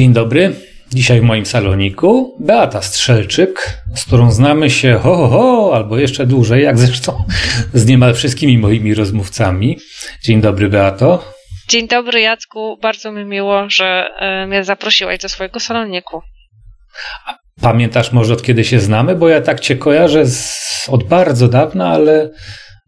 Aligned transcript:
Dzień 0.00 0.12
dobry. 0.12 0.54
Dzisiaj 0.94 1.20
w 1.20 1.24
moim 1.24 1.46
saloniku 1.46 2.36
Beata 2.40 2.82
Strzelczyk, 2.82 3.80
z 3.96 4.04
którą 4.04 4.30
znamy 4.30 4.70
się 4.70 4.98
ho, 5.02 5.16
ho, 5.16 5.28
ho 5.28 5.70
albo 5.74 5.98
jeszcze 5.98 6.26
dłużej, 6.26 6.64
jak 6.64 6.78
zresztą 6.78 7.24
z 7.74 7.86
niemal 7.86 8.14
wszystkimi 8.14 8.58
moimi 8.58 8.94
rozmówcami. 8.94 9.78
Dzień 10.22 10.40
dobry, 10.40 10.68
Beato. 10.68 11.24
Dzień 11.68 11.88
dobry, 11.88 12.20
Jacku. 12.20 12.78
Bardzo 12.82 13.12
mi 13.12 13.24
miło, 13.24 13.70
że 13.70 14.08
e, 14.18 14.46
mnie 14.46 14.64
zaprosiłeś 14.64 15.18
do 15.18 15.28
swojego 15.28 15.60
saloniku. 15.60 16.22
Pamiętasz 17.60 18.12
może 18.12 18.32
od 18.32 18.42
kiedy 18.42 18.64
się 18.64 18.80
znamy? 18.80 19.14
Bo 19.14 19.28
ja 19.28 19.40
tak 19.40 19.60
cię 19.60 19.76
kojarzę 19.76 20.26
z, 20.26 20.88
od 20.88 21.04
bardzo 21.04 21.48
dawna, 21.48 21.88
ale 21.88 22.30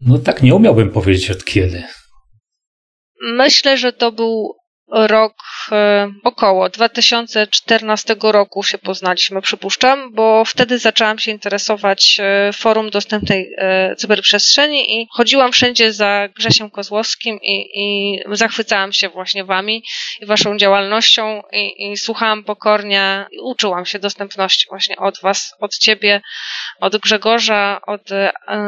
no 0.01 0.17
tak 0.17 0.43
nie 0.43 0.55
umiałbym 0.55 0.89
powiedzieć 0.89 1.31
od 1.31 1.45
kiedy. 1.45 1.83
Myślę, 3.21 3.77
że 3.77 3.93
to 3.93 4.11
był 4.11 4.55
rok 4.93 5.33
e, 5.71 6.11
około 6.23 6.69
2014 6.69 8.15
roku 8.23 8.63
się 8.63 8.77
poznaliśmy, 8.77 9.41
przypuszczam, 9.41 10.13
bo 10.13 10.45
wtedy 10.45 10.79
zaczęłam 10.79 11.19
się 11.19 11.31
interesować 11.31 12.17
e, 12.19 12.53
forum 12.53 12.89
dostępnej 12.89 13.53
e, 13.57 13.95
cyberprzestrzeni 13.95 15.01
i 15.01 15.07
chodziłam 15.11 15.51
wszędzie 15.51 15.93
za 15.93 16.29
Grzesiem 16.35 16.69
Kozłowskim 16.69 17.39
i, 17.41 17.65
i 17.75 18.19
zachwycałam 18.31 18.93
się 18.93 19.09
właśnie 19.09 19.43
wami 19.43 19.83
i 20.21 20.25
waszą 20.25 20.57
działalnością 20.57 21.41
i, 21.51 21.91
i 21.91 21.97
słuchałam 21.97 22.43
pokornie 22.43 23.25
i 23.31 23.39
uczyłam 23.39 23.85
się 23.85 23.99
dostępności 23.99 24.65
właśnie 24.69 24.95
od 24.97 25.21
was, 25.21 25.53
od 25.59 25.77
ciebie, 25.77 26.21
od 26.79 26.97
Grzegorza, 26.97 27.81
od 27.87 28.01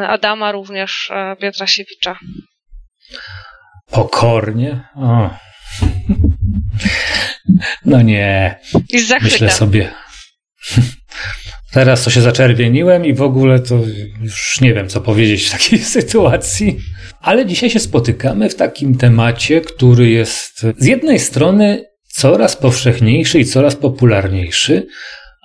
Adama 0.07 0.51
również, 0.51 1.11
Pietrasiewicza. 1.39 2.17
Pokornie? 3.91 4.87
O. 4.95 5.29
No 7.85 8.01
nie. 8.01 8.59
Myślę 9.23 9.51
sobie. 9.51 9.91
Teraz 11.73 12.03
to 12.03 12.09
się 12.09 12.21
zaczerwieniłem 12.21 13.05
i 13.05 13.13
w 13.13 13.21
ogóle 13.21 13.59
to 13.59 13.79
już 14.21 14.61
nie 14.61 14.73
wiem, 14.73 14.87
co 14.87 15.01
powiedzieć 15.01 15.47
w 15.47 15.51
takiej 15.51 15.79
sytuacji. 15.97 16.77
Ale 17.21 17.45
dzisiaj 17.45 17.69
się 17.69 17.79
spotykamy 17.79 18.49
w 18.49 18.55
takim 18.55 18.97
temacie, 18.97 19.61
który 19.61 20.09
jest 20.09 20.65
z 20.77 20.85
jednej 20.85 21.19
strony 21.19 21.85
coraz 22.07 22.55
powszechniejszy 22.55 23.39
i 23.39 23.45
coraz 23.45 23.75
popularniejszy, 23.75 24.87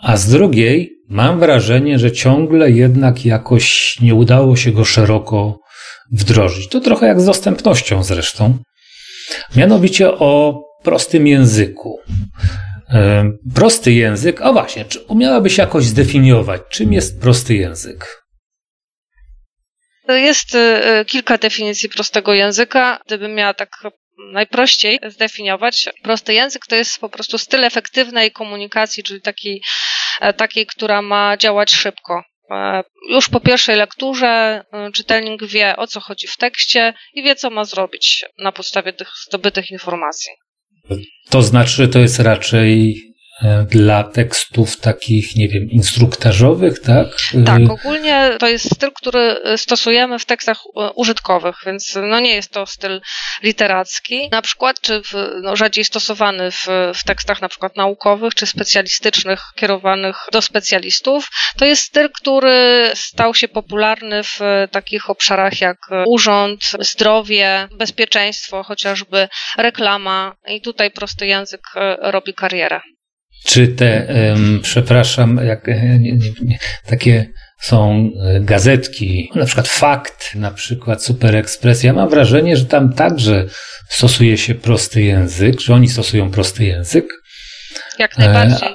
a 0.03 0.17
z 0.17 0.29
drugiej 0.29 0.91
mam 1.09 1.41
wrażenie, 1.41 1.99
że 1.99 2.13
ciągle 2.13 2.71
jednak 2.71 3.27
jakoś 3.27 3.97
nie 4.01 4.15
udało 4.15 4.57
się 4.57 4.73
go 4.73 4.85
szeroko 4.85 5.59
wdrożyć. 6.13 6.69
To 6.69 6.81
trochę 6.81 7.07
jak 7.07 7.21
z 7.21 7.25
dostępnością 7.25 8.03
zresztą. 8.03 8.59
Mianowicie 9.57 10.11
o 10.11 10.63
prostym 10.83 11.27
języku. 11.27 12.01
E, 12.91 13.31
prosty 13.55 13.93
język, 13.93 14.43
a 14.43 14.53
właśnie, 14.53 14.85
czy 14.85 15.01
umiałabyś 15.01 15.59
jakoś 15.59 15.85
zdefiniować, 15.85 16.63
czym 16.71 16.93
jest 16.93 17.21
prosty 17.21 17.55
język? 17.55 18.23
Jest 20.09 20.55
e, 20.55 21.05
kilka 21.05 21.39
definicji 21.39 21.89
prostego 21.89 22.35
języka. 22.35 23.01
Gdybym 23.07 23.35
miała 23.35 23.55
tak 23.55 23.71
najprościej 24.33 25.01
zdefiniować, 25.09 25.89
prosty 26.03 26.35
język 26.35 26.67
to 26.67 26.77
jest 26.77 26.99
po 26.99 27.09
prostu 27.09 27.39
styl 27.39 27.65
efektywnej 27.65 28.33
komunikacji, 28.33 29.03
czyli 29.03 29.21
takiej, 29.21 29.63
e, 30.21 30.33
takiej 30.33 30.67
która 30.67 31.03
ma 31.03 31.37
działać 31.37 31.75
szybko. 31.75 32.23
Już 33.11 33.29
po 33.29 33.41
pierwszej 33.41 33.77
lekturze 33.77 34.65
czytelnik 34.95 35.45
wie, 35.45 35.77
o 35.77 35.87
co 35.87 36.01
chodzi 36.01 36.27
w 36.27 36.37
tekście 36.37 36.95
i 37.15 37.23
wie, 37.23 37.37
co 37.37 37.51
ma 37.51 37.65
zrobić 37.65 38.25
na 38.39 38.53
podstawie 38.53 38.93
tych 38.93 39.09
zdobytych 39.29 39.71
informacji. 39.71 40.31
To 41.31 41.43
znaczy, 41.43 41.89
to 41.89 41.99
jest 41.99 42.19
raczej 42.19 42.97
E, 43.07 43.10
dla 43.71 44.05
tekstów 44.05 44.81
takich, 44.81 45.37
nie 45.37 45.49
wiem, 45.49 45.71
instruktażowych, 45.71 46.81
tak? 46.81 47.07
Tak, 47.47 47.61
ogólnie 47.71 48.31
to 48.39 48.49
jest 48.49 48.75
styl, 48.75 48.91
który 48.95 49.37
stosujemy 49.57 50.19
w 50.19 50.25
tekstach 50.25 50.59
e, 50.77 50.91
użytkowych, 50.93 51.57
więc 51.67 51.99
no 52.03 52.21
nie 52.21 52.35
jest 52.35 52.51
to 52.51 52.67
styl 52.67 53.01
literacki, 53.43 54.29
na 54.33 54.43
przykład, 54.43 54.81
czy 54.81 55.03
w, 55.03 55.13
no, 55.43 55.57
rzadziej 55.57 55.85
stosowany 55.85 56.51
w, 56.51 56.67
w 56.95 57.05
tekstach 57.05 57.43
na 57.43 57.49
przykład 57.49 57.77
naukowych, 57.77 58.35
czy 58.35 58.47
specjalistycznych, 58.47 59.41
kierowanych 59.57 60.17
do 60.33 60.43
specjalistów. 60.43 61.29
To 61.57 61.65
jest 61.65 61.83
styl, 61.83 62.11
który 62.11 62.91
stał 62.95 63.35
się 63.35 63.49
popularny 63.49 64.23
w 64.23 64.39
takich 64.71 65.11
obszarach 65.11 65.61
jak 65.61 65.79
urząd, 66.07 66.61
zdrowie, 66.81 67.69
bezpieczeństwo, 67.79 68.63
chociażby 68.63 69.29
reklama 69.59 70.37
i 70.49 70.61
tutaj 70.61 70.91
prosty 70.91 71.27
język 71.27 71.63
e, 71.77 71.97
robi 72.01 72.35
karierę. 72.35 72.81
Czy 73.45 73.69
te, 73.69 74.15
przepraszam, 74.63 75.41
jak 75.45 75.69
e, 75.69 75.99
nie, 75.99 76.13
nie, 76.43 76.59
takie 76.87 77.27
są 77.61 78.11
e, 78.23 78.41
gazetki, 78.41 79.31
na 79.35 79.45
przykład 79.45 79.69
Fakt, 79.69 80.35
na 80.35 80.51
przykład 80.51 81.05
Super 81.05 81.37
Express. 81.37 81.83
Ja 81.83 81.93
mam 81.93 82.09
wrażenie, 82.09 82.57
że 82.57 82.65
tam 82.65 82.93
także 82.93 83.47
stosuje 83.89 84.39
się 84.39 84.55
prosty 84.55 85.03
język, 85.03 85.61
że 85.61 85.75
oni 85.75 85.89
stosują 85.89 86.31
prosty 86.31 86.65
język. 86.65 87.05
Jak 87.99 88.19
najbardziej. 88.19 88.69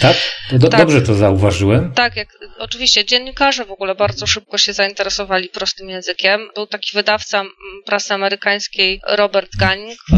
Tak? 0.00 0.16
Do, 0.52 0.68
tak? 0.68 0.80
Dobrze 0.80 1.02
to 1.02 1.14
zauważyłem. 1.14 1.92
Tak, 1.92 2.16
jak, 2.16 2.28
oczywiście 2.58 3.04
dziennikarze 3.04 3.64
w 3.64 3.70
ogóle 3.70 3.94
bardzo 3.94 4.26
szybko 4.26 4.58
się 4.58 4.72
zainteresowali 4.72 5.48
prostym 5.48 5.88
językiem. 5.88 6.48
Był 6.54 6.66
taki 6.66 6.90
wydawca 6.94 7.44
prasy 7.86 8.14
amerykańskiej 8.14 9.00
Robert 9.08 9.50
Gunning, 9.58 9.98
y, 10.12 10.16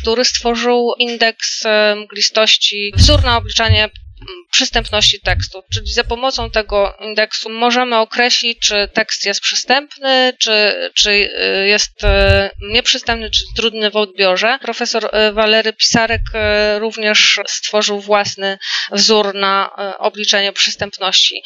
który 0.00 0.24
stworzył 0.24 0.92
indeks 0.98 1.64
y, 1.64 1.68
mglistości, 1.96 2.92
wzór 2.96 3.24
na 3.24 3.36
obliczanie 3.36 3.90
przystępności 4.50 5.20
tekstu, 5.20 5.62
czyli 5.72 5.92
za 5.92 6.04
pomocą 6.04 6.50
tego 6.50 6.94
indeksu 7.00 7.50
możemy 7.50 7.96
określić, 7.96 8.58
czy 8.58 8.88
tekst 8.92 9.26
jest 9.26 9.40
przystępny, 9.40 10.32
czy, 10.38 10.90
czy 10.94 11.10
y, 11.10 11.66
jest 11.66 12.04
y, 12.04 12.06
nieprzystępny, 12.60 13.30
czy 13.30 13.42
trudny 13.56 13.90
w 13.90 13.96
odbiorze. 13.96 14.58
Profesor 14.62 15.04
y, 15.04 15.32
Walery 15.32 15.72
Pisarek 15.72 16.20
również 16.78 17.40
stworzył 17.48 18.00
własny 18.00 18.58
wzór 18.92 19.34
na 19.34 19.70
obliczenie 19.98 20.52
przystępności 20.52 21.42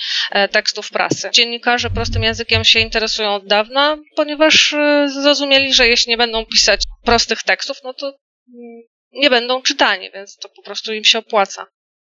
tekstów 0.50 0.90
prasy. 0.90 1.30
Dziennikarze 1.32 1.90
prostym 1.90 2.22
językiem 2.22 2.64
się 2.64 2.80
interesują 2.80 3.34
od 3.34 3.46
dawna, 3.46 3.96
ponieważ 4.16 4.74
zrozumieli, 5.06 5.74
że 5.74 5.88
jeśli 5.88 6.10
nie 6.10 6.16
będą 6.16 6.46
pisać 6.46 6.82
prostych 7.04 7.42
tekstów, 7.42 7.76
no 7.84 7.94
to 7.94 8.06
mm, 8.06 8.82
nie 9.12 9.30
będą 9.30 9.62
czytani, 9.62 10.10
więc 10.14 10.36
to 10.36 10.48
po 10.48 10.62
prostu 10.62 10.92
im 10.92 11.04
się 11.04 11.18
opłaca 11.18 11.66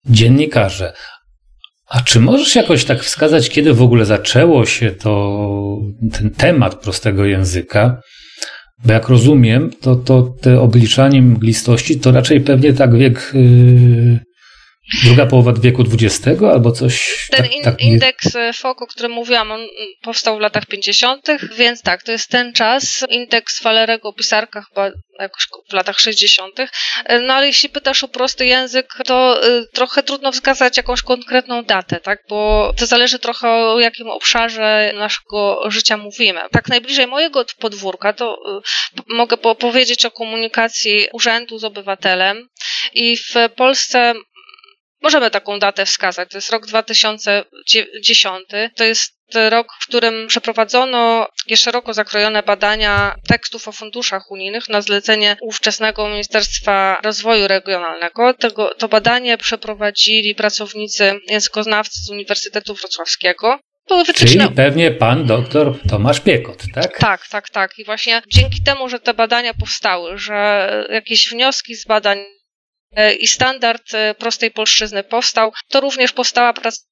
dziennikarze. 0.07 0.93
A 1.89 2.01
czy 2.01 2.21
możesz 2.21 2.57
jakoś 2.57 2.85
tak 2.85 3.03
wskazać, 3.03 3.51
kiedy 3.51 3.75
w 3.75 3.83
ogóle 3.83 4.05
zaczęło 4.05 4.67
się 4.67 4.91
to, 4.91 5.79
ten 6.13 6.31
temat 6.31 6.75
prostego 6.75 7.25
języka? 7.25 8.01
Bo 8.85 8.93
jak 8.93 9.09
rozumiem, 9.09 9.71
to, 9.81 9.97
to 9.97 10.35
te 10.41 10.61
obliczanie 10.61 11.23
mglistości 11.23 12.01
to 12.01 12.13
raczej 12.13 12.41
pewnie 12.41 12.73
tak 12.73 12.97
wiek 12.97 13.33
yy, 13.35 14.21
druga 15.05 15.27
połowa 15.27 15.53
wieku 15.53 15.83
XX 15.83 16.43
albo 16.43 16.73
coś. 16.73 17.27
Ten 17.31 17.43
tak, 17.43 17.53
in, 17.53 17.63
tak 17.65 17.81
indeks 17.81 18.37
e, 18.37 18.53
FOK, 18.53 18.83
o 18.83 18.87
którym 18.87 19.13
mówiłam, 19.13 19.53
on 19.53 19.61
powstał 20.03 20.37
w 20.37 20.41
latach 20.41 20.67
50., 20.67 21.27
więc 21.57 21.83
tak, 21.83 22.03
to 22.03 22.13
jest 22.13 22.29
ten 22.31 22.53
czas. 22.53 23.05
Indeks 23.11 23.63
Walerego 23.63 24.13
Pisarka 24.13 24.63
chyba 24.63 24.91
jakoś 25.19 25.49
w 25.71 25.73
latach 25.73 26.01
60. 26.01 26.61
E, 27.05 27.21
no 27.21 27.35
ale 27.35 27.47
jeśli 27.47 27.69
pytasz 27.69 28.05
o 28.05 28.09
prosty 28.09 28.47
język, 28.47 28.87
to 29.07 29.47
y, 29.49 29.67
trochę 29.73 30.03
trudno 30.03 30.33
wskazać 30.33 30.77
jakąś 30.77 31.03
konkretną 31.03 31.63
datę, 31.63 32.01
tak? 32.01 32.19
Bo 32.29 32.73
to 32.77 32.87
zależy 32.87 33.19
trochę 33.19 33.49
o 33.49 33.81
jakim 33.81 34.09
obszarze 34.09 34.93
naszego 34.99 35.63
życia 35.71 35.97
mówimy. 35.97 36.41
Tak 36.51 36.69
najbliżej 36.69 37.07
mojego 37.07 37.45
podwórka 37.59 38.13
to 38.13 38.39
mogę 39.09 39.37
powiedzieć 39.37 40.05
o 40.05 40.11
komunikacji 40.11 41.07
urzędu 41.13 41.59
z 41.59 41.65
obywatelem 41.65 42.49
i 42.93 43.17
w 43.17 43.35
Polsce 43.57 44.15
Możemy 45.03 45.31
taką 45.31 45.59
datę 45.59 45.87
wskazać. 45.87 46.31
To 46.31 46.39
jest 46.39 46.51
rok 46.51 46.67
2010. 46.67 48.47
To 48.77 48.85
jest 48.85 49.21
rok, 49.51 49.67
w 49.81 49.87
którym 49.87 50.27
przeprowadzono 50.27 51.29
szeroko 51.55 51.95
zakrojone 51.95 52.43
badania 52.43 53.17
tekstów 53.29 53.69
o 53.69 53.73
funduszach 53.73 54.31
unijnych 54.31 54.69
na 54.69 54.81
zlecenie 54.81 55.37
ówczesnego 55.41 56.09
Ministerstwa 56.09 57.01
Rozwoju 57.05 57.49
Regionalnego. 57.49 58.35
Tego, 58.35 58.75
to 58.75 58.89
badanie 58.89 59.39
przeprowadzili 59.39 60.35
pracownicy 60.35 61.21
językoznawcy 61.29 62.01
z 62.03 62.11
Uniwersytetu 62.11 62.75
Wrocławskiego. 62.75 63.59
Czyli 64.15 64.49
pewnie 64.57 64.91
pan 64.91 65.27
doktor 65.27 65.79
Tomasz 65.89 66.21
Piekot, 66.21 66.63
tak? 66.75 66.99
Tak, 66.99 67.29
tak, 67.29 67.51
tak. 67.51 67.79
I 67.79 67.85
właśnie 67.85 68.23
dzięki 68.29 68.63
temu, 68.63 68.89
że 68.89 68.99
te 68.99 69.15
badania 69.15 69.55
powstały, 69.55 70.19
że 70.19 70.69
jakieś 70.91 71.29
wnioski 71.29 71.75
z 71.75 71.87
badań 71.87 72.19
i 73.21 73.27
standard 73.27 73.95
e, 73.95 74.15
prostej 74.15 74.51
polszczyzny 74.51 75.05
powstał, 75.05 75.53
to 75.69 75.81
również 75.81 76.13
powstała 76.13 76.53
praca 76.53 76.83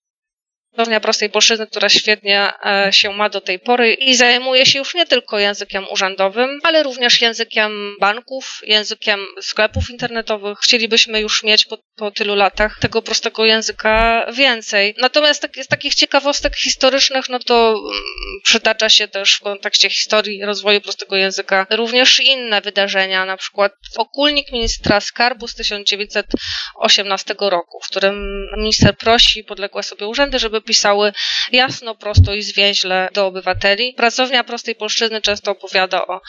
Pracownia 0.75 1.01
Prostej 1.01 1.31
Polszczyzny, 1.31 1.67
która 1.67 1.89
świetnie 1.89 2.53
e, 2.67 2.93
się 2.93 3.13
ma 3.13 3.29
do 3.29 3.41
tej 3.41 3.59
pory 3.59 3.95
i 3.95 4.15
zajmuje 4.15 4.67
się 4.67 4.79
już 4.79 4.95
nie 4.95 5.07
tylko 5.07 5.39
językiem 5.39 5.87
urzędowym, 5.91 6.61
ale 6.63 6.83
również 6.83 7.21
językiem 7.21 7.97
banków, 8.01 8.61
językiem 8.63 9.27
sklepów 9.41 9.91
internetowych. 9.91 10.59
Chcielibyśmy 10.59 11.21
już 11.21 11.43
mieć 11.43 11.65
po, 11.65 11.79
po 11.97 12.11
tylu 12.11 12.35
latach 12.35 12.79
tego 12.81 13.03
prostego 13.03 13.45
języka 13.45 14.27
więcej. 14.33 14.95
Natomiast 14.99 15.43
tak, 15.43 15.57
z 15.57 15.69
takich 15.69 15.95
ciekawostek 15.95 16.57
historycznych, 16.57 17.29
no 17.29 17.39
to 17.39 17.69
mm, 17.71 18.03
przytacza 18.45 18.89
się 18.89 19.09
też 19.09 19.35
w 19.35 19.41
kontekście 19.41 19.91
historii 19.91 20.45
rozwoju 20.45 20.81
prostego 20.81 21.17
języka 21.17 21.67
również 21.71 22.21
inne 22.21 22.61
wydarzenia, 22.61 23.25
na 23.25 23.37
przykład 23.37 23.73
okulnik 23.97 24.53
ministra 24.53 25.01
skarbu 25.01 25.49
z 25.49 25.55
1918 25.55 27.35
roku, 27.41 27.81
w 27.85 27.89
którym 27.91 28.47
minister 28.57 28.97
prosi 28.97 29.45
podległe 29.45 29.83
sobie 29.83 30.07
urzędy, 30.07 30.39
żeby 30.39 30.58
pisały 30.61 31.13
jasno, 31.53 31.95
prosto 31.95 32.35
i 32.35 32.43
zwięźle 32.43 33.09
do 33.13 33.27
obywateli. 33.27 33.95
Pracownia 33.95 34.45
Prostej 34.45 34.75
Polszczyzny 34.75 35.21
często 35.21 35.51
opowiada 35.51 36.07
o 36.07 36.21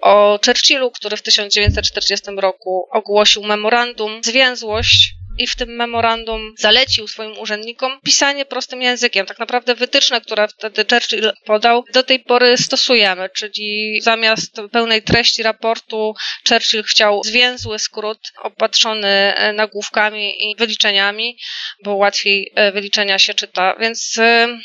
o 0.00 0.38
Churchillu, 0.44 0.90
który 0.90 1.16
w 1.16 1.22
1940 1.22 2.26
roku 2.36 2.88
ogłosił 2.92 3.42
memorandum 3.42 4.20
Zwięzłość 4.24 5.14
i 5.38 5.46
w 5.46 5.56
tym 5.56 5.68
memorandum 5.76 6.54
zalecił 6.58 7.08
swoim 7.08 7.38
urzędnikom 7.38 8.00
pisanie 8.04 8.44
prostym 8.44 8.82
językiem. 8.82 9.26
Tak 9.26 9.38
naprawdę 9.38 9.74
wytyczne, 9.74 10.20
które 10.20 10.48
wtedy 10.48 10.84
Churchill 10.90 11.32
podał, 11.44 11.84
do 11.92 12.02
tej 12.02 12.20
pory 12.20 12.56
stosujemy, 12.56 13.28
czyli 13.36 14.00
zamiast 14.02 14.60
pełnej 14.72 15.02
treści 15.02 15.42
raportu 15.42 16.14
Churchill 16.48 16.82
chciał 16.82 17.22
zwięzły 17.24 17.78
skrót 17.78 18.18
opatrzony 18.42 19.08
e, 19.08 19.52
nagłówkami 19.52 20.50
i 20.50 20.56
wyliczeniami, 20.56 21.38
bo 21.84 21.94
łatwiej 21.94 22.52
e, 22.54 22.72
wyliczenia 22.72 23.18
się 23.18 23.34
czyta. 23.34 23.74
Więc 23.80 24.18
e, 24.18 24.58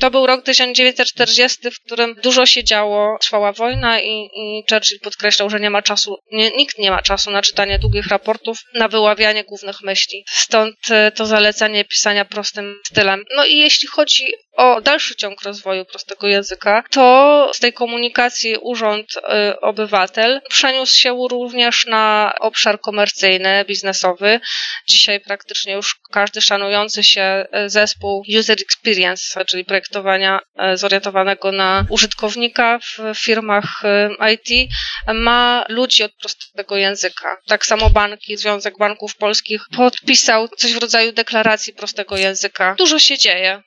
to 0.00 0.10
był 0.10 0.26
rok 0.26 0.44
1940, 0.44 1.70
w 1.70 1.80
którym 1.80 2.14
dużo 2.22 2.46
się 2.46 2.64
działo, 2.64 3.18
trwała 3.20 3.52
wojna 3.52 4.00
i, 4.00 4.28
i 4.36 4.64
Churchill 4.70 5.00
podkreślał, 5.00 5.50
że 5.50 5.60
nie 5.60 5.70
ma 5.70 5.82
czasu, 5.82 6.16
nie, 6.32 6.50
nikt 6.50 6.78
nie 6.78 6.90
ma 6.90 7.02
czasu 7.02 7.30
na 7.30 7.42
czytanie 7.42 7.78
długich 7.78 8.06
raportów, 8.06 8.58
na 8.74 8.88
wyławianie 8.88 9.44
głównych 9.44 9.80
myśli. 9.82 10.24
Stąd 10.26 10.76
e, 10.90 11.12
to 11.12 11.26
zalecenie 11.26 11.84
pisania 11.84 12.24
prostym 12.24 12.74
stylem. 12.86 13.24
No 13.36 13.44
i 13.44 13.56
jeśli 13.56 13.88
chodzi 13.88 14.24
o 14.56 14.80
dalszy 14.80 15.14
ciąg 15.16 15.42
rozwoju 15.42 15.84
prostego 15.84 16.26
języka, 16.26 16.84
to 16.90 17.50
z 17.54 17.58
tej 17.58 17.72
komunikacji 17.72 18.56
urząd-obywatel 18.56 20.40
przeniósł 20.48 20.98
się 20.98 21.16
również 21.30 21.86
na 21.86 22.32
obszar 22.40 22.80
komercyjny, 22.80 23.64
biznesowy. 23.68 24.40
Dzisiaj 24.88 25.20
praktycznie 25.20 25.72
już 25.72 25.96
każdy 26.12 26.40
szanujący 26.40 27.04
się 27.04 27.22
e, 27.22 27.70
zespół 27.70 28.22
User 28.38 28.56
Experience, 28.62 29.44
czyli 29.44 29.59
projektowania 29.64 30.40
e, 30.58 30.76
zorientowanego 30.76 31.52
na 31.52 31.86
użytkownika 31.88 32.78
w 32.78 33.18
firmach 33.18 33.84
e, 33.84 34.10
IT, 34.32 34.70
ma 35.14 35.64
ludzi 35.68 36.02
od 36.02 36.12
prostego 36.20 36.76
języka. 36.76 37.36
Tak 37.46 37.66
samo 37.66 37.90
banki, 37.90 38.36
Związek 38.36 38.74
Banków 38.78 39.16
Polskich 39.16 39.62
podpisał 39.76 40.48
coś 40.48 40.74
w 40.74 40.78
rodzaju 40.78 41.12
deklaracji 41.12 41.72
prostego 41.72 42.16
języka. 42.16 42.74
Dużo 42.78 42.98
się 42.98 43.18
dzieje 43.18 43.62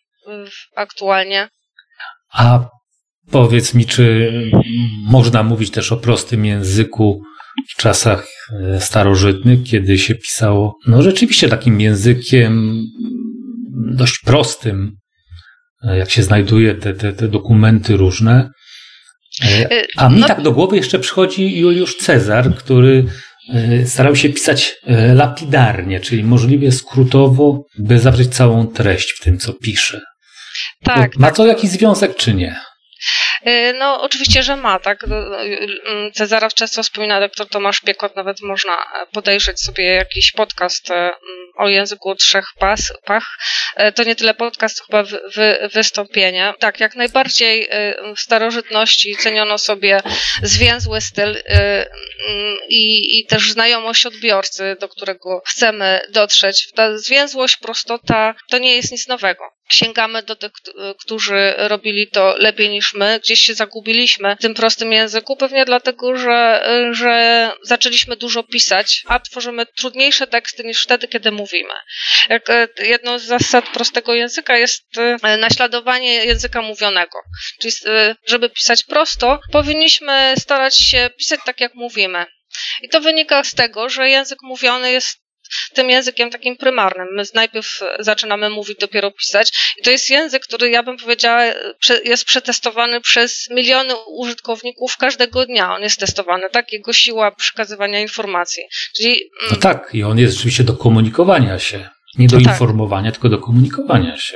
aktualnie. 0.75 1.49
A 2.33 2.59
powiedz 3.31 3.73
mi, 3.73 3.85
czy 3.85 4.31
można 5.05 5.43
mówić 5.43 5.71
też 5.71 5.91
o 5.91 5.97
prostym 5.97 6.45
języku 6.45 7.21
w 7.69 7.77
czasach 7.77 8.27
e, 8.75 8.81
starożytnych, 8.81 9.63
kiedy 9.63 9.97
się 9.97 10.15
pisało, 10.15 10.77
no 10.87 11.01
rzeczywiście 11.01 11.49
takim 11.49 11.81
językiem 11.81 12.81
dość 13.93 14.19
prostym, 14.19 14.97
jak 15.83 16.09
się 16.09 16.23
znajduje 16.23 16.75
te, 16.75 16.93
te, 16.93 17.13
te 17.13 17.27
dokumenty 17.27 17.97
różne. 17.97 18.49
E, 19.43 19.67
a 19.97 20.09
mi 20.09 20.19
no... 20.19 20.27
tak 20.27 20.41
do 20.41 20.51
głowy 20.51 20.75
jeszcze 20.75 20.99
przychodzi 20.99 21.59
Juliusz 21.59 21.97
Cezar, 21.97 22.55
który 22.55 23.05
starał 23.85 24.15
się 24.15 24.29
pisać 24.29 24.75
lapidarnie, 25.15 25.99
czyli 25.99 26.23
możliwie 26.23 26.71
skrótowo, 26.71 27.65
by 27.79 27.99
zawrzeć 27.99 28.35
całą 28.35 28.67
treść 28.67 29.13
w 29.19 29.23
tym, 29.23 29.37
co 29.37 29.53
pisze. 29.53 30.01
Tak. 30.83 31.17
Ma 31.17 31.27
tak. 31.27 31.35
to 31.35 31.45
jakiś 31.45 31.69
związek, 31.69 32.15
czy 32.15 32.33
nie? 32.33 32.55
Y, 33.47 33.73
no, 33.73 34.01
oczywiście, 34.01 34.43
że 34.43 34.55
ma, 34.55 34.79
tak. 34.79 35.03
Y, 35.03 35.07
y, 36.07 36.11
Cezaraw 36.13 36.53
często 36.53 36.83
wspomina 36.83 37.19
doktor 37.19 37.49
Tomasz 37.49 37.81
Piekot, 37.81 38.15
nawet 38.15 38.41
można 38.41 38.77
podejrzeć 39.11 39.61
sobie 39.61 39.85
jakiś 39.85 40.31
podcast 40.31 40.89
o 41.55 41.69
języku 41.69 42.15
trzech 42.15 42.45
pas, 42.59 42.93
pach. 43.05 43.37
To 43.95 44.03
nie 44.03 44.15
tyle 44.15 44.33
podcast, 44.33 44.85
chyba 44.85 45.03
wy, 45.03 45.21
wy, 45.35 45.69
wystąpienie. 45.73 46.53
Tak, 46.59 46.79
jak 46.79 46.95
najbardziej 46.95 47.69
w 48.15 48.19
starożytności 48.19 49.15
ceniono 49.15 49.57
sobie 49.57 50.01
zwięzły 50.41 51.01
styl 51.01 51.43
i, 52.69 53.19
i 53.19 53.25
też 53.25 53.51
znajomość 53.51 54.05
odbiorcy, 54.05 54.75
do 54.79 54.89
którego 54.89 55.41
chcemy 55.45 56.01
dotrzeć. 56.09 56.71
Ta 56.75 56.97
zwięzłość, 56.97 57.57
prostota 57.57 58.35
to 58.49 58.57
nie 58.57 58.75
jest 58.75 58.91
nic 58.91 59.07
nowego 59.07 59.52
sięgamy 59.69 60.23
do 60.23 60.35
tych, 60.35 60.51
którzy 60.99 61.53
robili 61.57 62.07
to 62.07 62.35
lepiej 62.37 62.69
niż 62.69 62.93
my. 62.93 63.19
Gdzieś 63.23 63.39
się 63.39 63.53
zagubiliśmy 63.53 64.35
w 64.35 64.41
tym 64.41 64.53
prostym 64.53 64.93
języku, 64.93 65.37
pewnie 65.37 65.65
dlatego, 65.65 66.17
że, 66.17 66.65
że 66.91 67.51
zaczęliśmy 67.63 68.15
dużo 68.15 68.43
pisać, 68.43 69.03
a 69.07 69.19
tworzymy 69.19 69.65
trudniejsze 69.65 70.27
teksty 70.27 70.63
niż 70.63 70.83
wtedy, 70.83 71.07
kiedy 71.07 71.31
mówimy. 71.31 71.73
Jak 72.29 72.49
e, 72.49 72.67
jedną 72.79 73.19
z 73.19 73.23
zasad 73.23 73.69
prostego 73.69 74.13
języka 74.13 74.57
jest 74.57 74.97
e, 75.23 75.37
naśladowanie 75.37 76.13
języka 76.13 76.61
mówionego. 76.61 77.17
Czyli, 77.61 77.73
e, 77.85 78.15
żeby 78.27 78.49
pisać 78.49 78.83
prosto, 78.83 79.39
powinniśmy 79.51 80.33
starać 80.37 80.77
się 80.77 81.09
pisać 81.17 81.39
tak, 81.45 81.61
jak 81.61 81.75
mówimy. 81.75 82.25
I 82.81 82.89
to 82.89 83.01
wynika 83.01 83.43
z 83.43 83.55
tego, 83.55 83.89
że 83.89 84.09
język 84.09 84.39
mówiony 84.41 84.91
jest 84.91 85.22
tym 85.73 85.89
językiem 85.89 86.29
takim 86.29 86.57
prymarnym. 86.57 87.07
My 87.11 87.23
najpierw 87.33 87.79
zaczynamy 87.99 88.49
mówić, 88.49 88.77
dopiero 88.79 89.11
pisać. 89.11 89.51
I 89.79 89.83
to 89.83 89.91
jest 89.91 90.09
język, 90.09 90.43
który 90.43 90.69
ja 90.69 90.83
bym 90.83 90.97
powiedziała, 90.97 91.43
jest 92.05 92.25
przetestowany 92.25 93.01
przez 93.01 93.49
miliony 93.49 93.93
użytkowników 94.07 94.97
każdego 94.97 95.45
dnia. 95.45 95.75
On 95.75 95.81
jest 95.81 95.99
testowany, 95.99 96.49
tak? 96.51 96.73
Jego 96.73 96.93
siła 96.93 97.31
przekazywania 97.31 97.99
informacji. 97.99 98.63
Czyli, 98.95 99.09
mm, 99.09 99.51
no 99.51 99.55
tak, 99.55 99.89
i 99.93 100.03
on 100.03 100.19
jest 100.19 100.33
rzeczywiście 100.33 100.63
do 100.63 100.73
komunikowania 100.73 101.59
się. 101.59 101.89
Nie 102.17 102.27
do 102.27 102.37
no 102.37 102.43
tak. 102.43 102.53
informowania, 102.53 103.11
tylko 103.11 103.29
do 103.29 103.37
komunikowania 103.37 104.17
się. 104.17 104.33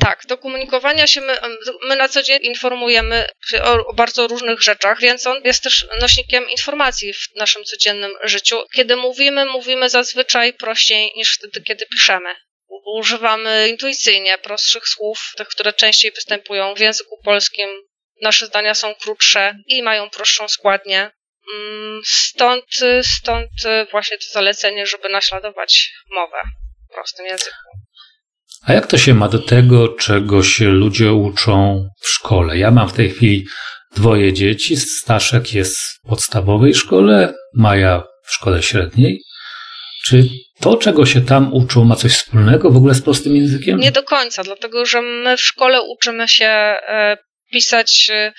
Tak, 0.00 0.26
do 0.26 0.38
komunikowania 0.38 1.06
się 1.06 1.20
my, 1.20 1.38
my 1.82 1.96
na 1.96 2.08
co 2.08 2.22
dzień 2.22 2.38
informujemy 2.42 3.26
o, 3.64 3.86
o, 3.86 3.92
bardzo 3.94 4.26
różnych 4.26 4.62
rzeczach, 4.62 5.00
więc 5.00 5.26
on 5.26 5.40
jest 5.44 5.62
też 5.62 5.86
nośnikiem 6.00 6.50
informacji 6.50 7.12
w 7.12 7.36
naszym 7.36 7.64
codziennym 7.64 8.12
życiu. 8.22 8.62
Kiedy 8.74 8.96
mówimy, 8.96 9.46
mówimy 9.46 9.90
zazwyczaj 9.90 10.52
prościej 10.52 11.12
niż 11.16 11.34
wtedy, 11.34 11.62
kiedy 11.62 11.86
piszemy. 11.86 12.34
Używamy 12.86 13.68
intuicyjnie 13.68 14.38
prostszych 14.38 14.88
słów, 14.88 15.32
tych, 15.36 15.48
które 15.48 15.72
częściej 15.72 16.12
występują 16.12 16.74
w 16.74 16.80
języku 16.80 17.20
polskim. 17.24 17.68
Nasze 18.22 18.46
zdania 18.46 18.74
są 18.74 18.94
krótsze 18.94 19.54
i 19.66 19.82
mają 19.82 20.10
prostszą 20.10 20.48
składnię. 20.48 21.10
Mm, 21.54 22.00
stąd, 22.04 22.64
stąd 23.18 23.50
właśnie 23.90 24.18
to 24.18 24.24
zalecenie, 24.32 24.86
żeby 24.86 25.08
naśladować 25.08 25.90
mowę 26.10 26.42
prostym 26.94 27.26
języku. 27.26 27.65
A 28.66 28.72
jak 28.72 28.86
to 28.86 28.98
się 28.98 29.14
ma 29.14 29.28
do 29.28 29.38
tego, 29.38 29.88
czego 29.88 30.42
się 30.42 30.68
ludzie 30.68 31.12
uczą 31.12 31.88
w 32.00 32.08
szkole? 32.08 32.58
Ja 32.58 32.70
mam 32.70 32.88
w 32.88 32.92
tej 32.92 33.10
chwili 33.10 33.46
dwoje 33.96 34.32
dzieci. 34.32 34.76
Staszek 34.76 35.54
jest 35.54 35.78
w 35.78 36.00
podstawowej 36.08 36.74
szkole, 36.74 37.34
Maja 37.54 38.02
w 38.22 38.32
szkole 38.32 38.62
średniej. 38.62 39.22
Czy 40.04 40.28
to, 40.60 40.76
czego 40.76 41.06
się 41.06 41.20
tam 41.20 41.54
uczą, 41.54 41.84
ma 41.84 41.96
coś 41.96 42.12
wspólnego 42.12 42.70
w 42.70 42.76
ogóle 42.76 42.94
z 42.94 43.02
prostym 43.02 43.36
językiem? 43.36 43.78
Nie 43.78 43.92
do 43.92 44.02
końca, 44.02 44.42
dlatego 44.42 44.86
że 44.86 45.02
my 45.02 45.36
w 45.36 45.40
szkole 45.40 45.82
uczymy 45.82 46.28
się 46.28 46.46
e, 46.46 47.16
pisać 47.50 48.10
e, 48.10 48.32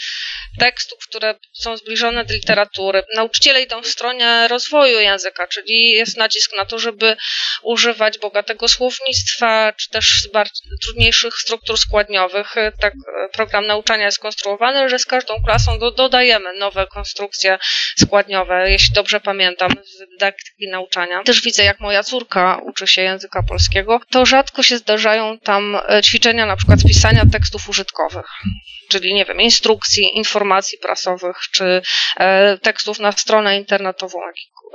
tekstów, 0.60 1.00
które 1.08 1.36
są 1.54 1.78
zbliżone 1.78 2.26
do 2.26 2.34
literatury. 2.34 3.04
Nauczyciele 3.16 3.62
idą 3.62 3.82
w 3.82 3.88
stronę 3.88 4.48
rozwoju 4.48 5.00
języka, 5.00 5.48
czyli 5.48 5.90
jest 5.92 6.18
nacisk 6.18 6.58
na 6.58 6.66
to, 6.66 6.80
żeby 6.80 7.18
używać 7.64 8.18
bogatego 8.18 8.68
słownictwa, 8.68 9.74
czy 9.74 9.90
też 9.90 10.30
trudniejszych 10.84 11.34
struktur 11.36 11.78
składniowych. 11.78 12.58
E, 12.58 12.72
tak 12.82 12.94
e, 12.94 13.30
program 13.30 13.68
nauczania 13.68 14.06
jest 14.06 14.20
konstruowany, 14.20 14.90
że 14.90 15.00
z 15.00 15.06
każdą 15.06 15.44
klasą 15.46 15.80
do, 15.80 15.92
dodajemy 15.92 16.54
nowe 16.54 16.88
konstrukcje 16.88 17.58
składniowe, 18.00 18.72
jeśli 18.72 18.94
dobrze 18.94 19.20
pamiętam, 19.20 19.72
z 19.86 20.10
dydaktyki 20.10 20.68
nauczania. 20.68 21.24
Też 21.24 21.42
widzę, 21.42 21.64
jak 21.64 21.80
moja 21.80 22.04
córka 22.04 22.60
uczy 22.64 22.88
się 22.88 23.02
języka 23.02 23.44
polskiego, 23.44 24.02
to 24.10 24.26
rzadko 24.26 24.64
się 24.64 24.78
zdarzają 24.78 25.40
tam 25.40 25.78
ćwiczenia 26.04 26.46
na 26.46 26.56
przykład 26.56 26.80
pisania 26.88 27.24
tekstów 27.32 27.70
użytkowych 27.70 28.26
czyli 28.90 29.14
nie 29.14 29.26
wiem, 29.26 29.42
instrukcji, 29.42 30.18
informacji 30.18 30.78
prasowych, 30.78 31.38
czy 31.52 31.82
e, 32.18 32.58
tekstów 32.58 33.00
na 33.00 33.12
stronę 33.12 33.58
internetową 33.58 34.20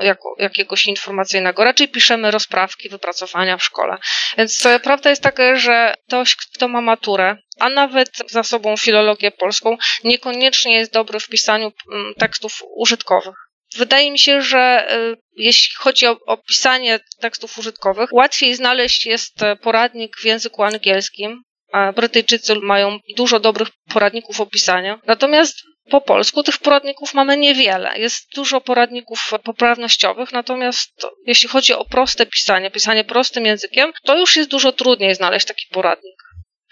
jako, 0.01 0.35
jakiegoś 0.39 0.87
informacyjnego. 0.87 1.65
Raczej 1.65 1.89
piszemy 1.89 2.31
rozprawki, 2.31 2.89
wypracowania 2.89 3.57
w 3.57 3.65
szkole. 3.65 3.97
Więc 4.39 4.67
e, 4.67 4.81
prawda 4.81 5.11
jest 5.11 5.23
taka, 5.23 5.57
że 5.57 5.95
ktoś, 6.07 6.37
kto 6.37 6.69
ma 6.69 6.81
maturę, 6.81 7.37
a 7.59 7.69
nawet 7.69 8.11
za 8.29 8.43
sobą 8.43 8.77
filologię 8.77 9.31
polską, 9.31 9.77
niekoniecznie 10.05 10.77
jest 10.77 10.93
dobry 10.93 11.21
w 11.21 11.29
pisaniu 11.29 11.73
mm, 11.93 12.15
tekstów 12.15 12.63
użytkowych. 12.77 13.35
Wydaje 13.77 14.11
mi 14.11 14.19
się, 14.19 14.43
że 14.43 14.93
y, 14.97 15.17
jeśli 15.37 15.75
chodzi 15.77 16.07
o, 16.07 16.17
o, 16.27 16.37
pisanie 16.37 17.01
tekstów 17.21 17.59
użytkowych, 17.59 18.13
łatwiej 18.13 18.55
znaleźć 18.55 19.07
jest 19.07 19.35
poradnik 19.63 20.17
w 20.17 20.25
języku 20.25 20.63
angielskim, 20.63 21.43
a 21.73 21.93
Brytyjczycy 21.93 22.55
mają 22.55 22.99
dużo 23.17 23.41
dobrych 23.41 23.69
poradników 23.95 24.41
opisania. 24.41 24.99
Natomiast 25.07 25.55
po 25.91 26.01
polsku 26.01 26.43
tych 26.43 26.59
poradników 26.59 27.15
mamy 27.15 27.37
niewiele. 27.37 27.99
Jest 27.99 28.29
dużo 28.35 28.61
poradników 28.61 29.31
poprawnościowych, 29.45 30.33
natomiast 30.33 31.07
jeśli 31.27 31.49
chodzi 31.49 31.73
o 31.75 31.85
proste 31.85 32.27
pisanie, 32.27 32.71
pisanie 32.71 33.05
prostym 33.05 33.47
językiem, 33.47 33.93
to 34.05 34.17
już 34.19 34.37
jest 34.37 34.51
dużo 34.51 34.73
trudniej 34.73 35.15
znaleźć 35.15 35.47
taki 35.47 35.67
poradnik. 35.73 36.15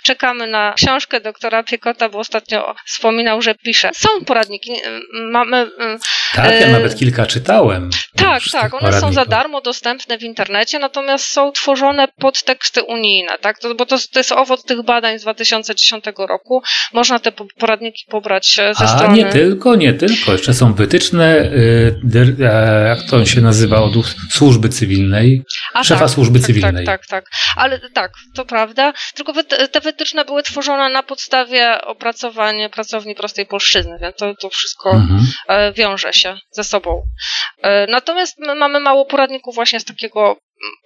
Czekamy 0.04 0.46
na 0.46 0.72
książkę 0.76 1.20
doktora 1.20 1.62
Piekota, 1.62 2.08
bo 2.08 2.18
ostatnio 2.18 2.74
wspominał, 2.86 3.42
że 3.42 3.54
pisze. 3.54 3.90
Są 3.94 4.08
poradniki, 4.26 4.72
mamy... 5.12 5.70
Tak, 6.34 6.44
ja 6.44 6.66
e, 6.66 6.72
nawet 6.72 6.96
kilka 6.96 7.26
czytałem. 7.26 7.90
Tak, 8.16 8.42
tak, 8.52 8.74
one 8.74 9.00
są 9.00 9.12
za 9.12 9.24
darmo 9.24 9.60
dostępne 9.60 10.18
w 10.18 10.22
internecie, 10.22 10.78
natomiast 10.78 11.24
są 11.24 11.52
tworzone 11.52 12.08
pod 12.08 12.44
teksty 12.44 12.82
unijne, 12.82 13.38
tak, 13.40 13.58
to, 13.58 13.74
bo 13.74 13.86
to, 13.86 13.96
to 14.12 14.20
jest 14.20 14.32
owoc 14.32 14.64
tych 14.64 14.82
badań 14.84 15.18
z 15.18 15.22
2010 15.22 16.04
roku. 16.28 16.62
Można 16.92 17.18
te 17.18 17.32
poradniki 17.32 18.04
pobrać 18.08 18.58
e, 18.58 18.74
ze 18.74 18.84
A, 18.84 18.88
strony... 18.88 19.16
nie 19.16 19.24
tylko, 19.24 19.74
nie 19.74 19.94
tylko. 19.94 20.32
Jeszcze 20.32 20.54
są 20.54 20.74
wytyczne, 20.74 21.52
y, 22.14 22.36
jak 22.86 23.02
to 23.10 23.26
się 23.26 23.40
nazywa, 23.40 23.82
od 23.82 23.92
służby 24.30 24.68
cywilnej, 24.68 25.42
A, 25.74 25.84
szefa 25.84 26.00
tak, 26.00 26.10
służby 26.10 26.38
tak, 26.38 26.46
cywilnej. 26.46 26.86
Tak, 26.86 27.06
tak, 27.06 27.24
tak. 27.24 27.30
Ale 27.56 27.80
tak, 27.94 28.12
to 28.34 28.44
prawda. 28.44 28.92
Tylko 29.14 29.32
te 29.72 29.80
wytyczne 29.80 30.24
były 30.24 30.42
tworzone 30.42 30.88
na 30.88 31.02
podstawie 31.02 31.80
opracowania 31.82 32.68
pracowni 32.68 33.14
prostej 33.14 33.46
polszczyzny, 33.46 33.98
więc 34.02 34.16
to, 34.16 34.34
to 34.34 34.50
wszystko 34.50 34.90
mhm. 34.90 35.26
E, 35.48 35.72
wiąże 35.72 36.12
się 36.12 36.19
ze 36.50 36.64
sobą. 36.64 37.02
E, 37.62 37.86
natomiast 37.86 38.38
my 38.38 38.54
mamy 38.54 38.80
mało 38.80 39.06
poradników 39.06 39.54
właśnie 39.54 39.80
z 39.80 39.84
takiego 39.84 40.36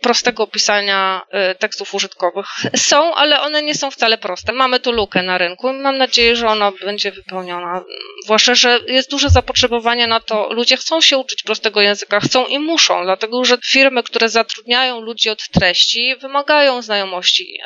prostego 0.01 0.47
pisania 0.47 1.23
y, 1.53 1.55
tekstów 1.55 1.95
użytkowych. 1.95 2.47
Są, 2.77 3.15
ale 3.15 3.41
one 3.41 3.63
nie 3.63 3.75
są 3.75 3.91
wcale 3.91 4.19
proste. 4.19 4.53
Mamy 4.53 4.81
tu 4.81 4.93
lukę 4.93 5.23
na 5.23 5.39
rynku 5.39 5.69
i 5.69 5.73
mam 5.73 5.99
nadzieję, 5.99 6.37
że 6.37 6.49
ona 6.49 6.73
będzie 6.85 7.13
wypełniona. 7.13 7.85
Zwłaszcza, 8.25 8.55
że 8.55 8.81
jest 8.87 9.11
duże 9.11 9.31
zapotrzebowanie 9.31 10.07
na 10.07 10.21
to. 10.21 10.53
Ludzie 10.53 10.77
chcą 10.77 11.01
się 11.01 11.19
uczyć 11.19 11.43
prostego 11.43 11.81
języka, 11.81 12.21
chcą 12.21 12.47
i 12.47 12.59
muszą, 12.59 13.05
dlatego 13.05 13.45
że 13.45 13.59
firmy, 13.65 14.03
które 14.03 14.29
zatrudniają 14.29 15.01
ludzi 15.01 15.31
od 15.31 15.49
treści, 15.49 16.17
wymagają 16.17 16.83
znajomości 16.83 17.59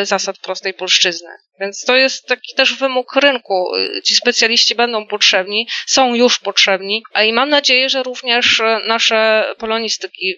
y, 0.00 0.06
zasad 0.06 0.38
prostej 0.38 0.74
polszczyzny. 0.74 1.30
Więc 1.60 1.84
to 1.84 1.96
jest 1.96 2.26
taki 2.26 2.54
też 2.54 2.74
wymóg 2.74 3.16
rynku. 3.16 3.72
Ci 4.04 4.14
specjaliści 4.14 4.74
będą 4.74 5.06
potrzebni, 5.06 5.68
są 5.86 6.14
już 6.14 6.38
potrzebni, 6.38 7.02
a 7.12 7.22
i 7.22 7.32
mam 7.32 7.48
nadzieję, 7.48 7.88
że 7.88 8.02
również 8.02 8.62
nasze 8.86 9.48
polonistyki 9.58 10.34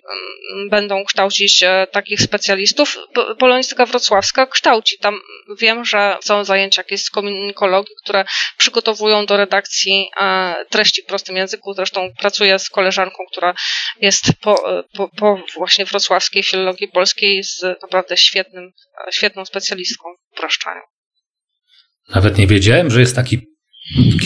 mm, 0.53 0.69
będą 0.69 1.05
kształcić 1.05 1.63
e, 1.63 1.87
takich 1.93 2.21
specjalistów. 2.21 2.99
Polonistyka 3.39 3.87
wrocławska 3.87 4.47
kształci. 4.47 4.99
Tam 4.99 5.21
wiem, 5.59 5.85
że 5.85 6.19
są 6.25 6.45
zajęcia 6.45 6.81
jakieś 6.81 7.03
z 7.03 7.11
komunikologii, 7.11 7.95
które 8.05 8.25
przygotowują 8.59 9.27
do 9.27 9.37
redakcji 9.37 10.11
e, 10.21 10.55
treści 10.71 11.03
w 11.03 11.07
prostym 11.07 11.37
języku. 11.37 11.75
Zresztą 11.75 12.13
pracuję 12.21 12.59
z 12.59 12.69
koleżanką, 12.69 13.25
która 13.33 13.55
jest 14.01 14.25
po, 14.41 14.79
e, 14.79 14.83
po, 14.97 15.09
po 15.09 15.43
właśnie 15.57 15.85
wrocławskiej 15.85 16.43
filologii 16.43 16.89
polskiej 16.89 17.45
z 17.45 17.63
naprawdę 17.83 18.17
świetnym, 18.17 18.73
świetną 19.11 19.45
specjalistką 19.45 20.15
w 20.15 20.33
upraszczaniu. 20.33 20.83
Nawet 22.15 22.39
nie 22.39 22.47
wiedziałem, 22.47 22.91
że 22.91 23.01
jest 23.01 23.17
taki 23.17 23.39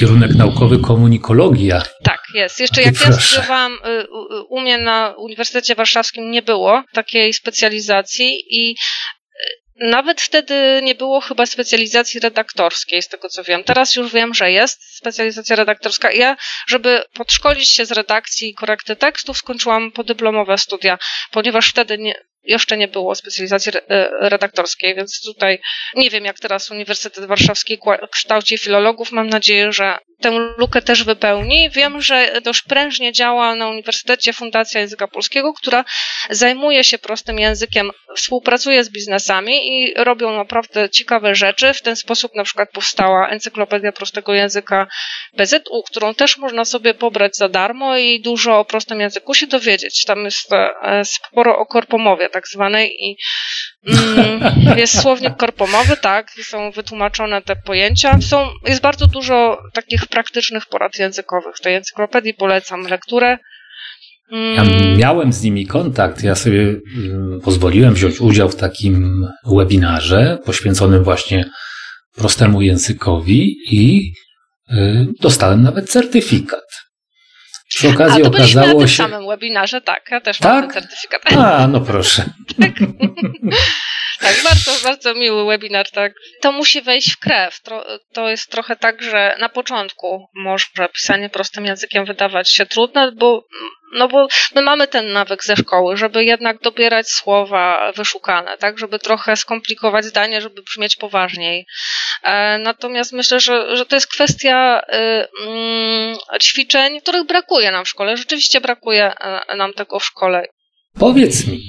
kierunek 0.01 0.35
naukowy 0.35 0.79
komunikologia. 0.79 1.83
Tak, 2.05 2.23
jest. 2.35 2.61
Jeszcze 2.61 2.83
jak 2.83 3.01
ja 3.01 3.13
studiowałam 3.13 3.73
y, 3.73 4.07
u 4.49 4.61
mnie 4.61 4.79
na 4.79 5.15
Uniwersytecie 5.19 5.75
Warszawskim 5.75 6.31
nie 6.31 6.43
było 6.43 6.83
takiej 6.93 7.33
specjalizacji 7.33 8.39
i 8.51 8.71
y, 8.71 9.89
nawet 9.89 10.21
wtedy 10.21 10.81
nie 10.83 10.95
było 10.95 11.21
chyba 11.21 11.47
specjalizacji 11.47 12.21
redaktorskiej, 12.21 13.03
z 13.03 13.09
tego 13.09 13.29
co 13.29 13.45
wiem. 13.45 13.65
Teraz 13.65 13.97
już 13.97 14.13
wiem, 14.13 14.35
że 14.35 14.51
jest 14.51 14.81
specjalizacja 15.03 15.57
redaktorska. 15.57 16.13
Ja, 16.13 16.37
żeby 16.67 17.05
podszkolić 17.15 17.71
się 17.71 17.87
z 17.87 17.93
redakcji 17.93 18.49
i 18.49 18.55
korekty 18.55 18.97
tekstów, 18.97 19.39
skończyłam 19.39 19.93
podyplomowe 19.93 20.59
studia, 20.59 20.99
ponieważ 21.31 21.71
wtedy 21.71 21.99
nie, 21.99 22.15
jeszcze 22.45 22.77
nie 22.77 22.89
było 22.89 23.15
specjalizacji 23.15 23.73
e, 23.89 24.09
redaktorskiej, 24.29 24.95
więc 24.95 25.21
tutaj 25.25 25.59
nie 25.95 26.11
wiem, 26.11 26.25
jak 26.25 26.41
teraz 26.41 26.71
Uniwersytet 26.71 27.25
Warszawski 27.25 27.79
kształci 28.11 28.59
filologów. 28.59 29.13
Mam 29.13 29.29
nadzieję, 29.29 29.73
że 29.73 29.99
tę 30.21 30.31
lukę 30.59 30.83
też 30.83 31.05
wypełni. 31.05 31.71
Wiem, 31.71 32.03
że 32.03 32.41
dość 32.45 32.63
prężnie 32.63 33.13
działa 33.13 33.55
na 33.55 33.69
Uniwersytecie 33.69 34.33
Fundacja 34.33 34.81
Języka 34.81 35.09
Polskiego, 35.09 35.53
która 35.53 35.85
zajmuje 36.31 36.85
się 36.85 36.99
prostym 36.99 37.39
językiem, 37.39 37.91
współpracuje 38.17 38.85
z 38.85 38.91
biznesami 38.91 39.69
i 39.69 39.95
robią 39.97 40.37
naprawdę 40.37 40.91
ciekawe 40.91 41.35
rzeczy. 41.35 41.75
W 41.75 41.83
ten 41.83 41.97
sposób 41.97 42.35
na 42.35 42.45
przykład 42.45 42.71
powstała 42.71 43.29
Encyklopedia 43.29 43.93
Prostego 43.93 44.35
Języka 44.35 44.87
PZU, 45.37 45.83
którą 45.87 46.15
też 46.15 46.39
można 46.39 46.65
sobie 46.65 46.95
pobrać 46.95 47.37
za 47.37 47.49
darmo 47.49 47.97
i 47.97 48.21
dużo 48.21 48.59
o 48.59 48.65
prostym 48.65 49.01
języku 49.01 49.35
się 49.35 49.47
dowiedzieć. 49.47 50.05
Tam 50.05 50.25
jest 50.25 50.53
e, 50.53 51.03
sporo 51.05 51.59
o 51.59 51.67
korpomowie 51.67 52.29
tak 52.29 52.49
zwanej 52.49 52.97
i 52.99 53.17
mm, 53.87 54.79
jest 54.79 55.03
słownik 55.03 55.37
korpomowy, 55.37 55.97
tak, 55.97 56.31
są 56.43 56.71
wytłumaczone 56.71 57.43
te 57.43 57.57
pojęcia. 57.57 58.19
Są, 58.21 58.51
jest 58.67 58.81
bardzo 58.81 59.07
dużo 59.07 59.59
takich 59.73 60.07
praktycznych 60.07 60.67
porad 60.67 60.99
językowych. 60.99 61.57
W 61.57 61.61
tej 61.61 61.75
encyklopedii 61.75 62.35
polecam 62.35 62.83
lekturę. 62.83 63.39
Ja 64.31 64.63
mm. 64.63 64.99
miałem 64.99 65.33
z 65.33 65.43
nimi 65.43 65.67
kontakt. 65.67 66.23
Ja 66.23 66.35
sobie 66.35 66.61
mm, 66.61 67.41
pozwoliłem 67.45 67.95
wziąć 67.95 68.21
udział 68.21 68.49
w 68.49 68.57
takim 68.57 69.27
webinarze 69.47 70.39
poświęconym 70.45 71.05
właśnie 71.05 71.51
prostemu 72.17 72.63
językowi 72.63 73.57
i 73.71 74.13
dostałem 75.21 75.63
nawet 75.63 75.91
certyfikat. 75.91 76.65
Przy 77.69 77.89
okazji 77.89 78.23
A, 78.23 78.25
to 78.25 78.31
okazało 78.31 78.67
na 78.67 78.75
tym 78.75 78.89
się. 78.89 78.97
samym 78.97 79.27
webinarze, 79.27 79.81
tak, 79.81 80.03
ja 80.11 80.21
też 80.21 80.39
tak? 80.39 80.53
mam 80.53 80.71
ten 80.71 80.83
certyfikat. 80.83 81.23
A, 81.37 81.67
no 81.67 81.81
proszę. 81.81 82.25
tak. 82.61 82.73
tak, 84.21 84.37
bardzo, 84.45 84.73
bardzo 84.85 85.15
miły 85.15 85.47
webinar, 85.47 85.91
tak. 85.91 86.13
To 86.41 86.53
musi 86.53 86.83
wejść 86.83 87.13
w 87.13 87.19
krew. 87.19 87.61
To 88.13 88.29
jest 88.29 88.51
trochę 88.51 88.77
tak, 88.77 89.03
że 89.03 89.37
na 89.41 89.49
początku 89.49 90.27
może 90.35 90.67
pisanie 90.95 91.29
prostym 91.29 91.65
językiem 91.65 92.05
wydawać 92.05 92.53
się 92.53 92.67
trudne, 92.67 93.13
bo 93.13 93.45
no 93.93 94.09
bo 94.09 94.27
my 94.55 94.63
mamy 94.63 94.89
ten 94.89 95.13
nawyk 95.13 95.45
ze 95.45 95.57
szkoły, 95.57 95.97
żeby 95.97 96.25
jednak 96.25 96.61
dobierać 96.61 97.09
słowa 97.09 97.93
wyszukane, 97.97 98.59
tak, 98.59 98.79
żeby 98.79 98.99
trochę 98.99 99.37
skomplikować 99.37 100.05
zdanie, 100.05 100.41
żeby 100.41 100.63
brzmieć 100.63 100.97
poważniej. 100.97 101.67
E, 102.23 102.59
natomiast 102.59 103.13
myślę, 103.13 103.41
że, 103.41 103.77
że 103.77 103.87
to 103.87 103.97
jest 103.97 104.07
kwestia 104.07 104.81
y, 104.81 105.47
mm, 105.49 106.17
ćwiczeń, 106.43 107.01
których 107.01 107.27
brakuje 107.27 107.71
nam 107.71 107.85
w 107.85 107.89
szkole. 107.89 108.17
Rzeczywiście 108.17 108.61
brakuje 108.61 109.13
e, 109.21 109.57
nam 109.57 109.73
tego 109.73 109.99
w 109.99 110.05
szkole. 110.05 110.47
Powiedz 110.99 111.47
mi, 111.47 111.61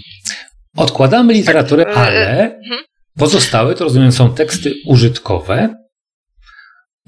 odkładamy 0.77 1.33
literaturę, 1.33 1.85
tak, 1.85 1.97
ale 1.97 2.41
mhm. 2.41 2.83
pozostałe 3.17 3.75
to 3.75 3.83
rozumiem 3.83 4.11
są 4.11 4.35
teksty 4.35 4.73
użytkowe, 4.85 5.82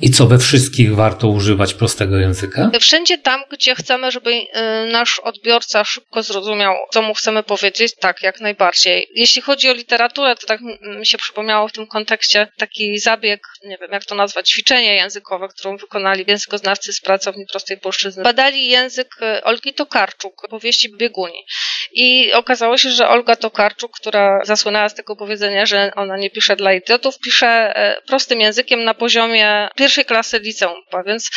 I 0.02 0.10
co, 0.10 0.28
we 0.28 0.38
wszystkich 0.38 0.96
warto 0.96 1.28
używać 1.28 1.74
prostego 1.74 2.18
języka? 2.18 2.72
Wszędzie 2.80 3.18
tam, 3.18 3.44
gdzie 3.52 3.76
chcemy, 3.76 4.12
żeby 4.12 4.32
y, 4.32 4.48
nasz 4.92 5.20
odbiorca 5.20 5.84
szybko 5.84 6.24
zrozumiał, 6.24 6.76
co 6.92 7.02
mu 7.02 7.14
chcemy 7.14 7.44
powiedzieć, 7.44 7.96
tak, 7.96 8.22
jak 8.24 8.42
najbardziej. 8.42 9.08
Jeśli 9.14 9.42
chodzi 9.42 9.70
o 9.70 9.74
literaturę, 9.74 10.36
to 10.36 10.48
tak 10.48 10.62
mi 11.00 11.06
się 11.06 11.18
przypomniało 11.18 11.68
w 11.68 11.72
tym 11.72 11.88
kontekście 11.88 12.48
taki 12.58 13.00
zabieg, 13.00 13.42
nie 13.66 13.78
wiem 13.78 13.92
jak 13.92 14.06
to 14.06 14.16
nazwać, 14.16 14.50
ćwiczenie 14.50 14.96
językowe, 14.96 15.48
którą 15.48 15.78
wykonali 15.78 16.26
językoznawcy 16.28 16.94
z 16.94 17.02
pracowni 17.02 17.46
prostej 17.52 17.78
polszczyzny. 17.78 18.24
Badali 18.24 18.68
język 18.68 19.08
y, 19.22 19.44
Olgi 19.44 19.74
Tokarczuk, 19.74 20.48
powieści 20.50 20.98
Bieguni. 20.98 21.46
I 21.92 22.34
okazało 22.34 22.78
się, 22.78 22.90
że 22.90 23.10
Olga 23.10 23.36
Tokarczuk, 23.36 23.92
która 24.00 24.40
zasłynęła 24.44 24.90
z 24.90 24.96
tego 24.96 25.16
powiedzenia, 25.16 25.66
że 25.66 25.92
ona 25.96 26.18
nie 26.18 26.30
pisze 26.30 26.56
dla 26.56 26.74
idiotów, 26.74 27.20
pisze 27.20 27.74
y, 27.98 28.08
prostym 28.08 28.42
językiem 28.42 28.84
na 28.84 28.94
poziomie 28.94 29.68
pierwszej 29.86 30.06
klasy 30.06 30.40
liceum, 30.40 30.82
więc 31.06 31.30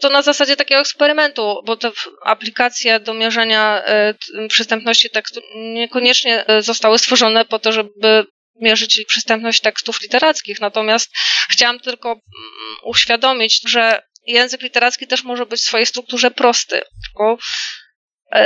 to 0.00 0.08
na 0.08 0.22
zasadzie 0.22 0.56
takiego 0.56 0.80
eksperymentu, 0.80 1.62
bo 1.66 1.76
te 1.76 1.90
aplikacje 2.24 3.00
do 3.00 3.14
mierzenia 3.14 3.82
e, 3.84 4.14
przystępności 4.48 5.10
tekstu 5.10 5.40
niekoniecznie 5.54 6.46
e, 6.46 6.62
zostały 6.62 6.98
stworzone 6.98 7.44
po 7.44 7.58
to, 7.58 7.72
żeby 7.72 8.26
mierzyć 8.60 9.04
przystępność 9.08 9.60
tekstów 9.60 10.00
literackich. 10.02 10.60
Natomiast 10.60 11.10
chciałam 11.50 11.80
tylko 11.80 12.08
mm, 12.08 12.22
uświadomić, 12.84 13.60
że 13.68 14.02
język 14.26 14.62
literacki 14.62 15.06
też 15.06 15.24
może 15.24 15.46
być 15.46 15.60
w 15.60 15.64
swojej 15.64 15.86
strukturze 15.86 16.30
prosty, 16.30 16.80
tylko 17.06 17.38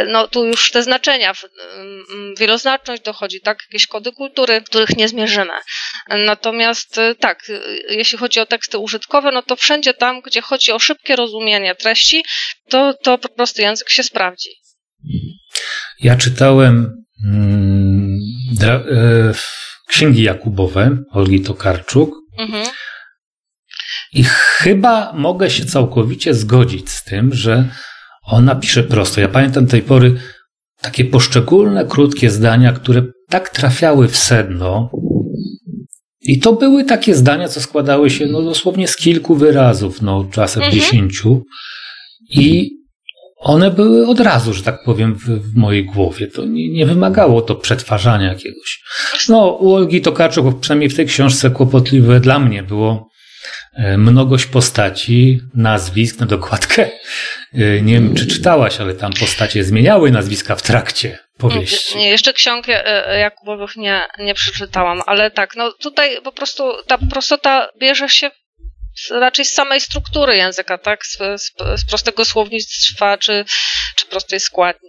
no 0.07 0.29
tu 0.29 0.47
już 0.47 0.71
te 0.71 0.83
znaczenia, 0.83 1.33
wieloznaczność 2.39 3.03
dochodzi, 3.03 3.41
tak, 3.41 3.59
jakieś 3.71 3.87
kody 3.87 4.13
kultury, 4.13 4.63
których 4.63 4.97
nie 4.97 5.09
zmierzymy. 5.09 5.53
Natomiast 6.09 6.99
e, 6.99 7.15
tak, 7.15 7.51
e, 7.51 7.95
jeśli 7.95 8.19
chodzi 8.19 8.41
o 8.41 8.47
teksty 8.47 8.79
użytkowe, 8.79 9.31
no 9.33 9.43
to 9.43 9.57
wszędzie 9.57 9.95
tam, 9.95 10.21
gdzie 10.21 10.41
chodzi 10.41 10.73
o 10.73 10.79
szybkie 10.79 11.17
rozumienie 11.17 11.75
treści, 11.75 12.25
to, 12.69 12.95
to 13.03 13.19
po 13.19 13.29
prostu 13.29 13.63
język 13.63 13.91
się 13.91 14.03
sprawdzi. 14.03 14.51
Ja 16.01 16.17
czytałem 16.17 17.05
mm, 17.25 18.19
dra, 18.53 18.75
e, 18.75 18.83
księgi 19.89 20.23
Jakubowe 20.23 20.99
Olgi 21.11 21.41
Tokarczuk 21.41 22.11
mhm. 22.39 22.67
i 24.13 24.25
chyba 24.25 25.13
mogę 25.13 25.51
się 25.51 25.65
całkowicie 25.65 26.35
zgodzić 26.35 26.91
z 26.91 27.05
tym, 27.05 27.35
że 27.35 27.69
ona 28.29 28.55
pisze 28.55 28.83
prosto. 28.83 29.21
Ja 29.21 29.29
pamiętam 29.29 29.67
tej 29.67 29.83
pory 29.83 30.15
takie 30.81 31.05
poszczególne, 31.05 31.85
krótkie 31.85 32.31
zdania, 32.31 32.73
które 32.73 33.03
tak 33.29 33.51
trafiały 33.51 34.09
w 34.09 34.17
sedno. 34.17 34.91
I 36.21 36.41
to 36.41 36.53
były 36.53 36.85
takie 36.85 37.15
zdania, 37.15 37.49
co 37.49 37.61
składały 37.61 38.11
się 38.11 38.27
no, 38.27 38.43
dosłownie 38.43 38.89
z 38.89 38.97
kilku 38.97 39.35
wyrazów, 39.35 40.03
no 40.03 40.29
czasem 40.33 40.63
mhm. 40.63 40.81
dziesięciu. 40.81 41.43
I 42.31 42.71
one 43.39 43.71
były 43.71 44.07
od 44.07 44.21
razu, 44.21 44.55
że 44.55 44.63
tak 44.63 44.85
powiem, 44.85 45.15
w, 45.15 45.25
w 45.25 45.57
mojej 45.57 45.85
głowie. 45.85 46.27
To 46.27 46.45
nie, 46.45 46.69
nie, 46.69 46.87
wymagało 46.87 47.43
to 47.43 47.55
przetwarzania 47.55 48.29
jakiegoś. 48.29 48.83
No, 49.29 49.47
u 49.47 49.75
Olgi 49.75 50.01
Tokarczuk, 50.01 50.61
przynajmniej 50.61 50.91
w 50.91 50.97
tej 50.97 51.07
książce 51.07 51.51
kłopotliwe 51.51 52.21
dla 52.21 52.39
mnie 52.39 52.63
było 52.63 53.09
mnogość 53.79 54.47
postaci, 54.47 55.41
nazwisk 55.55 56.21
na 56.21 56.27
dokładkę. 56.27 56.91
E, 57.55 57.83
nie 57.83 57.95
wiem, 57.95 58.15
czy 58.15 58.27
czytałaś, 58.27 58.81
ale 58.81 58.95
tam 58.95 59.13
postacie 59.13 59.65
zmieniały 59.65 60.11
nazwiska 60.11 60.57
w 60.57 60.63
trakcie 60.63 61.19
powieści. 61.39 61.99
Nie, 61.99 62.11
jeszcze 62.11 62.33
ksiąg 62.33 62.69
e, 62.69 63.19
Jakubowych 63.19 63.77
nie, 63.77 64.07
nie 64.19 64.35
przeczytałam, 64.35 65.03
ale 65.07 65.31
tak, 65.31 65.57
no 65.57 65.73
tutaj 65.73 66.23
po 66.25 66.33
prostu 66.33 66.73
ta 66.87 66.99
prostota 67.11 67.69
bierze 67.81 68.09
się 68.09 68.31
raczej 69.11 69.45
z 69.45 69.53
samej 69.53 69.81
struktury 69.81 70.37
języka, 70.37 70.79
tak? 70.79 71.07
Z, 71.07 71.19
z, 71.43 71.53
z 71.81 71.87
prostego 71.89 72.25
słownictwa 72.25 73.19
czy, 73.19 73.45
czy 73.97 74.07
prostej 74.07 74.41
składni. 74.41 74.88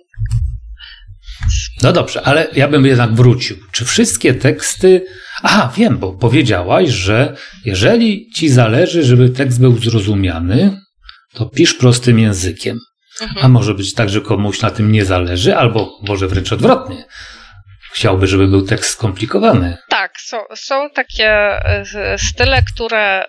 No 1.83 1.91
dobrze, 1.91 2.21
ale 2.21 2.47
ja 2.53 2.67
bym 2.67 2.85
jednak 2.85 3.13
wrócił. 3.13 3.57
Czy 3.71 3.85
wszystkie 3.85 4.33
teksty. 4.33 5.05
Aha, 5.43 5.73
wiem, 5.77 5.97
bo 5.97 6.13
powiedziałaś, 6.13 6.89
że 6.89 7.35
jeżeli 7.65 8.29
ci 8.35 8.49
zależy, 8.49 9.03
żeby 9.03 9.29
tekst 9.29 9.59
był 9.59 9.77
zrozumiany, 9.77 10.81
to 11.33 11.45
pisz 11.45 11.73
prostym 11.73 12.19
językiem. 12.19 12.79
Mhm. 13.21 13.45
A 13.45 13.49
może 13.49 13.73
być 13.73 13.93
tak, 13.93 14.09
że 14.09 14.21
komuś 14.21 14.61
na 14.61 14.71
tym 14.71 14.91
nie 14.91 15.05
zależy, 15.05 15.55
albo 15.55 15.99
może 16.07 16.27
wręcz 16.27 16.51
odwrotnie. 16.51 17.05
Chciałby, 17.93 18.27
żeby 18.27 18.47
był 18.47 18.61
tekst 18.61 18.89
skomplikowany. 18.89 19.77
Tak, 19.89 20.11
są, 20.19 20.37
są 20.55 20.89
takie 20.89 21.29
e, 21.29 22.17
style, 22.17 22.61
które 22.73 23.25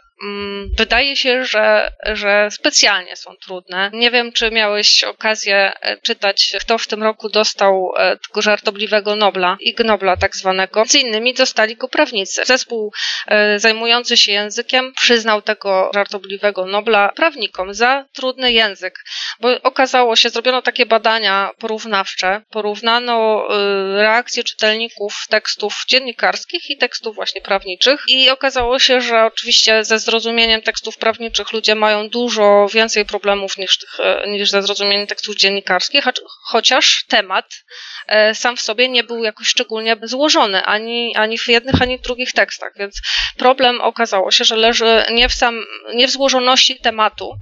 wydaje 0.79 1.17
się, 1.17 1.45
że, 1.45 1.93
że 2.13 2.49
specjalnie 2.51 3.17
są 3.17 3.37
trudne. 3.37 3.91
Nie 3.93 4.11
wiem, 4.11 4.33
czy 4.33 4.51
miałeś 4.51 5.05
okazję 5.05 5.73
e, 5.81 5.97
czytać, 5.97 6.53
kto 6.61 6.79
w 6.79 6.87
tym 6.87 7.03
roku 7.03 7.29
dostał 7.29 7.93
e, 7.97 8.17
tego 8.17 8.43
żartobliwego 8.43 9.17
Nobla, 9.17 9.57
Ig 9.61 9.79
Nobla 9.79 10.17
tak 10.17 10.37
zwanego. 10.37 10.81
Między 10.81 10.99
innymi 10.99 11.35
dostali 11.35 11.77
go 11.77 11.89
prawnicy. 11.89 12.43
Zespół 12.45 12.93
e, 13.27 13.59
zajmujący 13.59 14.17
się 14.17 14.33
językiem 14.33 14.93
przyznał 14.93 15.43
tego 15.43 15.91
żartobliwego 15.95 16.67
Nobla 16.67 17.13
prawnikom 17.17 17.75
za 17.75 18.05
trudny 18.13 18.53
język, 18.53 19.05
bo 19.41 19.63
okazało 19.63 20.17
się, 20.17 20.31
zrobiono 20.31 20.63
takie 20.63 20.87
badania 20.87 21.51
porównawcze, 21.59 22.43
porównano 22.51 23.49
reakcje 23.97 24.45
czytelników 24.45 25.15
tekstów 25.29 25.85
dziennikarskich 25.89 26.71
i 26.71 26.77
tekstów 26.77 27.15
właśnie 27.15 27.41
prawniczych 27.41 28.05
i 28.09 28.31
okazało 28.31 28.79
się, 28.79 29.01
że 29.01 29.25
oczywiście 29.25 29.85
ze 29.85 29.99
zrozumieniem 30.11 30.63
tekstów 30.63 30.97
prawniczych 30.97 31.53
ludzie 31.53 31.75
mają 31.75 32.09
dużo 32.09 32.67
więcej 32.73 33.05
problemów 33.05 33.59
niż, 33.59 33.79
tych, 33.79 34.01
e, 34.01 34.29
niż 34.29 34.51
ze 34.51 34.63
zrozumieniem 34.63 35.07
tekstów 35.07 35.37
dziennikarskich, 35.37 36.05
chociaż 36.43 37.05
temat 37.09 37.47
e, 38.07 38.35
sam 38.35 38.57
w 38.57 38.61
sobie 38.61 38.89
nie 38.89 39.05
był 39.05 39.25
jakoś 39.25 39.47
szczególnie 39.47 39.97
złożony 40.03 40.65
ani, 40.65 41.17
ani 41.17 41.39
w 41.39 41.49
jednych, 41.49 41.83
ani 41.83 41.99
w 41.99 42.01
drugich 42.01 42.33
tekstach, 42.33 42.73
więc 42.79 43.01
problem 43.37 43.81
okazało 43.81 44.31
się, 44.31 44.45
że 44.45 44.57
leży 44.57 45.05
nie 45.13 45.29
w, 45.29 45.33
sam, 45.33 45.65
nie 45.95 46.09
w 46.09 46.11
złożoności 46.11 46.81
tematu, 46.81 47.35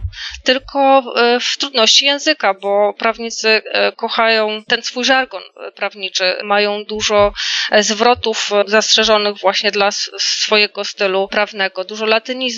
tylko 0.44 1.02
w, 1.02 1.44
w 1.44 1.58
trudności 1.58 2.04
języka, 2.04 2.54
bo 2.54 2.94
prawnicy 2.98 3.48
e, 3.48 3.92
kochają 3.92 4.62
ten 4.68 4.82
swój 4.82 5.04
żargon 5.04 5.42
prawniczy, 5.74 6.36
mają 6.44 6.84
dużo 6.84 7.32
zwrotów 7.78 8.50
zastrzeżonych 8.66 9.38
właśnie 9.38 9.70
dla 9.70 9.90
swojego 10.18 10.84
stylu 10.84 11.28
prawnego, 11.28 11.84
dużo 11.84 12.06
latynizmu, 12.06 12.57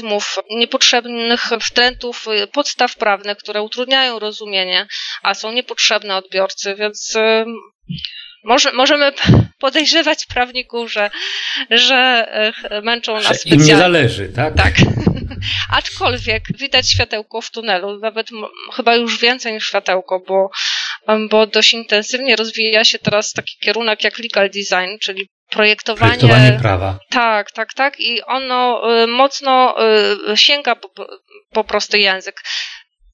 niepotrzebnych 0.51 1.51
wtrętów, 1.63 2.27
y, 2.29 2.47
podstaw 2.47 2.97
prawnych, 2.97 3.39
które 3.39 3.63
utrudniają 3.63 4.19
rozumienie, 4.19 4.87
a 5.23 5.35
są 5.35 5.53
niepotrzebne 5.53 6.17
odbiorcy, 6.17 6.75
więc 6.75 7.17
y, 7.17 7.45
może, 8.45 8.73
możemy 8.73 9.13
podejrzewać 9.61 10.27
prawników, 10.27 10.93
że, 10.93 11.11
że 11.71 12.29
y, 12.73 12.83
męczą 12.83 13.15
nas 13.15 13.25
specjalnie. 13.25 13.63
Im 13.63 13.69
nie 13.69 13.77
zależy, 13.77 14.33
tak? 14.37 14.55
Tak. 14.55 14.75
Aczkolwiek 15.79 16.43
widać 16.59 16.91
światełko 16.91 17.41
w 17.41 17.51
tunelu, 17.51 17.99
nawet 17.99 18.29
chyba 18.77 18.97
już 18.97 19.19
więcej 19.19 19.53
niż 19.53 19.67
światełko, 19.67 20.23
bo, 20.29 20.51
bo 21.31 21.47
dość 21.47 21.75
intensywnie 21.75 22.37
rozwija 22.37 22.85
się 22.85 22.99
teraz 22.99 23.33
taki 23.33 23.59
kierunek 23.61 24.05
jak 24.05 24.19
legal 24.19 24.51
design, 24.51 24.99
czyli 25.01 25.29
projektowanie, 25.51 26.19
projektowanie 26.19 26.59
prawa. 26.63 26.99
Tak, 27.11 27.51
tak, 27.51 27.75
tak. 27.75 28.01
I 28.01 28.23
ono 28.23 28.83
y, 29.03 29.07
mocno 29.07 29.77
y, 30.33 30.37
sięga 30.37 30.77
po, 30.77 30.91
po 31.51 31.65
prosty 31.65 31.99
język. 31.99 32.41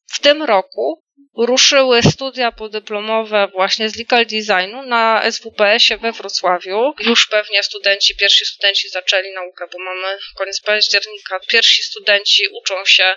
W 0.06 0.20
tym 0.20 0.42
roku 0.42 1.02
ruszyły 1.36 2.02
studia 2.02 2.52
podyplomowe 2.52 3.48
właśnie 3.52 3.88
z 3.88 3.96
legal 3.96 4.26
designu 4.26 4.82
na 4.82 5.22
SWPS-ie 5.30 5.98
we 5.98 6.12
Wrocławiu. 6.12 6.94
Już 7.00 7.26
pewnie 7.26 7.62
studenci, 7.62 8.16
pierwsi 8.16 8.44
studenci 8.46 8.88
zaczęli 8.88 9.32
naukę, 9.32 9.66
bo 9.72 9.78
mamy 9.78 10.18
koniec 10.36 10.60
października. 10.60 11.40
Pierwsi 11.48 11.82
studenci 11.82 12.42
uczą 12.48 12.84
się 12.84 13.16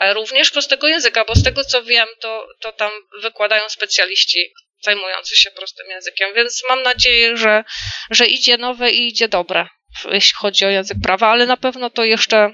e, 0.00 0.14
również 0.14 0.50
prostego 0.50 0.88
języka, 0.88 1.24
bo 1.24 1.34
z 1.34 1.42
tego 1.42 1.64
co 1.64 1.82
wiem, 1.82 2.08
to, 2.20 2.48
to 2.60 2.72
tam 2.72 2.90
wykładają 3.22 3.68
specjaliści 3.68 4.52
zajmujący 4.84 5.36
się 5.36 5.50
prostym 5.50 5.86
językiem, 5.90 6.28
więc 6.34 6.62
mam 6.68 6.82
nadzieję, 6.82 7.36
że, 7.36 7.64
że 8.10 8.26
idzie 8.26 8.56
nowe 8.56 8.90
i 8.90 9.08
idzie 9.08 9.28
dobre, 9.28 9.66
jeśli 10.10 10.34
chodzi 10.36 10.64
o 10.64 10.68
język 10.68 10.98
prawa, 11.02 11.28
ale 11.28 11.46
na 11.46 11.56
pewno 11.56 11.90
to 11.90 12.04
jeszcze, 12.04 12.50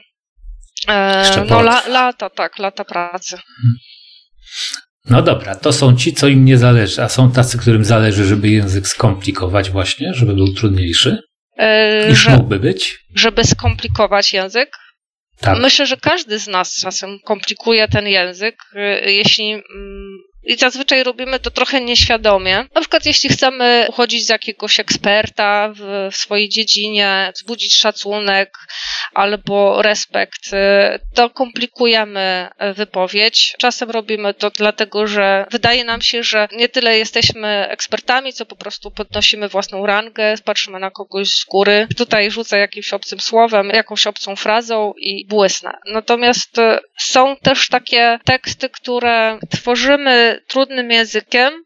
e, 0.89 1.19
jeszcze 1.19 1.45
no, 1.45 1.61
la, 1.61 1.83
lata, 1.89 2.31
tak, 2.31 2.59
lata 2.59 2.85
pracy. 2.85 3.39
No 5.05 5.23
dobra, 5.23 5.55
to 5.55 5.73
są 5.73 5.97
ci, 5.97 6.13
co 6.13 6.29
im 6.29 6.45
nie 6.45 6.59
zależy, 6.59 7.03
a 7.03 7.09
są 7.09 7.33
tacy, 7.33 7.59
którym 7.59 7.85
zależy, 7.85 8.25
żeby 8.25 8.49
język 8.49 8.87
skomplikować 8.87 9.71
właśnie, 9.71 10.15
żeby 10.15 10.35
był 10.35 10.55
trudniejszy, 10.55 11.23
niż 12.09 12.19
że, 12.19 12.31
mógłby 12.31 12.59
być. 12.59 12.99
Żeby 13.15 13.45
skomplikować 13.45 14.33
język? 14.33 14.71
Tak. 15.41 15.59
Myślę, 15.59 15.87
że 15.87 15.97
każdy 15.97 16.39
z 16.39 16.47
nas 16.47 16.81
czasem 16.81 17.19
komplikuje 17.25 17.89
ten 17.89 18.07
język, 18.07 18.57
e, 18.75 19.13
jeśli 19.13 19.53
mm, 19.53 19.63
i 20.45 20.57
zazwyczaj 20.57 21.03
robimy 21.05 21.41
to 21.41 21.51
trochę 21.51 21.81
nieświadomie. 21.81 22.57
Na 22.75 22.81
przykład, 22.81 23.07
jeśli 23.07 23.29
chcemy 23.29 23.87
uchodzić 23.89 24.27
za 24.27 24.35
jakiegoś 24.35 24.81
eksperta 24.81 25.73
w, 25.77 26.09
w 26.13 26.17
swojej 26.17 26.49
dziedzinie, 26.49 27.33
wzbudzić 27.35 27.75
szacunek, 27.75 28.59
albo 29.15 29.83
respekt, 29.83 30.51
to 31.15 31.31
komplikujemy 31.31 32.49
wypowiedź. 32.75 33.55
Czasem 33.59 33.91
robimy 33.91 34.35
to 34.35 34.51
dlatego, 34.51 35.07
że 35.07 35.47
wydaje 35.51 35.85
nam 35.85 36.03
się, 36.03 36.23
że 36.23 36.49
nie 36.53 36.69
tyle 36.69 36.99
jesteśmy 36.99 37.69
ekspertami, 37.69 38.33
co 38.33 38.47
po 38.47 38.57
prostu 38.57 38.91
podnosimy 38.91 39.49
własną 39.49 39.87
rangę, 39.87 40.35
patrzymy 40.45 40.79
na 40.79 40.91
kogoś 40.91 41.29
z 41.29 41.45
góry. 41.45 41.87
Tutaj 41.97 42.31
rzucę 42.31 42.59
jakimś 42.59 42.93
obcym 42.93 43.21
słowem, 43.21 43.69
jakąś 43.69 44.07
obcą 44.07 44.37
frazą 44.37 44.93
i 44.97 45.27
błysnę. 45.27 45.79
Natomiast 45.87 46.57
są 46.99 47.37
też 47.37 47.69
takie 47.69 48.19
teksty, 48.25 48.69
które 48.69 49.39
tworzymy 49.51 50.32
trudnym 50.47 50.91
językiem, 50.91 51.65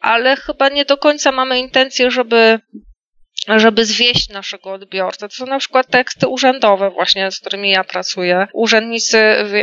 ale 0.00 0.36
chyba 0.36 0.68
nie 0.68 0.84
do 0.84 0.96
końca 0.96 1.32
mamy 1.32 1.58
intencję, 1.58 2.10
żeby 2.10 2.60
żeby 3.56 3.84
zwieść 3.84 4.28
naszego 4.28 4.72
odbiorcę. 4.72 5.28
To 5.28 5.34
są 5.34 5.46
na 5.46 5.58
przykład 5.58 5.86
teksty 5.86 6.28
urzędowe 6.28 6.90
właśnie, 6.90 7.30
z 7.30 7.40
którymi 7.40 7.70
ja 7.70 7.84
pracuję. 7.84 8.46
Urzędnicy, 8.52 9.18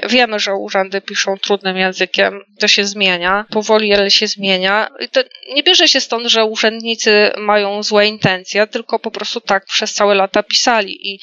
wiemy, 0.10 0.40
że 0.40 0.54
urzędy 0.54 1.02
piszą 1.02 1.38
trudnym 1.38 1.78
językiem, 1.78 2.42
to 2.60 2.68
się 2.68 2.86
zmienia, 2.86 3.46
powoli, 3.50 3.94
ale 3.94 4.12
się 4.12 4.28
zmienia. 4.28 4.88
I 5.00 5.10
to 5.10 5.22
nie 5.54 5.64
bierze 5.64 5.88
się 5.88 6.02
stąd, 6.02 6.28
że 6.28 6.46
urzędnicy 6.46 7.32
mają 7.38 7.84
złe 7.84 8.08
intencje, 8.08 8.68
tylko 8.68 9.00
po 9.00 9.12
prostu 9.12 9.42
tak 9.42 9.66
przez 9.66 9.94
całe 9.94 10.16
lata 10.16 10.44
pisali 10.44 11.14
i 11.14 11.20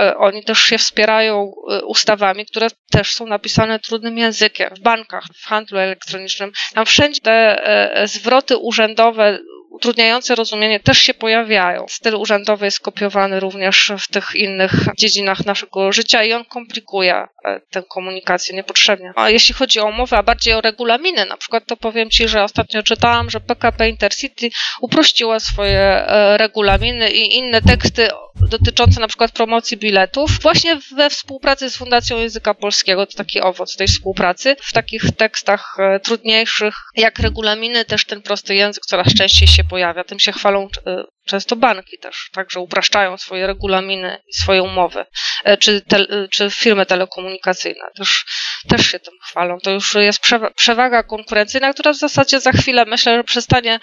e, 0.00 0.16
oni 0.16 0.44
też 0.44 0.58
się 0.58 0.78
wspierają 0.78 1.52
e, 1.70 1.84
ustawami, 1.84 2.46
które 2.46 2.68
też 2.90 3.14
są 3.14 3.26
napisane 3.26 3.78
trudnym 3.78 4.18
językiem. 4.18 4.70
W 4.76 4.80
bankach, 4.80 5.24
w 5.42 5.46
handlu 5.46 5.78
elektronicznym, 5.78 6.52
tam 6.74 6.86
wszędzie 6.86 7.20
te 7.20 7.66
e, 7.66 8.08
zwroty 8.08 8.56
urzędowe 8.56 9.38
utrudniające 9.76 10.34
rozumienie 10.34 10.80
też 10.80 10.98
się 10.98 11.14
pojawiają. 11.14 11.86
Styl 11.88 12.14
urzędowy 12.14 12.64
jest 12.64 12.80
kopiowany 12.80 13.40
również 13.40 13.92
w 13.98 14.08
tych 14.08 14.34
innych 14.34 14.72
dziedzinach 14.98 15.46
naszego 15.46 15.92
życia 15.92 16.24
i 16.24 16.32
on 16.32 16.44
komplikuje 16.44 17.26
tę 17.70 17.82
komunikację 17.90 18.56
niepotrzebnie. 18.56 19.12
A 19.16 19.30
jeśli 19.30 19.54
chodzi 19.54 19.80
o 19.80 19.86
umowę, 19.86 20.16
a 20.16 20.22
bardziej 20.22 20.54
o 20.54 20.60
regulaminy, 20.60 21.24
na 21.24 21.36
przykład 21.36 21.64
to 21.66 21.76
powiem 21.76 22.10
Ci, 22.10 22.28
że 22.28 22.42
ostatnio 22.42 22.82
czytałam, 22.82 23.30
że 23.30 23.40
PKP 23.40 23.88
Intercity 23.88 24.48
uprościła 24.80 25.40
swoje 25.40 25.80
e, 25.80 26.36
regulaminy 26.38 27.10
i 27.10 27.36
inne 27.36 27.62
teksty 27.62 28.08
dotyczące 28.50 29.00
na 29.00 29.08
przykład 29.08 29.32
promocji 29.32 29.76
biletów, 29.76 30.30
właśnie 30.42 30.78
we 30.96 31.10
współpracy 31.10 31.70
z 31.70 31.76
Fundacją 31.76 32.18
Języka 32.18 32.54
Polskiego, 32.54 33.06
to 33.06 33.16
taki 33.16 33.40
owoc 33.40 33.76
tej 33.76 33.86
współpracy. 33.86 34.56
W 34.62 34.72
takich 34.72 35.02
tekstach 35.16 35.76
e, 35.78 36.00
trudniejszych, 36.00 36.74
jak 36.96 37.18
regulaminy, 37.18 37.84
też 37.84 38.04
ten 38.04 38.22
prosty 38.22 38.54
język 38.54 38.86
coraz 38.86 39.14
częściej 39.14 39.48
się 39.48 39.64
pojawia. 39.64 40.04
Tym 40.04 40.18
się 40.18 40.32
chwalą 40.32 40.68
e, 40.86 41.04
często 41.26 41.56
banki 41.56 41.98
też, 41.98 42.30
także 42.32 42.60
upraszczają 42.60 43.16
swoje 43.18 43.46
regulaminy 43.46 44.22
i 44.26 44.32
swoje 44.32 44.62
umowy, 44.62 45.04
e, 45.44 45.56
czy, 45.56 45.80
te, 45.80 46.28
czy 46.30 46.50
firmy 46.50 46.86
telekomunikacyjne 46.86 47.84
też, 47.96 48.24
też 48.68 48.90
się 48.90 49.00
tym 49.00 49.14
chwalą. 49.22 49.58
To 49.62 49.70
już 49.70 49.94
jest 49.94 50.20
przewaga 50.56 51.02
konkurencyjna, 51.02 51.72
która 51.72 51.92
w 51.92 51.96
zasadzie 51.96 52.40
za 52.40 52.52
chwilę 52.52 52.84
myślę, 52.84 53.16
że 53.16 53.24
przestanie 53.24 53.80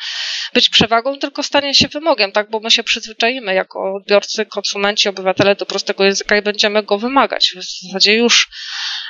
być 0.53 0.69
przewagą, 0.69 1.19
tylko 1.19 1.43
stanie 1.43 1.73
się 1.73 1.87
wymogiem, 1.87 2.31
tak, 2.31 2.49
bo 2.49 2.59
my 2.59 2.71
się 2.71 2.83
przyzwyczaimy 2.83 3.53
jako 3.53 3.93
odbiorcy, 3.95 4.45
konsumenci, 4.45 5.09
obywatele 5.09 5.55
do 5.55 5.65
prostego 5.65 6.03
języka 6.03 6.37
i 6.37 6.41
będziemy 6.41 6.83
go 6.83 6.97
wymagać. 6.97 7.53
W 7.57 7.87
zasadzie 7.87 8.15
już, 8.15 8.47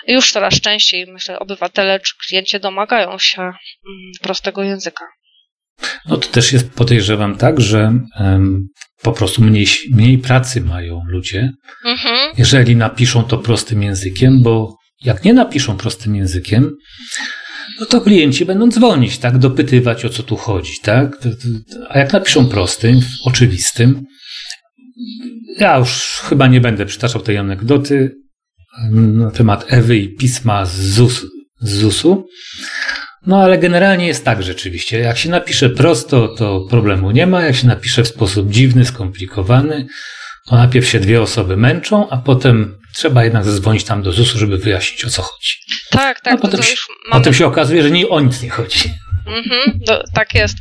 już 0.08 0.32
coraz 0.32 0.62
częściej, 0.62 1.08
myślę, 1.08 1.40
obywatele 1.40 2.00
czy 2.00 2.14
klienci 2.28 2.60
domagają 2.60 3.20
się 3.20 3.42
mm, 3.42 4.12
prostego 4.22 4.64
języka. 4.64 5.06
No 6.06 6.18
to 6.18 6.28
też 6.28 6.54
jest, 6.54 6.70
podejrzewam, 6.70 7.38
tak, 7.38 7.62
że 7.62 8.00
um, 8.20 8.68
po 9.02 9.12
prostu 9.12 9.44
mniej, 9.44 9.68
mniej 9.92 10.18
pracy 10.18 10.62
mają 10.62 11.02
ludzie, 11.08 11.52
mhm. 11.86 12.34
jeżeli 12.38 12.76
napiszą 12.76 13.24
to 13.24 13.38
prostym 13.38 13.84
językiem, 13.84 14.44
bo 14.44 14.76
jak 15.04 15.24
nie 15.24 15.34
napiszą 15.34 15.78
prostym 15.78 16.16
językiem, 16.16 16.72
no 17.80 17.86
to 17.86 18.02
klienci 18.02 18.46
będą 18.46 18.70
dzwonić, 18.70 19.18
tak, 19.18 19.38
dopytywać 19.38 20.06
o 20.06 20.10
co 20.10 20.24
tu 20.24 20.36
chodzi, 20.36 20.74
tak? 20.82 21.18
A 21.90 22.00
jak 22.00 22.14
napiszą 22.14 22.50
prostym, 22.50 23.00
oczywistym, 23.26 24.06
ja 25.60 25.78
już 25.78 26.22
chyba 26.30 26.48
nie 26.48 26.62
będę 26.62 26.86
przytaczał 26.86 27.22
tej 27.22 27.38
anegdoty 27.38 28.16
na 28.92 29.32
temat 29.32 29.66
Ewy 29.68 29.98
i 29.98 30.16
pisma 30.16 30.66
z, 30.66 30.76
ZUS, 30.76 31.26
z 31.62 31.80
ZUS-u, 31.80 32.28
no 33.26 33.38
ale 33.38 33.58
generalnie 33.58 34.08
jest 34.08 34.26
tak 34.26 34.44
rzeczywiście. 34.44 35.00
Jak 35.00 35.18
się 35.18 35.30
napisze 35.30 35.70
prosto, 35.70 36.28
to 36.28 36.62
problemu 36.70 37.12
nie 37.12 37.28
ma. 37.28 37.42
Jak 37.42 37.56
się 37.56 37.68
napisze 37.68 38.04
w 38.04 38.08
sposób 38.08 38.50
dziwny, 38.50 38.86
skomplikowany, 38.86 39.88
to 40.46 40.56
najpierw 40.56 40.88
się 40.88 41.00
dwie 41.00 41.22
osoby 41.22 41.58
męczą, 41.58 42.10
a 42.10 42.18
potem 42.18 42.78
trzeba 42.96 43.24
jednak 43.24 43.44
zadzwonić 43.46 43.84
tam 43.84 44.04
do 44.04 44.12
ZUS-u, 44.12 44.38
żeby 44.38 44.58
wyjaśnić 44.58 45.06
o 45.06 45.10
co 45.10 45.22
chodzi. 45.22 45.56
Tak, 45.90 46.22
tak. 46.22 46.34
A 46.34 46.38
potem, 46.38 46.60
to 46.60 46.66
się, 46.66 46.76
mamy... 47.10 47.20
potem 47.20 47.34
się 47.34 47.46
okazuje, 47.46 47.84
że 47.84 47.92
nie 47.92 48.10
o 48.10 48.20
nic 48.20 48.42
nie 48.42 48.50
chodzi. 48.50 48.94
Mhm, 49.28 49.80
do, 49.88 50.04
tak 50.14 50.36
jest. 50.36 50.58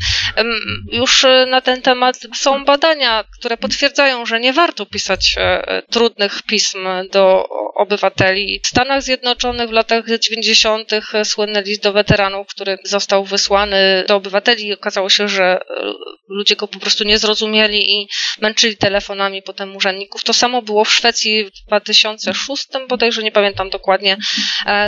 Już 0.93 1.25
y, 1.25 1.47
na 1.51 1.61
ten 1.61 1.83
temat 1.83 2.17
są 2.37 2.65
badania, 2.65 3.25
które 3.39 3.57
potwierdzają, 3.57 4.27
że 4.27 4.41
nie 4.41 4.53
warto 4.53 4.87
pisać 4.87 5.35
e, 5.37 5.69
e, 5.69 5.83
trudnych 5.83 6.43
pism 6.43 6.79
do 7.13 7.49
obywateli. 7.75 8.61
W 8.65 8.67
Stanach 8.67 9.03
Zjednoczonych 9.03 9.69
w 9.69 9.73
latach 9.73 10.05
90. 10.19 10.91
słynny 11.25 11.63
list 11.63 11.83
do 11.83 11.93
weteranów, 11.93 12.47
który 12.47 12.79
został 12.85 13.25
wysłany 13.25 14.05
do 14.09 14.17
obywateli, 14.17 14.75
okazało 14.75 15.11
się, 15.11 15.29
że 15.29 15.45
e, 15.45 15.93
ludzie 16.29 16.57
go 16.57 16.69
po 16.69 16.79
prostu 16.79 17.05
nie 17.05 17.19
zrozumieli 17.19 17.93
i 17.93 18.09
męczyli 18.41 18.77
telefonami 18.77 19.43
potem 19.43 19.77
urzędników. 19.77 20.25
To 20.25 20.33
samo 20.33 20.63
było 20.63 20.85
w 20.85 20.93
Szwecji 20.93 21.45
w 21.45 21.67
2006, 21.67 22.67
bodajże 22.89 23.23
nie 23.23 23.33
pamiętam 23.33 23.71
dokładnie. 23.71 24.17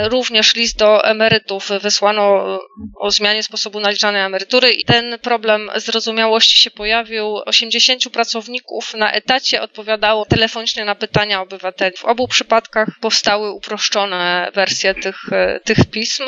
Również 0.03 0.55
list 0.55 0.77
do 0.77 1.05
emerytów 1.05 1.69
wysłano 1.81 2.57
o 2.99 3.11
zmianie 3.11 3.43
sposobu 3.43 3.64
sposobu 3.65 3.79
naliczania 3.79 4.25
emerytury 4.25 4.73
i 4.73 4.85
ten 4.85 5.19
problem 5.19 5.71
zrozumiałości 5.75 6.57
się 6.57 6.71
pojawił. 6.71 7.41
80 7.45 8.09
pracowników 8.09 8.93
na 8.93 9.11
etacie 9.11 9.61
odpowiadało 9.61 10.25
telefonicznie 10.25 10.85
na 10.85 10.95
pytania 10.95 11.41
obywateli. 11.41 11.97
W 11.97 12.05
obu 12.05 12.27
przypadkach 12.27 12.87
powstały 13.01 13.51
uproszczone 13.51 14.51
wersje 14.53 14.95
tych, 14.95 15.17
tych 15.63 15.77
pism, 15.91 16.23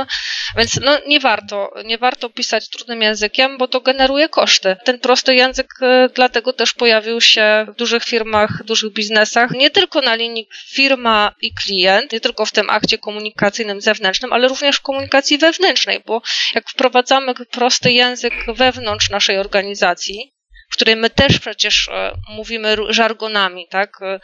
więc 0.58 0.80
no, 0.82 0.98
nie 1.08 1.20
warto, 1.20 1.74
nie 1.86 1.98
warto 1.98 2.30
pisać 2.30 2.70
trudnym 2.70 3.02
językiem, 3.02 3.58
bo 3.58 3.68
to 3.68 3.82
generuje 3.82 4.30
koszty. 4.30 4.76
Ten 4.86 5.00
prosty 5.00 5.36
język 5.36 5.68
e, 5.82 6.10
dlatego 6.16 6.54
też 6.54 6.74
pojawił 6.74 7.22
się 7.22 7.66
w 7.70 7.76
dużych 7.76 8.04
firmach, 8.04 8.64
dużych 8.64 8.94
biznesach, 8.94 9.52
nie 9.52 9.70
tylko 9.70 10.02
na 10.02 10.16
linii 10.16 10.48
firma 10.70 11.36
i 11.42 11.54
klient, 11.54 12.12
nie 12.12 12.20
tylko 12.20 12.46
w 12.46 12.52
tym 12.52 12.70
akcie 12.70 12.98
komunikacyjnym 12.98 13.82
zewnętrznym, 13.82 14.34
ale 14.34 14.48
również 14.48 14.76
w 14.76 14.82
komunikacji 14.82 15.38
wewnętrznej, 15.38 16.00
bo 16.06 16.22
jak 16.56 16.70
wprowadzamy 16.70 17.27
mamy 17.28 17.46
prosty 17.46 17.92
język 17.92 18.34
wewnątrz 18.56 19.10
naszej 19.10 19.38
organizacji, 19.38 20.34
w 20.72 20.76
której 20.76 20.96
my 20.96 21.10
też 21.10 21.40
przecież 21.40 21.88
e, 21.88 22.12
mówimy 22.30 22.76
żargonami, 22.90 23.68
tak? 23.70 24.02
E, 24.02 24.20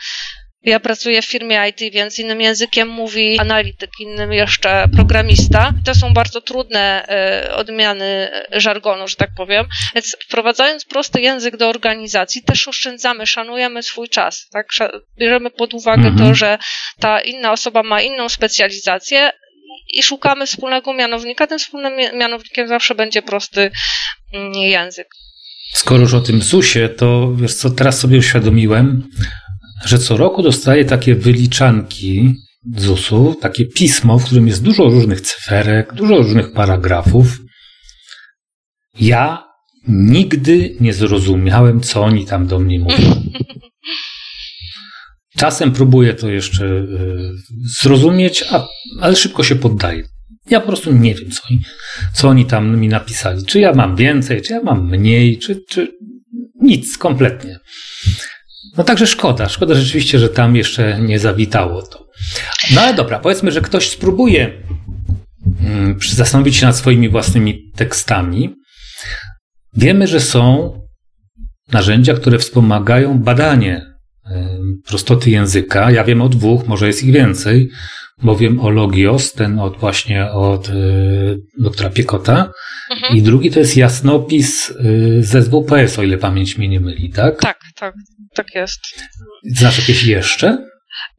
ja 0.63 0.79
pracuję 0.79 1.21
w 1.21 1.25
firmie 1.25 1.69
IT, 1.69 1.93
więc 1.93 2.19
innym 2.19 2.41
językiem 2.41 2.87
mówi 2.87 3.39
analityk, 3.39 3.89
innym 3.99 4.33
jeszcze 4.33 4.85
programista. 4.95 5.73
To 5.85 5.95
są 5.95 6.13
bardzo 6.13 6.41
trudne 6.41 7.07
e, 7.07 7.55
odmiany 7.55 8.31
żargonu, 8.51 9.07
że 9.07 9.15
tak 9.15 9.29
powiem. 9.37 9.65
Więc 9.95 10.17
wprowadzając 10.25 10.85
prosty 10.85 11.21
język 11.21 11.57
do 11.57 11.69
organizacji, 11.69 12.43
też 12.43 12.67
oszczędzamy, 12.67 13.27
szanujemy 13.27 13.83
swój 13.83 14.09
czas. 14.09 14.47
Tak? 14.51 14.67
Bierzemy 15.19 15.49
pod 15.49 15.73
uwagę 15.73 16.07
mhm. 16.07 16.17
to, 16.17 16.35
że 16.35 16.57
ta 16.99 17.21
inna 17.21 17.51
osoba 17.51 17.83
ma 17.83 18.01
inną 18.01 18.29
specjalizację, 18.29 19.31
i 19.93 20.03
szukamy 20.03 20.45
wspólnego 20.45 20.93
mianownika. 20.93 21.47
Tym 21.47 21.59
wspólnym 21.59 21.93
mianownikiem 22.17 22.67
zawsze 22.67 22.95
będzie 22.95 23.21
prosty 23.21 23.71
mm, 24.33 24.53
język. 24.53 25.07
Skoro 25.73 26.01
już 26.01 26.13
o 26.13 26.21
tym 26.21 26.41
ZUS-ie, 26.41 26.89
to 26.89 27.35
wiesz 27.35 27.55
co, 27.55 27.69
teraz 27.69 27.99
sobie 27.99 28.17
uświadomiłem, 28.17 29.09
że 29.85 29.99
co 29.99 30.17
roku 30.17 30.41
dostaję 30.41 30.85
takie 30.85 31.15
wyliczanki 31.15 32.33
ZUS-u, 32.75 33.35
takie 33.41 33.65
pismo, 33.65 34.19
w 34.19 34.25
którym 34.25 34.47
jest 34.47 34.63
dużo 34.63 34.83
różnych 34.83 35.21
cyferek, 35.21 35.93
dużo 35.93 36.15
różnych 36.15 36.53
paragrafów. 36.53 37.27
Ja 38.99 39.43
nigdy 39.87 40.75
nie 40.79 40.93
zrozumiałem, 40.93 41.81
co 41.81 42.03
oni 42.03 42.25
tam 42.25 42.47
do 42.47 42.59
mnie 42.59 42.79
mówią. 42.79 42.97
Czasem 45.37 45.71
próbuję 45.71 46.13
to 46.13 46.29
jeszcze 46.29 46.65
e, 46.65 46.85
zrozumieć, 47.81 48.43
a, 48.51 48.67
ale 49.01 49.15
szybko 49.15 49.43
się 49.43 49.55
poddaję. 49.55 50.03
Ja 50.49 50.59
po 50.59 50.67
prostu 50.67 50.93
nie 50.93 51.15
wiem, 51.15 51.31
co 51.31 51.41
oni, 51.49 51.61
co 52.13 52.29
oni 52.29 52.45
tam 52.45 52.79
mi 52.79 52.87
napisali. 52.87 53.45
Czy 53.45 53.59
ja 53.59 53.73
mam 53.73 53.95
więcej, 53.95 54.41
czy 54.41 54.53
ja 54.53 54.61
mam 54.63 54.89
mniej, 54.89 55.39
czy, 55.39 55.63
czy 55.69 55.87
nic 56.61 56.97
kompletnie. 56.97 57.59
No 58.77 58.83
także 58.83 59.07
szkoda, 59.07 59.49
szkoda 59.49 59.75
rzeczywiście, 59.75 60.19
że 60.19 60.29
tam 60.29 60.55
jeszcze 60.55 60.99
nie 60.99 61.19
zawitało 61.19 61.81
to. 61.81 62.07
No 62.75 62.81
ale 62.81 62.93
dobra, 62.93 63.19
powiedzmy, 63.19 63.51
że 63.51 63.61
ktoś 63.61 63.89
spróbuje 63.89 64.63
mm, 65.61 65.97
zastanowić 66.09 66.55
się 66.55 66.65
nad 66.65 66.77
swoimi 66.77 67.09
własnymi 67.09 67.71
tekstami. 67.75 68.55
Wiemy, 69.77 70.07
że 70.07 70.19
są 70.19 70.73
narzędzia, 71.71 72.13
które 72.13 72.39
wspomagają 72.39 73.19
badanie 73.19 73.92
prostoty 74.87 75.29
języka. 75.29 75.91
Ja 75.91 76.03
wiem 76.03 76.21
o 76.21 76.29
dwóch, 76.29 76.67
może 76.67 76.87
jest 76.87 77.03
ich 77.03 77.13
więcej, 77.13 77.69
bo 78.23 78.35
wiem 78.35 78.59
o 78.59 78.69
Logios, 78.69 79.33
ten 79.33 79.59
od 79.59 79.77
właśnie 79.77 80.31
od 80.31 80.69
y, 80.69 81.37
doktora 81.59 81.89
Piekota. 81.89 82.51
Mhm. 82.91 83.17
I 83.17 83.21
drugi 83.21 83.51
to 83.51 83.59
jest 83.59 83.77
jasnopis 83.77 84.69
y, 84.69 85.23
ze 85.23 85.43
SWPS, 85.43 85.99
o 85.99 86.03
ile 86.03 86.17
pamięć 86.17 86.57
mnie 86.57 86.67
nie 86.67 86.79
myli, 86.79 87.09
tak? 87.09 87.39
Tak, 87.39 87.59
tak, 87.75 87.93
tak 88.35 88.55
jest. 88.55 88.79
Znasz 89.43 89.77
jakieś 89.79 90.03
jeszcze? 90.03 90.57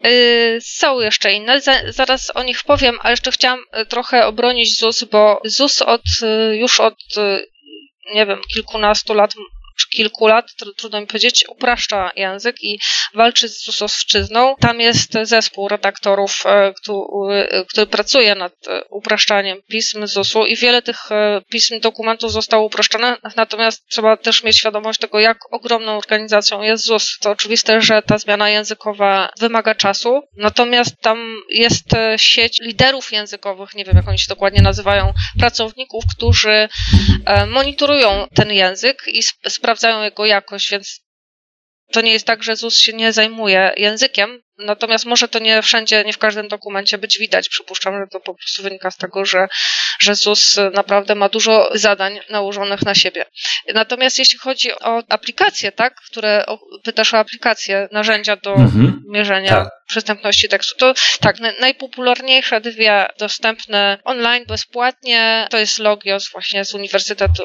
Y, 0.07 0.59
są 0.63 1.01
jeszcze 1.01 1.33
inne, 1.33 1.61
zaraz 1.89 2.37
o 2.37 2.43
nich 2.43 2.65
powiem, 2.65 2.97
ale 3.01 3.13
jeszcze 3.13 3.31
chciałam 3.31 3.61
y, 3.61 3.87
trochę 3.87 4.27
obronić 4.27 4.79
ZUS, 4.79 5.05
bo 5.05 5.41
ZUS 5.45 5.83
od, 5.83 6.03
y, 6.23 6.57
już 6.57 6.81
od, 6.81 6.97
nie 8.15 8.27
wiem, 8.27 8.39
kilkunastu 8.55 9.15
lat 9.15 9.35
kilku 9.95 10.27
lat, 10.27 10.47
trudno 10.77 11.01
mi 11.01 11.07
powiedzieć, 11.07 11.45
upraszcza 11.49 12.11
język 12.17 12.57
i 12.63 12.79
walczy 13.15 13.49
z 13.49 13.65
ZUS-owszczyzną. 13.65 14.55
Tam 14.61 14.81
jest 14.81 15.13
zespół 15.23 15.69
redaktorów, 15.69 16.43
e, 16.47 16.73
który, 16.73 17.49
e, 17.49 17.65
który 17.65 17.87
pracuje 17.87 18.35
nad 18.35 18.53
e, 18.69 18.85
upraszczaniem 18.85 19.59
pism 19.69 20.07
ZUS-u 20.07 20.47
i 20.47 20.57
wiele 20.57 20.83
tych 20.83 20.99
pism, 21.51 21.81
dokumentów 21.81 22.33
zostało 22.33 22.67
uproszczone, 22.67 23.17
natomiast 23.37 23.87
trzeba 23.89 24.17
też 24.17 24.43
mieć 24.43 24.59
świadomość 24.59 25.01
tego, 25.01 25.21
jak 25.21 25.39
ogromną 25.51 25.99
organizacją 25.99 26.63
jest 26.63 26.85
ZUS. 26.85 27.19
To 27.21 27.31
oczywiste, 27.31 27.81
że 27.81 28.03
ta 28.03 28.19
zmiana 28.19 28.51
językowa 28.51 29.29
wymaga 29.41 29.75
czasu, 29.75 30.21
natomiast 30.37 31.01
tam 31.01 31.37
jest 31.49 31.85
sieć 32.17 32.61
liderów 32.61 33.13
językowych, 33.13 33.75
nie 33.75 33.85
wiem 33.85 33.97
jak 33.97 34.09
oni 34.09 34.19
się 34.19 34.27
dokładnie 34.29 34.63
nazywają, 34.63 35.13
pracowników, 35.39 36.05
którzy 36.17 36.69
monitorują 37.47 38.27
ten 38.35 38.53
język 38.53 39.03
i 39.07 39.23
sprawdzają 39.49 39.84
jego 39.89 40.27
jakość, 40.27 40.71
więc 40.71 41.05
to 41.93 42.01
nie 42.01 42.13
jest 42.13 42.27
tak, 42.27 42.43
że 42.43 42.57
ZUS 42.57 42.79
się 42.79 42.93
nie 42.93 43.13
zajmuje 43.13 43.73
językiem, 43.77 44.43
natomiast 44.59 45.05
może 45.05 45.29
to 45.29 45.39
nie 45.39 45.63
wszędzie, 45.63 46.05
nie 46.05 46.13
w 46.13 46.19
każdym 46.19 46.49
dokumencie 46.49 46.99
być 46.99 47.19
widać. 47.19 47.49
Przypuszczam, 47.49 47.95
że 47.95 48.07
to 48.13 48.21
po 48.21 48.35
prostu 48.35 48.63
wynika 48.63 48.91
z 48.91 48.97
tego, 48.97 49.25
że, 49.25 49.49
że 50.01 50.15
ZUS 50.15 50.57
naprawdę 50.73 51.15
ma 51.15 51.29
dużo 51.29 51.71
zadań 51.75 52.21
nałożonych 52.31 52.83
na 52.83 52.95
siebie. 52.95 53.25
Natomiast 53.75 54.19
jeśli 54.19 54.39
chodzi 54.39 54.73
o 54.73 55.03
aplikacje, 55.09 55.73
tak, 55.73 55.95
które 56.11 56.45
pytasz 56.85 57.15
o 57.15 57.19
aplikacje, 57.19 57.89
narzędzia 57.93 58.37
do 58.37 58.55
mhm, 58.55 59.03
mierzenia 59.09 59.51
tak. 59.51 59.71
przystępności 59.89 60.49
tekstu, 60.49 60.77
to 60.79 60.95
tak, 61.21 61.37
najpopularniejsze 61.61 62.61
dwie 62.61 63.07
dostępne 63.19 63.99
online 64.05 64.45
bezpłatnie 64.49 65.47
to 65.51 65.59
jest 65.59 65.79
Logios 65.79 66.31
właśnie 66.33 66.65
z 66.65 66.75
Uniwersytetu 66.75 67.43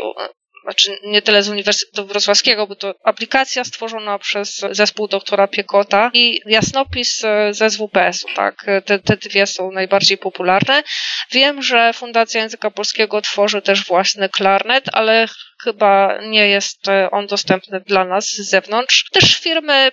znaczy 0.64 1.00
nie 1.04 1.22
tyle 1.22 1.44
z 1.44 1.50
Uniwersytetu 1.50 2.08
Wrocławskiego, 2.08 2.68
bo 2.68 2.76
to 2.76 2.94
aplikacja 3.04 3.64
stworzona 3.64 4.20
przez 4.20 4.66
zespół 4.72 5.08
doktora 5.08 5.48
Piekota 5.48 6.12
i 6.14 6.42
jasnopis 6.46 7.24
e, 7.24 7.54
ze 7.54 7.70
SWPS-u, 7.70 8.28
tak? 8.36 8.66
Te, 8.86 9.00
te 9.00 9.18
dwie 9.18 9.48
są 9.48 9.72
najbardziej 9.72 10.18
popularne. 10.18 10.84
Wiem, 11.32 11.64
że 11.64 11.94
Fundacja 11.94 12.42
Języka 12.42 12.72
Polskiego 12.72 13.22
tworzy 13.22 13.62
też 13.62 13.86
własny 13.86 14.30
klarnet, 14.30 14.86
ale 14.94 15.28
chyba 15.64 16.20
nie 16.22 16.48
jest 16.48 16.88
e, 16.88 17.12
on 17.12 17.28
dostępny 17.28 17.80
dla 17.80 18.06
nas 18.06 18.26
z 18.26 18.50
zewnątrz. 18.50 19.10
Też 19.12 19.36
firmy 19.36 19.92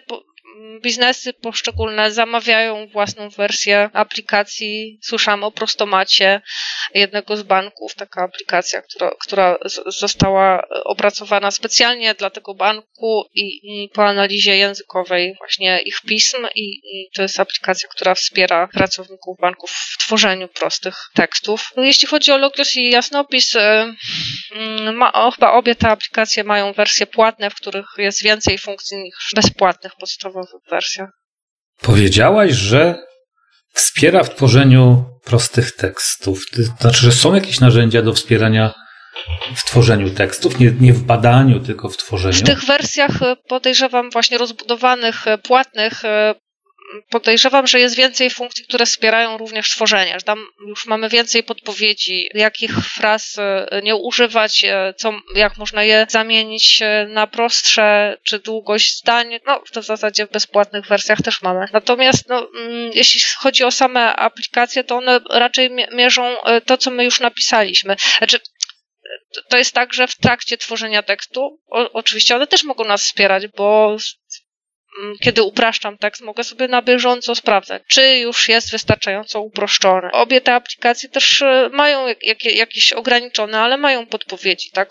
biznesy 0.82 1.32
poszczególne 1.32 2.10
zamawiają 2.10 2.86
własną 2.88 3.28
wersję 3.28 3.90
aplikacji. 3.92 4.98
Słyszałam 5.02 5.44
o 5.44 5.50
prostomacie 5.50 6.40
jednego 6.94 7.36
z 7.36 7.42
banków, 7.42 7.94
taka 7.94 8.22
aplikacja, 8.22 8.82
która, 8.82 9.10
która 9.20 9.56
została 9.86 10.62
opracowana 10.84 11.50
specjalnie 11.50 12.14
dla 12.14 12.30
tego 12.30 12.54
banku 12.54 13.24
i, 13.34 13.60
i 13.62 13.88
po 13.88 14.04
analizie 14.04 14.56
językowej 14.56 15.34
właśnie 15.38 15.78
ich 15.78 16.00
pism 16.00 16.46
i, 16.54 16.80
i, 16.84 17.10
to 17.14 17.22
jest 17.22 17.40
aplikacja, 17.40 17.88
która 17.88 18.14
wspiera 18.14 18.68
pracowników 18.68 19.38
banków 19.40 19.70
w 19.70 19.98
tworzeniu 19.98 20.48
prostych 20.48 20.96
tekstów. 21.14 21.70
Jeśli 21.76 22.06
chodzi 22.08 22.32
o 22.32 22.38
Logios 22.38 22.76
i 22.76 22.90
Jasnopis, 22.90 23.56
e, 23.56 23.94
mm, 24.52 24.96
ma, 24.96 25.30
chyba 25.34 25.52
obie 25.52 25.74
te 25.74 25.88
aplikacje 25.88 26.44
mają 26.44 26.72
wersje 26.72 27.06
płatne, 27.06 27.50
w 27.50 27.54
których 27.54 27.86
jest 27.98 28.22
więcej 28.22 28.58
funkcji 28.58 28.96
niż 28.98 29.32
bezpłatnych 29.34 29.96
podstawowych 29.96 30.45
wersjach. 30.70 31.10
Powiedziałaś, 31.82 32.52
że 32.52 32.94
wspiera 33.72 34.22
w 34.22 34.34
tworzeniu 34.34 35.04
prostych 35.24 35.72
tekstów. 35.72 36.40
To 36.50 36.62
znaczy, 36.62 37.00
że 37.00 37.12
są 37.12 37.34
jakieś 37.34 37.60
narzędzia 37.60 38.02
do 38.02 38.12
wspierania 38.12 38.74
w 39.54 39.64
tworzeniu 39.64 40.10
tekstów, 40.10 40.58
nie, 40.58 40.72
nie 40.80 40.92
w 40.92 41.02
badaniu, 41.02 41.60
tylko 41.60 41.88
w 41.88 41.96
tworzeniu. 41.96 42.36
W 42.36 42.42
tych 42.42 42.64
wersjach 42.64 43.18
podejrzewam 43.48 44.10
właśnie 44.10 44.38
rozbudowanych, 44.38 45.26
e, 45.26 45.38
płatnych 45.38 46.04
e, 46.04 46.34
podejrzewam, 47.10 47.66
że 47.66 47.80
jest 47.80 47.96
więcej 47.96 48.30
funkcji, 48.30 48.64
które 48.64 48.86
wspierają 48.86 49.38
również 49.38 49.70
tworzenie, 49.70 50.18
tam 50.24 50.46
już 50.68 50.86
mamy 50.86 51.08
więcej 51.08 51.42
podpowiedzi, 51.42 52.28
jakich 52.34 52.70
fraz 52.72 53.38
e, 53.38 53.80
nie 53.82 53.96
używać, 53.96 54.64
e, 54.64 54.94
co, 54.96 55.12
jak 55.34 55.56
można 55.56 55.84
je 55.84 56.06
zamienić 56.08 56.78
e, 56.82 57.06
na 57.08 57.26
prostsze, 57.26 58.16
czy 58.22 58.38
długość 58.38 58.98
zdań, 58.98 59.38
no 59.46 59.62
to 59.72 59.82
w 59.82 59.86
zasadzie 59.86 60.26
w 60.26 60.30
bezpłatnych 60.30 60.86
wersjach 60.86 61.22
też 61.22 61.42
mamy. 61.42 61.66
Natomiast 61.72 62.28
no, 62.28 62.48
mm, 62.58 62.90
jeśli 62.94 63.20
chodzi 63.38 63.64
o 63.64 63.70
same 63.70 64.16
aplikacje, 64.16 64.84
to 64.84 64.96
one 64.96 65.20
raczej 65.30 65.70
mierzą 65.92 66.36
to, 66.66 66.76
co 66.76 66.90
my 66.90 67.04
już 67.04 67.20
napisaliśmy. 67.20 67.96
Znaczy, 68.18 68.38
to 69.48 69.56
jest 69.56 69.74
tak, 69.74 69.94
że 69.94 70.06
w 70.06 70.16
trakcie 70.16 70.56
tworzenia 70.56 71.02
tekstu, 71.02 71.60
o, 71.66 71.92
oczywiście 71.92 72.36
one 72.36 72.46
też 72.46 72.64
mogą 72.64 72.84
nas 72.84 73.02
wspierać, 73.02 73.46
bo 73.46 73.96
kiedy 75.20 75.42
upraszczam 75.42 75.98
tekst, 75.98 76.22
mogę 76.22 76.44
sobie 76.44 76.68
na 76.68 76.82
bieżąco 76.82 77.34
sprawdzać, 77.34 77.82
czy 77.88 78.18
już 78.18 78.48
jest 78.48 78.70
wystarczająco 78.70 79.40
uproszczony. 79.40 80.08
Obie 80.12 80.40
te 80.40 80.54
aplikacje 80.54 81.08
też 81.08 81.42
e, 81.42 81.70
mają 81.72 82.06
jak, 82.22 82.44
jakieś 82.44 82.92
ograniczone, 82.92 83.60
ale 83.60 83.76
mają 83.76 84.06
podpowiedzi, 84.06 84.70
tak? 84.70 84.90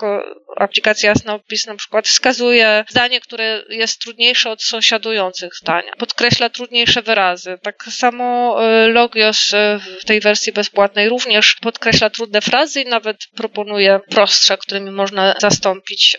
Aplikacja 0.56 1.10
Jasnopis 1.10 1.66
na 1.66 1.76
przykład 1.76 2.08
wskazuje 2.08 2.86
zdanie, 2.90 3.22
które 3.22 3.64
jest 3.70 4.02
trudniejsze 4.02 4.52
od 4.52 4.64
sąsiadujących 4.64 5.56
zdań. 5.56 5.84
Podkreśla 5.98 6.50
trudniejsze 6.50 7.02
wyrazy. 7.02 7.60
Tak 7.64 7.84
samo 7.84 8.58
e, 8.64 8.88
Logios 8.88 9.54
e, 9.54 9.80
w 10.02 10.06
tej 10.06 10.20
wersji 10.20 10.54
bezpłatnej 10.54 11.10
również 11.10 11.56
podkreśla 11.62 12.10
trudne 12.10 12.42
frazy 12.42 12.82
i 12.82 12.86
nawet 12.86 13.18
proponuje 13.36 14.00
prostsze, 14.10 14.58
którymi 14.58 14.92
można 14.92 15.36
zastąpić. 15.40 16.18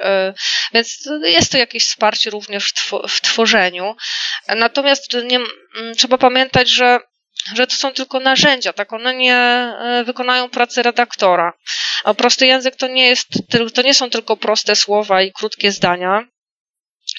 Więc 0.75 1.09
jest 1.23 1.53
to 1.53 1.59
jakieś 1.59 1.85
wsparcie 1.85 2.31
również 2.31 2.73
w 3.09 3.21
tworzeniu 3.21 3.76
Natomiast 4.49 5.17
nie, 5.25 5.37
mm, 5.37 5.95
trzeba 5.97 6.19
pamiętać, 6.19 6.71
że 6.71 6.99
że 7.55 7.67
to 7.67 7.77
są 7.77 7.93
tylko 7.93 8.21
narzędzia, 8.21 8.73
tak? 8.73 8.93
One 8.93 9.15
nie 9.15 9.35
e, 9.35 10.03
wykonają 10.07 10.49
pracy 10.49 10.83
redaktora. 10.83 11.53
A 12.05 12.15
prosty 12.15 12.47
język 12.47 12.77
to 12.77 12.89
nie, 12.89 13.09
jest, 13.09 13.29
to 13.75 13.83
nie 13.83 13.95
są 13.95 14.11
tylko 14.11 14.37
proste 14.37 14.77
słowa 14.77 15.23
i 15.23 15.33
krótkie 15.33 15.73
zdania 15.73 16.25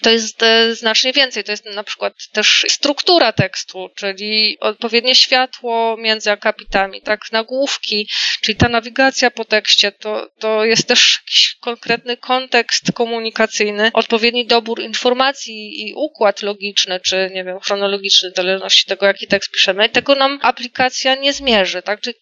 to 0.02 0.10
jest 0.10 0.44
e, 0.44 0.76
znacznie 0.76 1.14
więcej. 1.14 1.44
To 1.44 1.52
jest 1.52 1.66
na 1.66 1.84
przykład 1.84 2.14
też 2.32 2.66
struktura 2.70 3.32
tekstu, 3.32 3.90
czyli 3.96 4.58
odpowiednie 4.60 5.16
światło 5.16 5.98
między 5.98 6.32
akapitami, 6.32 7.02
tak, 7.02 7.20
nagłówki, 7.32 8.10
czyli 8.42 8.56
ta 8.56 8.70
nawigacja 8.70 9.32
po 9.32 9.46
tekście, 9.46 9.92
to, 9.92 10.30
to 10.40 10.66
jest 10.66 10.88
też 10.88 11.20
jakiś 11.26 11.56
konkretny 11.62 12.18
kontekst 12.18 12.92
komunikacyjny, 12.92 13.92
odpowiedni 13.94 14.48
dobór 14.48 14.82
informacji 14.82 15.88
i 15.88 15.94
układ 15.94 16.42
logiczny, 16.42 17.00
czy 17.00 17.32
nie 17.34 17.44
wiem, 17.44 17.60
chronologiczny, 17.60 18.32
w 18.32 18.36
zależności 18.36 18.86
tego, 18.86 19.06
jaki 19.06 19.28
tekst 19.28 19.52
piszemy. 19.52 19.86
I 19.86 19.90
tego 19.90 20.16
nam 20.16 20.40
aplikacja 20.42 21.16
nie 21.16 21.34
zmierzy, 21.34 21.82
tak? 21.82 22.02
Czyli 22.02 22.16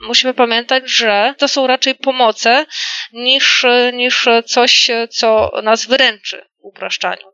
musimy 0.00 0.34
pamiętać, 0.34 0.90
że 0.90 1.34
to 1.38 1.48
są 1.48 1.66
raczej 1.66 1.94
pomoce 1.94 2.66
niż, 3.12 3.64
niż 3.92 4.28
coś, 4.46 4.90
co 5.10 5.52
nas 5.62 5.86
wyręczy 5.86 6.51
upraszczaniu. 6.62 7.26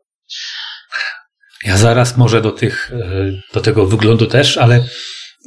Ja 1.65 1.77
zaraz 1.77 2.17
może 2.17 2.41
do, 2.41 2.51
tych, 2.51 2.91
e, 2.91 3.31
do 3.53 3.61
tego 3.61 3.85
wyglądu 3.85 4.27
też, 4.27 4.57
ale 4.57 4.83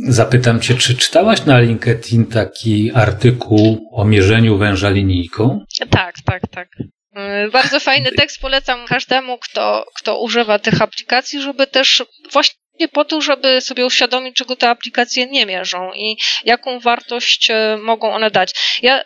zapytam 0.09 0.61
Cię, 0.61 0.75
czy 0.75 0.97
czytałaś 0.97 1.45
na 1.45 1.61
LinkedIn 1.61 2.27
taki 2.27 2.91
artykuł 2.95 3.91
o 3.93 4.05
mierzeniu 4.05 4.59
węża 4.59 4.91
linijką? 4.91 5.65
Tak, 5.91 6.15
tak, 6.25 6.43
tak. 6.51 6.69
E, 7.17 7.49
bardzo 7.49 7.81
fajny 7.81 8.13
tekst, 8.13 8.41
polecam 8.41 8.87
każdemu, 8.87 9.39
kto, 9.39 9.87
kto 9.99 10.21
używa 10.21 10.59
tych 10.59 10.83
aplikacji, 10.83 11.43
żeby 11.43 11.67
też 11.67 12.03
właśnie 12.33 12.62
po 12.89 13.05
to, 13.05 13.21
żeby 13.21 13.61
sobie 13.61 13.87
uświadomić, 13.87 14.37
czego 14.37 14.57
te 14.57 14.69
aplikacje 14.69 15.27
nie 15.27 15.47
mierzą 15.47 15.93
i 15.95 16.17
jaką 16.45 16.81
wartość 16.81 17.51
e, 17.51 17.77
mogą 17.77 18.15
one 18.15 18.31
dać. 18.31 18.79
Ja, 18.83 19.01
e, 19.01 19.05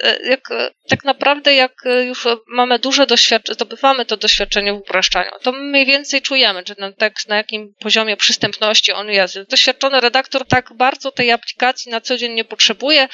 e, 0.00 0.18
jak, 0.30 0.48
tak 0.88 1.04
naprawdę, 1.04 1.54
jak 1.54 1.72
już 2.06 2.26
mamy 2.48 2.78
duże 2.78 3.06
doświadczenie, 3.06 3.54
zdobywamy 3.54 4.04
to 4.04 4.16
doświadczenie 4.16 4.72
w 4.72 4.76
upraszczaniu, 4.76 5.30
to 5.42 5.52
mniej 5.52 5.86
więcej 5.86 6.22
czujemy, 6.22 6.62
czy 6.62 6.74
ten 6.74 6.94
tekst 6.94 7.28
na 7.28 7.36
jakim 7.36 7.74
poziomie 7.78 8.16
przystępności 8.16 8.92
on 8.92 9.10
jest. 9.10 9.38
Doświadczony 9.50 10.00
redaktor 10.00 10.46
tak 10.46 10.72
bardzo 10.72 11.12
tej 11.12 11.32
aplikacji 11.32 11.92
na 11.92 12.00
co 12.00 12.16
dzień 12.16 12.32
nie 12.32 12.44
potrzebuje, 12.44 13.08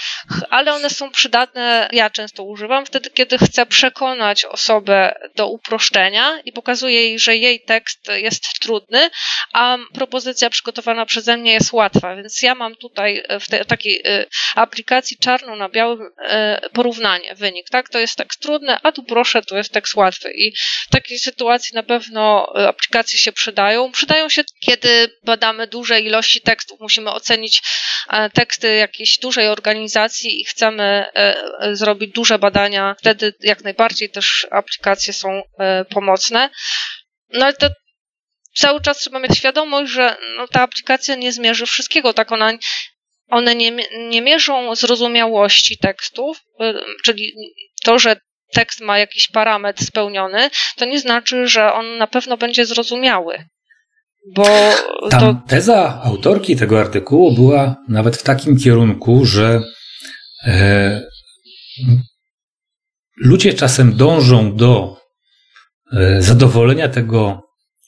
ale 0.50 0.72
one 0.72 0.90
są 0.90 1.10
przydatne. 1.10 1.88
Ja 1.92 2.10
często 2.10 2.42
używam 2.42 2.86
wtedy, 2.86 3.10
kiedy 3.10 3.38
chcę 3.38 3.66
przekonać 3.66 4.44
osobę 4.44 5.14
do 5.36 5.48
uproszczenia 5.48 6.40
i 6.44 6.52
pokazuję 6.52 7.02
jej, 7.02 7.18
że 7.18 7.36
jej 7.36 7.60
tekst 7.60 8.08
jest 8.14 8.44
trudny, 8.60 9.10
a 9.52 9.78
propozycja 10.02 10.50
przygotowana 10.50 11.06
przeze 11.06 11.36
mnie 11.36 11.52
jest 11.52 11.72
łatwa, 11.72 12.16
więc 12.16 12.42
ja 12.42 12.54
mam 12.54 12.76
tutaj 12.76 13.22
w 13.40 13.50
tej 13.50 13.64
takiej 13.64 14.00
e, 14.04 14.26
aplikacji 14.54 15.16
czarno 15.16 15.56
na 15.56 15.68
białym 15.68 16.10
e, 16.18 16.60
porównanie, 16.72 17.34
wynik, 17.34 17.70
tak? 17.70 17.88
To 17.88 17.98
jest 17.98 18.16
tekst 18.16 18.40
trudny, 18.40 18.76
a 18.82 18.92
tu 18.92 19.02
proszę, 19.02 19.42
to 19.42 19.56
jest 19.56 19.72
tekst 19.72 19.94
łatwy 19.94 20.32
i 20.32 20.52
w 20.88 20.90
takiej 20.90 21.18
sytuacji 21.18 21.74
na 21.74 21.82
pewno 21.82 22.52
e, 22.56 22.68
aplikacje 22.68 23.18
się 23.18 23.32
przydają. 23.32 23.92
Przydają 23.92 24.28
się, 24.28 24.42
kiedy 24.66 25.10
badamy 25.24 25.66
duże 25.66 26.00
ilości 26.00 26.40
tekstów, 26.40 26.80
musimy 26.80 27.10
ocenić 27.10 27.62
teksty 28.32 28.74
jakiejś 28.76 29.18
dużej 29.18 29.48
organizacji 29.48 30.40
i 30.40 30.44
chcemy 30.44 31.04
zrobić 31.72 32.12
duże 32.12 32.38
badania, 32.38 32.96
wtedy 32.98 33.34
jak 33.40 33.64
najbardziej 33.64 34.10
też 34.10 34.46
aplikacje 34.50 35.12
są 35.12 35.42
pomocne. 35.88 36.50
No 37.32 37.44
ale 37.44 37.54
to 37.54 37.68
cały 38.54 38.80
czas 38.80 38.98
trzeba 38.98 39.18
mieć 39.18 39.38
świadomość, 39.38 39.92
że 39.92 40.16
no, 40.36 40.48
ta 40.48 40.62
aplikacja 40.62 41.14
nie 41.14 41.32
zmierzy 41.32 41.66
wszystkiego. 41.66 42.12
Tak 42.12 42.32
ona, 42.32 42.52
one 43.28 43.54
nie, 43.54 43.72
nie 44.08 44.22
mierzą 44.22 44.74
zrozumiałości 44.74 45.78
tekstów, 45.78 46.38
y, 46.60 46.74
czyli 47.04 47.32
to, 47.84 47.98
że 47.98 48.16
tekst 48.52 48.80
ma 48.80 48.98
jakiś 48.98 49.28
parametr 49.28 49.84
spełniony, 49.84 50.50
to 50.76 50.84
nie 50.84 51.00
znaczy, 51.00 51.46
że 51.46 51.72
on 51.72 51.98
na 51.98 52.06
pewno 52.06 52.36
będzie 52.36 52.66
zrozumiały. 52.66 53.44
Bo 54.34 54.46
Tam 55.10 55.20
to... 55.20 55.48
teza 55.48 56.00
autorki 56.04 56.56
tego 56.56 56.80
artykułu 56.80 57.34
była 57.34 57.76
nawet 57.88 58.16
w 58.16 58.22
takim 58.22 58.58
kierunku, 58.58 59.24
że 59.24 59.62
e, 60.46 61.02
ludzie 63.16 63.54
czasem 63.54 63.96
dążą 63.96 64.56
do 64.56 64.96
e, 65.92 66.22
zadowolenia 66.22 66.88
tego 66.88 67.40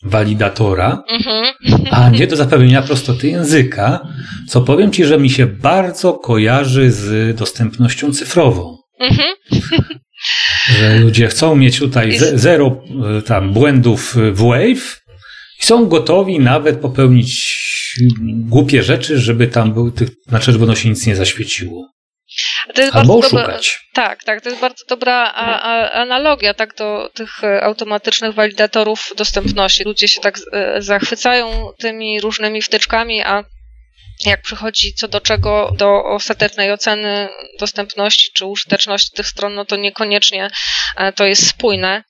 walidatora, 0.04 1.02
mhm. 1.10 1.54
a 1.90 2.10
nie 2.10 2.26
do 2.26 2.36
zapewnienia 2.36 2.82
prostoty 2.82 3.28
języka, 3.28 4.08
co 4.48 4.60
powiem 4.60 4.92
Ci, 4.92 5.04
że 5.04 5.18
mi 5.18 5.30
się 5.30 5.46
bardzo 5.46 6.12
kojarzy 6.12 6.92
z 6.92 7.36
dostępnością 7.36 8.12
cyfrową. 8.12 8.76
Mhm. 9.00 9.34
Że 10.78 10.98
ludzie 10.98 11.28
chcą 11.28 11.56
mieć 11.56 11.78
tutaj 11.78 12.18
zero 12.34 12.82
e, 13.18 13.22
tam 13.22 13.52
błędów 13.52 14.16
w 14.16 14.36
Wave 14.36 15.02
i 15.62 15.64
są 15.64 15.88
gotowi 15.88 16.40
nawet 16.40 16.80
popełnić 16.80 17.54
głupie 18.24 18.82
rzeczy, 18.82 19.18
żeby 19.18 19.46
tam 19.46 19.72
był, 19.72 19.92
znaczy, 20.28 20.52
żeby 20.52 20.64
ono 20.64 20.74
się 20.74 20.88
nic 20.88 21.06
nie 21.06 21.16
zaświeciło. 21.16 21.88
Albo 22.92 23.18
oszukać. 23.18 23.80
tak, 23.92 24.24
tak, 24.24 24.40
to 24.40 24.48
jest 24.48 24.60
bardzo 24.60 24.84
dobra 24.88 25.32
a, 25.34 25.60
a, 25.60 25.92
analogia 25.92 26.54
tak, 26.54 26.74
do 26.74 27.10
tych 27.14 27.44
e, 27.44 27.64
automatycznych 27.64 28.34
walidatorów 28.34 29.12
dostępności. 29.16 29.84
Ludzie 29.84 30.08
się 30.08 30.20
tak 30.20 30.38
e, 30.52 30.82
zachwycają 30.82 31.70
tymi 31.78 32.20
różnymi 32.20 32.62
wtyczkami, 32.62 33.22
a 33.22 33.44
jak 34.26 34.42
przychodzi 34.42 34.94
co 34.94 35.08
do 35.08 35.20
czego, 35.20 35.72
do 35.78 36.04
ostatecznej 36.04 36.72
oceny 36.72 37.28
dostępności 37.60 38.30
czy 38.36 38.46
użyteczności 38.46 39.16
tych 39.16 39.26
stron, 39.26 39.54
no 39.54 39.64
to 39.64 39.76
niekoniecznie 39.76 40.50
e, 40.96 41.12
to 41.12 41.24
jest 41.24 41.46
spójne. 41.46 42.04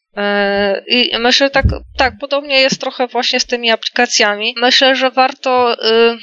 I 0.87 1.11
myślę, 1.19 1.51
tak, 1.51 1.65
tak, 1.97 2.15
podobnie 2.21 2.61
jest 2.61 2.81
trochę 2.81 3.07
właśnie 3.07 3.41
z 3.41 3.47
tymi 3.47 3.71
aplikacjami. 3.71 4.55
Myślę, 4.57 4.97
że 4.97 5.11
warto 5.11 5.75
y, 5.75 6.19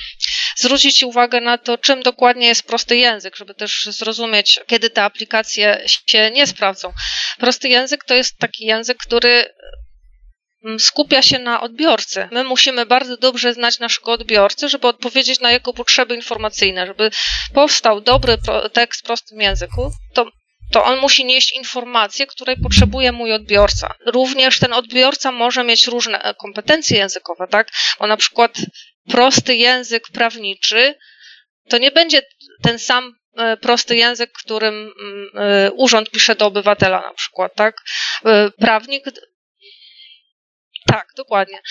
zwrócić 0.56 1.04
uwagę 1.04 1.42
na 1.42 1.58
to, 1.58 1.78
czym 1.78 2.04
dokładnie 2.04 2.48
jest 2.48 2.64
prosty 2.64 2.98
język, 2.98 3.36
żeby 3.36 3.54
też 3.54 3.86
zrozumieć, 3.86 4.60
kiedy 4.68 4.90
te 4.90 5.04
aplikacje 5.04 5.82
się 6.08 6.32
nie 6.32 6.48
sprawdzą. 6.48 6.94
Prosty 7.40 7.70
język 7.70 8.04
to 8.04 8.14
jest 8.14 8.38
taki 8.38 8.66
język, 8.66 8.98
który 8.98 9.46
mm, 10.66 10.80
skupia 10.80 11.22
się 11.22 11.40
na 11.40 11.62
odbiorcy. 11.62 12.28
My 12.32 12.44
musimy 12.44 12.86
bardzo 12.86 13.18
dobrze 13.18 13.54
znać 13.54 13.80
naszego 13.80 14.12
odbiorcę, 14.12 14.70
żeby 14.70 14.88
odpowiedzieć 14.88 15.40
na 15.40 15.52
jego 15.52 15.74
potrzeby 15.74 16.16
informacyjne, 16.16 16.88
żeby 16.88 17.12
powstał 17.54 18.02
dobry 18.02 18.38
tekst 18.74 19.02
w 19.02 19.04
prostym 19.04 19.42
języku, 19.42 19.92
to 20.14 20.26
to 20.72 20.84
on 20.84 21.00
musi 21.00 21.26
nieść 21.26 21.52
informacje, 21.52 22.28
której 22.28 22.58
potrzebuje 22.58 23.12
mój 23.12 23.34
odbiorca. 23.34 23.94
Również 24.06 24.60
ten 24.60 24.74
odbiorca 24.74 25.32
może 25.32 25.64
mieć 25.64 25.88
różne 25.88 26.22
e, 26.22 26.34
kompetencje 26.34 26.98
językowe, 26.98 27.48
tak? 27.48 27.72
Bo 28.00 28.08
na 28.08 28.18
przykład 28.18 28.58
prosty 29.10 29.56
język 29.56 30.04
prawniczy 30.14 30.96
to 31.70 31.78
nie 31.78 31.92
będzie 31.92 32.22
ten 32.62 32.80
sam 32.80 33.16
e, 33.38 33.58
prosty 33.58 33.96
język, 33.96 34.32
którym 34.32 34.94
mm, 35.02 35.30
e, 35.36 35.72
urząd 35.72 36.10
pisze 36.10 36.36
do 36.36 36.46
obywatela 36.46 37.02
na 37.02 37.14
przykład, 37.14 37.56
tak? 37.56 37.82
Prawnik 38.60 39.06
tak, 40.86 41.08
dokładnie. 41.18 41.62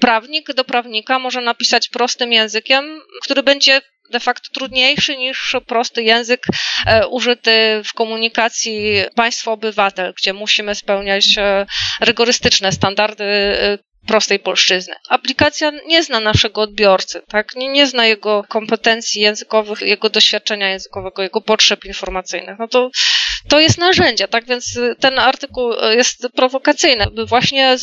Prawnik 0.00 0.52
do 0.52 0.64
prawnika 0.64 1.18
może 1.18 1.40
napisać 1.40 1.88
prostym 1.88 2.32
językiem, 2.32 3.00
który 3.22 3.42
będzie 3.42 3.82
de 4.10 4.20
facto 4.20 4.48
trudniejszy 4.54 5.16
niż 5.16 5.56
prosty 5.66 6.02
język 6.02 6.46
e, 6.86 7.06
użyty 7.06 7.82
w 7.84 7.92
komunikacji 7.94 8.94
państwo-obywatel, 9.14 10.14
gdzie 10.16 10.32
musimy 10.32 10.74
spełniać 10.74 11.38
e, 11.38 11.66
rygorystyczne 12.00 12.72
standardy 12.72 13.24
e, 13.24 13.78
prostej 14.06 14.38
polszczyzny. 14.38 14.94
Aplikacja 15.08 15.72
nie 15.86 16.02
zna 16.02 16.20
naszego 16.20 16.60
odbiorcy, 16.60 17.22
tak? 17.28 17.54
Nie, 17.56 17.68
nie 17.68 17.86
zna 17.86 18.06
jego 18.06 18.44
kompetencji 18.48 19.22
językowych, 19.22 19.80
jego 19.80 20.10
doświadczenia 20.10 20.68
językowego, 20.68 21.22
jego 21.22 21.40
potrzeb 21.40 21.84
informacyjnych. 21.84 22.58
No 22.58 22.68
to, 22.68 22.90
to 23.48 23.60
jest 23.60 23.78
narzędzie, 23.78 24.28
tak? 24.28 24.46
Więc 24.46 24.78
ten 25.00 25.18
artykuł 25.18 25.72
jest 25.96 26.28
prowokacyjny, 26.34 27.06
by 27.12 27.26
właśnie 27.26 27.76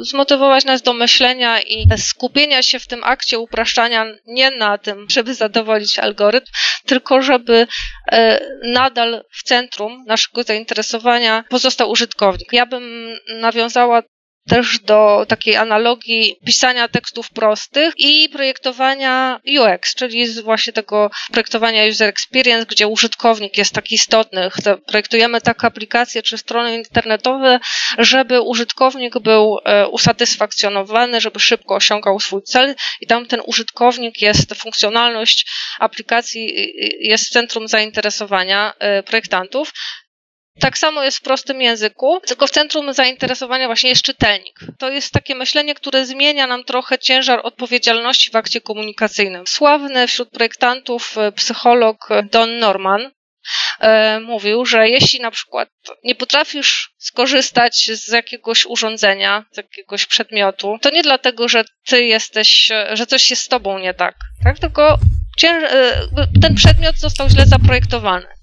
zmotywować 0.00 0.64
nas 0.64 0.82
do 0.82 0.92
myślenia 0.92 1.60
i 1.60 1.86
skupienia 1.96 2.62
się 2.62 2.78
w 2.78 2.86
tym 2.86 3.04
akcie 3.04 3.38
upraszczania 3.38 4.06
nie 4.26 4.50
na 4.50 4.78
tym, 4.78 5.06
żeby 5.10 5.34
zadowolić 5.34 5.98
algorytm, 5.98 6.46
tylko 6.86 7.22
żeby 7.22 7.66
nadal 8.62 9.24
w 9.30 9.42
centrum 9.42 10.04
naszego 10.06 10.42
zainteresowania 10.42 11.44
pozostał 11.48 11.90
użytkownik. 11.90 12.52
Ja 12.52 12.66
bym 12.66 13.14
nawiązała 13.40 14.02
też 14.48 14.78
do 14.80 15.26
takiej 15.28 15.56
analogii 15.56 16.36
pisania 16.46 16.88
tekstów 16.88 17.30
prostych 17.30 17.94
i 17.96 18.28
projektowania 18.28 19.40
UX, 19.58 19.94
czyli 19.94 20.42
właśnie 20.42 20.72
tego 20.72 21.10
projektowania 21.32 21.86
user 21.86 22.08
experience, 22.08 22.66
gdzie 22.66 22.88
użytkownik 22.88 23.58
jest 23.58 23.74
tak 23.74 23.90
istotny. 23.92 24.50
Projektujemy 24.86 25.40
tak 25.40 25.64
aplikacje 25.64 26.22
czy 26.22 26.38
strony 26.38 26.76
internetowe, 26.76 27.60
żeby 27.98 28.40
użytkownik 28.40 29.18
był 29.18 29.58
e, 29.64 29.88
usatysfakcjonowany, 29.88 31.20
żeby 31.20 31.40
szybko 31.40 31.74
osiągał 31.74 32.20
swój 32.20 32.42
cel 32.42 32.74
i 33.00 33.06
tam 33.06 33.26
ten 33.26 33.40
użytkownik 33.46 34.22
jest, 34.22 34.54
funkcjonalność 34.54 35.46
aplikacji 35.78 36.72
jest 37.00 37.32
centrum 37.32 37.68
zainteresowania 37.68 38.72
e, 38.78 39.02
projektantów. 39.02 39.72
Tak 40.60 40.78
samo 40.78 41.04
jest 41.04 41.18
w 41.18 41.22
prostym 41.22 41.62
języku, 41.62 42.20
tylko 42.26 42.46
w 42.46 42.50
centrum 42.50 42.92
zainteresowania 42.92 43.66
właśnie 43.66 43.90
jest 43.90 44.02
czytelnik. 44.02 44.60
To 44.78 44.90
jest 44.90 45.12
takie 45.12 45.34
myślenie, 45.34 45.74
które 45.74 46.06
zmienia 46.06 46.46
nam 46.46 46.64
trochę 46.64 46.98
ciężar 46.98 47.40
odpowiedzialności 47.42 48.30
w 48.30 48.36
akcie 48.36 48.60
komunikacyjnym. 48.60 49.46
Sławny 49.46 50.06
wśród 50.06 50.30
projektantów 50.30 51.18
e, 51.18 51.32
psycholog 51.32 52.08
Don 52.30 52.58
Norman 52.58 53.10
e, 53.80 54.20
mówił, 54.20 54.66
że 54.66 54.88
jeśli 54.88 55.20
na 55.20 55.30
przykład 55.30 55.68
nie 56.04 56.14
potrafisz 56.14 56.94
skorzystać 56.98 57.90
z 57.94 58.08
jakiegoś 58.08 58.66
urządzenia, 58.66 59.44
z 59.50 59.56
jakiegoś 59.56 60.06
przedmiotu, 60.06 60.78
to 60.82 60.90
nie 60.90 61.02
dlatego, 61.02 61.48
że 61.48 61.64
ty 61.86 62.04
jesteś, 62.04 62.70
e, 62.70 62.96
że 62.96 63.06
coś 63.06 63.30
jest 63.30 63.42
z 63.42 63.48
tobą 63.48 63.78
nie 63.78 63.94
tak, 63.94 64.14
tak? 64.44 64.58
tylko 64.58 64.98
ten 66.42 66.54
przedmiot 66.54 66.96
został 66.96 67.28
źle 67.28 67.46
zaprojektowany. 67.46 68.41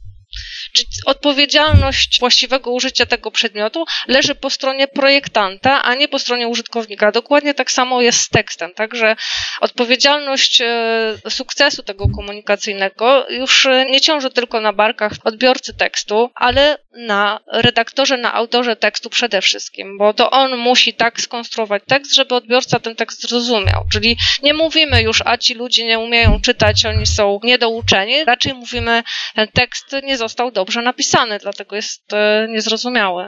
Odpowiedzialność 1.05 2.19
właściwego 2.19 2.71
użycia 2.71 3.05
tego 3.05 3.31
przedmiotu 3.31 3.85
leży 4.07 4.35
po 4.35 4.49
stronie 4.49 4.87
projektanta, 4.87 5.83
a 5.83 5.95
nie 5.95 6.07
po 6.07 6.19
stronie 6.19 6.47
użytkownika. 6.47 7.11
Dokładnie 7.11 7.53
tak 7.53 7.71
samo 7.71 8.01
jest 8.01 8.19
z 8.19 8.29
tekstem, 8.29 8.73
także 8.73 9.15
odpowiedzialność 9.61 10.61
e, 10.61 11.29
sukcesu 11.29 11.83
tego 11.83 12.05
komunikacyjnego 12.15 13.29
już 13.29 13.67
nie 13.89 14.01
ciąży 14.01 14.29
tylko 14.29 14.61
na 14.61 14.73
barkach 14.73 15.13
odbiorcy 15.23 15.73
tekstu, 15.73 16.31
ale 16.35 16.77
na 16.91 17.39
redaktorze, 17.47 18.17
na 18.17 18.33
autorze 18.33 18.75
tekstu 18.75 19.09
przede 19.09 19.41
wszystkim, 19.41 19.97
bo 19.97 20.13
to 20.13 20.31
on 20.31 20.57
musi 20.57 20.93
tak 20.93 21.21
skonstruować 21.21 21.83
tekst, 21.87 22.15
żeby 22.15 22.35
odbiorca 22.35 22.79
ten 22.79 22.95
tekst 22.95 23.21
zrozumiał. 23.21 23.85
Czyli 23.91 24.17
nie 24.43 24.53
mówimy 24.53 25.01
już, 25.01 25.21
a 25.25 25.37
ci 25.37 25.53
ludzie 25.53 25.85
nie 25.85 25.99
umieją 25.99 26.41
czytać, 26.41 26.85
oni 26.85 27.05
są 27.05 27.39
niedouczeni, 27.43 28.23
raczej 28.25 28.53
mówimy, 28.53 29.03
ten 29.35 29.47
tekst 29.47 29.95
nie 30.03 30.17
został 30.17 30.51
dobrze 30.59 30.81
napisany, 30.81 31.39
dlatego 31.39 31.75
jest 31.75 32.13
e, 32.13 32.47
niezrozumiały. 32.49 33.27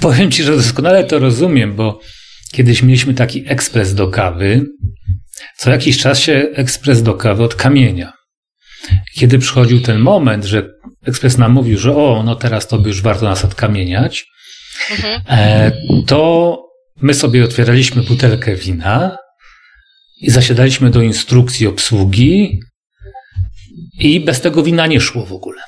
Powiem 0.00 0.30
ci, 0.30 0.42
że 0.42 0.56
doskonale 0.56 1.04
to 1.04 1.18
rozumiem, 1.18 1.76
bo 1.76 2.00
kiedyś 2.52 2.82
mieliśmy 2.82 3.14
taki 3.14 3.44
ekspres 3.46 3.94
do 3.94 4.08
kawy. 4.08 4.66
Co 5.56 5.70
jakiś 5.70 5.98
czas 5.98 6.20
się 6.20 6.46
ekspres 6.54 7.02
do 7.02 7.14
kawy 7.14 7.42
od 7.42 7.54
kamienia. 7.54 8.12
Kiedy 9.14 9.38
przychodził 9.38 9.80
ten 9.80 9.98
moment, 9.98 10.44
że 10.44 10.68
ekspres 11.06 11.38
nam 11.38 11.52
mówił, 11.52 11.78
że 11.78 11.96
o, 11.96 12.22
no 12.22 12.36
teraz 12.36 12.68
to 12.68 12.78
by 12.78 12.88
już 12.88 13.02
warto 13.02 13.24
nas 13.24 13.44
odkamieniać, 13.44 14.24
mhm. 14.90 15.22
E, 15.28 15.72
to 16.06 16.62
my 17.02 17.14
sobie 17.14 17.44
otwieraliśmy 17.44 18.02
butelkę 18.02 18.56
wina 18.56 19.16
i 20.20 20.30
zasiadaliśmy 20.30 20.90
do 20.90 21.02
instrukcji 21.02 21.66
obsługi 21.66 22.60
i 23.98 24.20
bez 24.20 24.40
tego 24.40 24.62
wina 24.62 24.86
nie 24.86 25.00
szło 25.00 25.26
w 25.26 25.32
ogóle. 25.32 25.62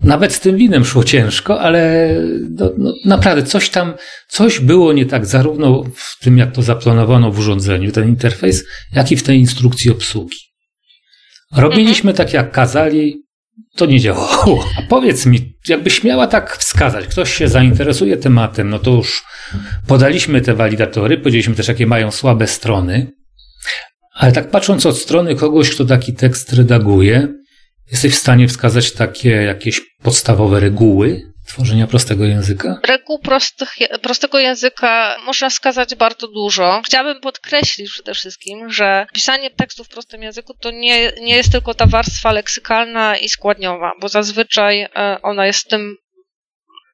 Nawet 0.00 0.32
z 0.32 0.40
tym 0.40 0.56
winem 0.56 0.84
szło 0.84 1.04
ciężko, 1.04 1.60
ale 1.60 2.10
no, 2.50 2.70
no, 2.78 2.94
naprawdę 3.04 3.42
coś 3.42 3.70
tam, 3.70 3.94
coś 4.28 4.60
było 4.60 4.92
nie 4.92 5.06
tak, 5.06 5.26
zarówno 5.26 5.84
w 5.94 6.18
tym, 6.24 6.38
jak 6.38 6.52
to 6.52 6.62
zaplanowano 6.62 7.32
w 7.32 7.38
urządzeniu, 7.38 7.92
ten 7.92 8.08
interfejs, 8.08 8.64
jak 8.92 9.12
i 9.12 9.16
w 9.16 9.22
tej 9.22 9.38
instrukcji 9.38 9.90
obsługi. 9.90 10.36
Robiliśmy 11.56 12.14
tak, 12.14 12.32
jak 12.32 12.52
kazali, 12.52 13.26
to 13.76 13.86
nie 13.86 14.00
działało. 14.00 14.64
A 14.78 14.82
powiedz 14.82 15.26
mi, 15.26 15.58
jakbyś 15.68 16.04
miała 16.04 16.26
tak 16.26 16.56
wskazać, 16.56 17.06
ktoś 17.06 17.34
się 17.34 17.48
zainteresuje 17.48 18.16
tematem, 18.16 18.70
no 18.70 18.78
to 18.78 18.90
już 18.90 19.24
podaliśmy 19.86 20.40
te 20.40 20.54
walidatory, 20.54 21.18
powiedzieliśmy 21.18 21.54
też, 21.54 21.68
jakie 21.68 21.86
mają 21.86 22.10
słabe 22.10 22.46
strony, 22.46 23.12
ale 24.14 24.32
tak 24.32 24.50
patrząc 24.50 24.86
od 24.86 24.98
strony 24.98 25.34
kogoś, 25.34 25.70
kto 25.70 25.84
taki 25.84 26.14
tekst 26.14 26.52
redaguje, 26.52 27.28
jesteś 27.92 28.14
w 28.14 28.18
stanie 28.18 28.48
wskazać 28.48 28.92
takie 28.92 29.30
jakieś 29.30 29.80
podstawowe 30.02 30.60
reguły 30.60 31.32
tworzenia 31.46 31.86
prostego 31.86 32.24
języka? 32.24 32.80
Reguł 32.88 33.18
prostych, 33.18 33.74
prostego 34.02 34.38
języka 34.38 35.16
można 35.26 35.50
wskazać 35.50 35.94
bardzo 35.94 36.28
dużo. 36.28 36.82
Chciałabym 36.84 37.20
podkreślić 37.20 37.90
przede 37.90 38.14
wszystkim, 38.14 38.72
że 38.72 39.06
pisanie 39.14 39.50
tekstu 39.50 39.84
w 39.84 39.88
prostym 39.88 40.22
języku 40.22 40.54
to 40.54 40.70
nie, 40.70 41.12
nie 41.20 41.36
jest 41.36 41.52
tylko 41.52 41.74
ta 41.74 41.86
warstwa 41.86 42.32
leksykalna 42.32 43.16
i 43.16 43.28
składniowa, 43.28 43.92
bo 44.00 44.08
zazwyczaj 44.08 44.80
e, 44.80 44.88
ona 45.22 45.46
jest 45.46 45.68
tym 45.68 45.96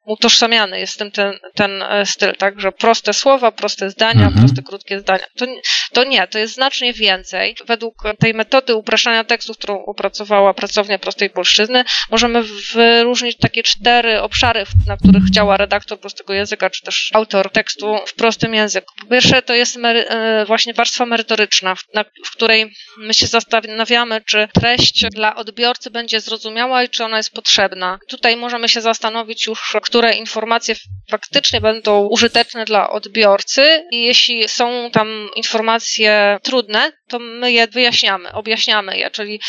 utożsamiany 0.07 0.81
jest 0.81 0.99
tym 0.99 1.11
ten, 1.11 1.39
ten 1.55 1.83
e, 1.83 2.07
styl, 2.07 2.35
tak, 2.39 2.61
że 2.61 2.73
proste 2.73 3.13
słowa, 3.13 3.53
proste 3.53 3.91
zdania, 3.91 4.27
mhm. 4.27 4.47
proste, 4.47 4.63
krótkie 4.63 5.01
zdania. 5.01 5.25
To, 5.37 5.47
to 5.93 6.05
nie, 6.05 6.27
to 6.27 6.39
jest 6.39 6.55
znacznie 6.55 6.93
więcej. 6.93 7.57
Według 7.67 8.03
tej 8.19 8.35
metody 8.35 8.75
upraszczania 8.75 9.25
tekstów, 9.25 9.59
którą 9.59 9.85
opracowała 9.85 10.55
pracownia 10.55 10.99
prostej 10.99 11.31
polszczyzny, 11.31 11.85
możemy 12.11 12.43
wyróżnić 12.75 13.37
takie 13.37 13.63
cztery 13.63 14.21
obszary, 14.21 14.65
na 14.87 14.97
których 14.97 15.31
działa 15.31 15.57
redaktor 15.57 16.01
prostego 16.01 16.33
języka, 16.33 16.71
czy 16.71 16.83
też 16.83 17.11
autor 17.15 17.51
tekstu 17.51 17.97
w 18.07 18.15
prostym 18.15 18.55
języku. 18.55 18.95
Po 19.01 19.07
pierwsze, 19.07 19.43
to 19.43 19.55
jest 19.55 19.77
mery, 19.77 20.09
e, 20.09 20.45
właśnie 20.45 20.75
warstwa 20.75 21.07
merytoryczna, 21.07 21.75
w, 21.75 21.85
na, 21.95 22.05
w 22.25 22.31
której 22.31 22.75
my 22.99 23.15
się 23.15 23.27
zastanawiamy, 23.27 24.21
czy 24.21 24.49
treść 24.55 25.05
dla 25.11 25.37
odbiorcy 25.37 25.91
będzie 25.91 26.21
zrozumiała 26.21 26.83
i 26.83 26.89
czy 26.89 27.05
ona 27.05 27.17
jest 27.17 27.33
potrzebna. 27.33 27.99
Tutaj 28.09 28.37
możemy 28.37 28.69
się 28.69 28.81
zastanowić 28.81 29.47
już, 29.47 29.75
które 30.03 30.15
informacje 30.15 30.75
faktycznie 31.11 31.61
będą 31.61 32.07
użyteczne 32.07 32.65
dla 32.65 32.91
odbiorcy. 32.91 33.87
I 33.91 34.05
jeśli 34.05 34.49
są 34.49 34.91
tam 34.93 35.31
informacje 35.37 36.39
trudne, 36.43 36.93
to 37.13 37.19
my 37.19 37.53
je 37.53 37.67
wyjaśniamy, 37.67 38.33
objaśniamy 38.33 38.99
je, 38.99 39.11
czyli 39.11 39.41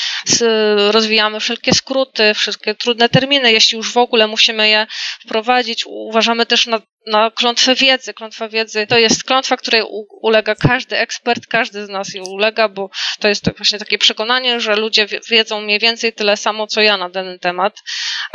rozwijamy 0.91 1.39
wszelkie 1.39 1.73
skróty, 1.73 2.33
wszystkie 2.33 2.75
trudne 2.75 3.09
terminy, 3.09 3.51
jeśli 3.51 3.77
już 3.77 3.93
w 3.93 3.97
ogóle 3.97 4.27
musimy 4.27 4.69
je 4.69 4.87
wprowadzić. 5.25 5.83
Uważamy 5.87 6.45
też 6.45 6.67
na 6.67 6.81
na 7.07 7.31
klątwę 7.31 7.75
wiedzy. 7.75 8.13
Klątwa 8.13 8.49
wiedzy 8.49 8.87
to 8.87 8.97
jest 8.97 9.23
klątwa, 9.23 9.57
której 9.57 9.83
ulega 10.21 10.55
każdy 10.55 10.97
ekspert, 10.97 11.47
każdy 11.47 11.85
z 11.85 11.89
nas 11.89 12.13
jej 12.13 12.23
ulega, 12.23 12.69
bo 12.69 12.89
to 13.19 13.27
jest 13.27 13.57
właśnie 13.57 13.79
takie 13.79 13.97
przekonanie, 13.97 14.59
że 14.59 14.75
ludzie 14.75 15.07
wiedzą 15.29 15.61
mniej 15.61 15.79
więcej 15.79 16.13
tyle 16.13 16.37
samo, 16.37 16.67
co 16.67 16.81
ja 16.81 16.97
na 16.97 17.09
dany 17.09 17.39
temat. 17.39 17.73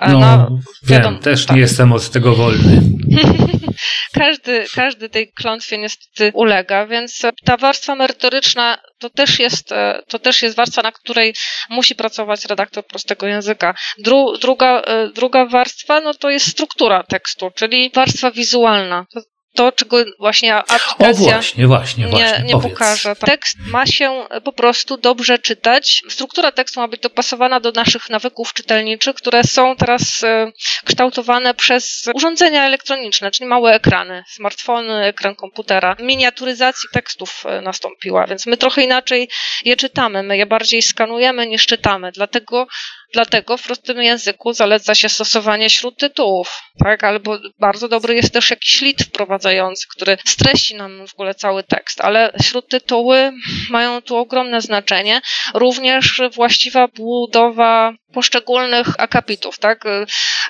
No, 0.09 0.21
na, 0.21 0.49
wiadomo, 0.83 1.15
wiem, 1.15 1.23
też 1.23 1.47
tak. 1.47 1.57
nie 1.57 1.63
jestem 1.63 1.93
od 1.93 2.11
tego 2.11 2.35
wolny. 2.35 2.81
każdy, 4.15 4.67
każdy 4.75 5.09
tej 5.09 5.33
klątwie 5.33 5.79
niestety 5.79 6.31
ulega, 6.35 6.87
więc 6.87 7.23
ta 7.45 7.57
warstwa 7.57 7.95
merytoryczna 7.95 8.79
to 8.99 9.11
też 9.19 9.39
jest, 9.39 9.73
e, 9.73 10.03
to 10.09 10.19
też 10.19 10.43
jest 10.43 10.57
warstwa, 10.57 10.83
na 10.83 10.93
której 10.93 11.35
musi 11.71 11.95
pracować 11.95 12.45
redaktor 12.45 12.87
prostego 12.87 13.27
języka. 13.27 13.75
Dru, 13.99 14.39
druga, 14.41 14.81
e, 14.81 15.09
druga 15.09 15.47
warstwa, 15.47 16.01
no 16.01 16.15
to 16.15 16.31
jest 16.31 16.47
struktura 16.51 17.03
tekstu, 17.03 17.51
czyli 17.55 17.91
warstwa 17.95 18.31
wizualna. 18.31 19.07
To, 19.15 19.21
to, 19.59 19.73
czego 19.73 19.97
właśnie 20.19 20.55
aplikacja 20.55 21.33
o, 21.33 21.35
właśnie, 21.35 21.67
właśnie, 21.67 22.05
nie, 22.05 22.43
nie 22.45 22.61
pokaże. 22.61 23.17
Tekst 23.17 23.57
ma 23.67 23.87
się 23.87 24.27
po 24.45 24.53
prostu 24.53 24.97
dobrze 24.97 25.39
czytać. 25.39 26.03
Struktura 26.09 26.53
tekstu 26.53 26.81
ma 26.81 26.89
być 26.89 27.01
dopasowana 27.01 27.61
do 27.61 27.73
naszych 27.73 28.11
nawyków 28.11 28.53
czytelniczych, 28.53 29.15
które 29.15 29.45
są 29.45 29.77
teraz 29.77 30.25
e, 30.25 30.53
kształtowane 30.85 31.55
przez 31.55 32.05
urządzenia 32.15 32.67
elektroniczne, 32.67 33.31
czyli 33.31 33.49
małe 33.49 33.75
ekrany, 33.75 34.25
smartfony, 34.29 35.05
ekran 35.05 35.35
komputera. 35.35 35.97
Miniaturyzacji 36.01 36.89
tekstów 36.93 37.45
e, 37.47 37.61
nastąpiła, 37.61 38.27
więc 38.27 38.47
my 38.47 38.57
trochę 38.57 38.83
inaczej 38.83 39.29
je 39.65 39.77
czytamy. 39.77 40.23
My 40.23 40.37
je 40.37 40.47
bardziej 40.47 40.83
skanujemy 40.83 41.47
niż 41.47 41.67
czytamy. 41.67 42.13
Dlatego 42.13 42.67
Dlatego 43.13 43.57
w 43.57 43.63
prostym 43.63 44.03
języku 44.03 44.53
zaleca 44.53 44.95
się 44.95 45.09
stosowanie 45.09 45.71
śródtytułów, 45.71 46.63
tak? 46.85 47.05
Albo 47.05 47.39
bardzo 47.59 47.89
dobry 47.89 48.15
jest 48.15 48.33
też 48.33 48.51
jakiś 48.51 48.81
lit 48.81 49.03
wprowadzający, 49.03 49.87
który 49.97 50.19
streści 50.27 50.75
nam 50.75 51.07
w 51.07 51.15
ogóle 51.15 51.35
cały 51.35 51.63
tekst, 51.63 52.01
ale 52.01 52.33
śródtytuły 52.43 53.33
mają 53.71 54.03
tu 54.03 54.17
ogromne 54.17 54.61
znaczenie. 54.61 55.21
Również 55.55 56.21
właściwa 56.35 56.89
budowa 56.89 57.93
poszczególnych 58.13 59.01
akapitów, 59.01 59.59
tak? 59.59 59.85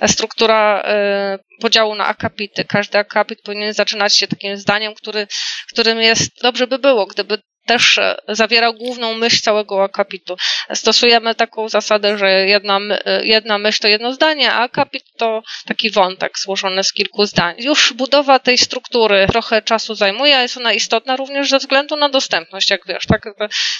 Struktura 0.06 0.82
y, 0.82 1.60
podziału 1.60 1.94
na 1.94 2.06
akapity. 2.06 2.64
Każdy 2.64 2.98
akapit 2.98 3.42
powinien 3.42 3.72
zaczynać 3.74 4.16
się 4.16 4.28
takim 4.28 4.56
zdaniem, 4.56 4.94
który, 4.94 5.26
którym 5.72 6.00
jest, 6.00 6.42
dobrze 6.42 6.66
by 6.66 6.78
było, 6.78 7.06
gdyby 7.06 7.38
też 7.68 7.98
e, 7.98 8.16
zawierał 8.28 8.74
główną 8.74 9.14
myśl 9.14 9.42
całego 9.42 9.84
akapitu. 9.84 10.36
Stosujemy 10.74 11.34
taką 11.34 11.68
zasadę, 11.68 12.18
że 12.18 12.30
jedna, 12.30 12.80
e, 13.04 13.26
jedna 13.26 13.58
myśl 13.58 13.78
to 13.82 13.88
jedno 13.88 14.12
zdanie, 14.12 14.52
a 14.52 14.60
akapit 14.60 15.04
to 15.16 15.42
taki 15.66 15.90
wątek 15.90 16.38
złożony 16.38 16.84
z 16.84 16.92
kilku 16.92 17.26
zdań. 17.26 17.54
Już 17.58 17.92
budowa 17.92 18.38
tej 18.38 18.58
struktury 18.58 19.26
trochę 19.30 19.62
czasu 19.62 19.94
zajmuje, 19.94 20.36
a 20.36 20.42
jest 20.42 20.56
ona 20.56 20.72
istotna 20.72 21.16
również 21.16 21.50
ze 21.50 21.58
względu 21.58 21.96
na 21.96 22.08
dostępność, 22.08 22.70
jak 22.70 22.86
wiesz, 22.86 23.06
tak? 23.06 23.22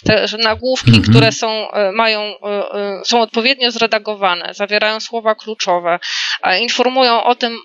Te 0.05 0.27
nagłówki, 0.39 0.91
-hmm. 0.93 1.11
które 1.11 1.33
są, 1.33 1.71
e, 1.71 1.93
mają, 1.93 2.35
są 3.05 3.21
odpowiednio 3.21 3.71
zredagowane, 3.71 4.55
zawierają 4.55 5.01
słowa 5.01 5.35
kluczowe, 5.35 5.99
informują 6.61 7.25
o 7.25 7.35
tym, 7.35 7.59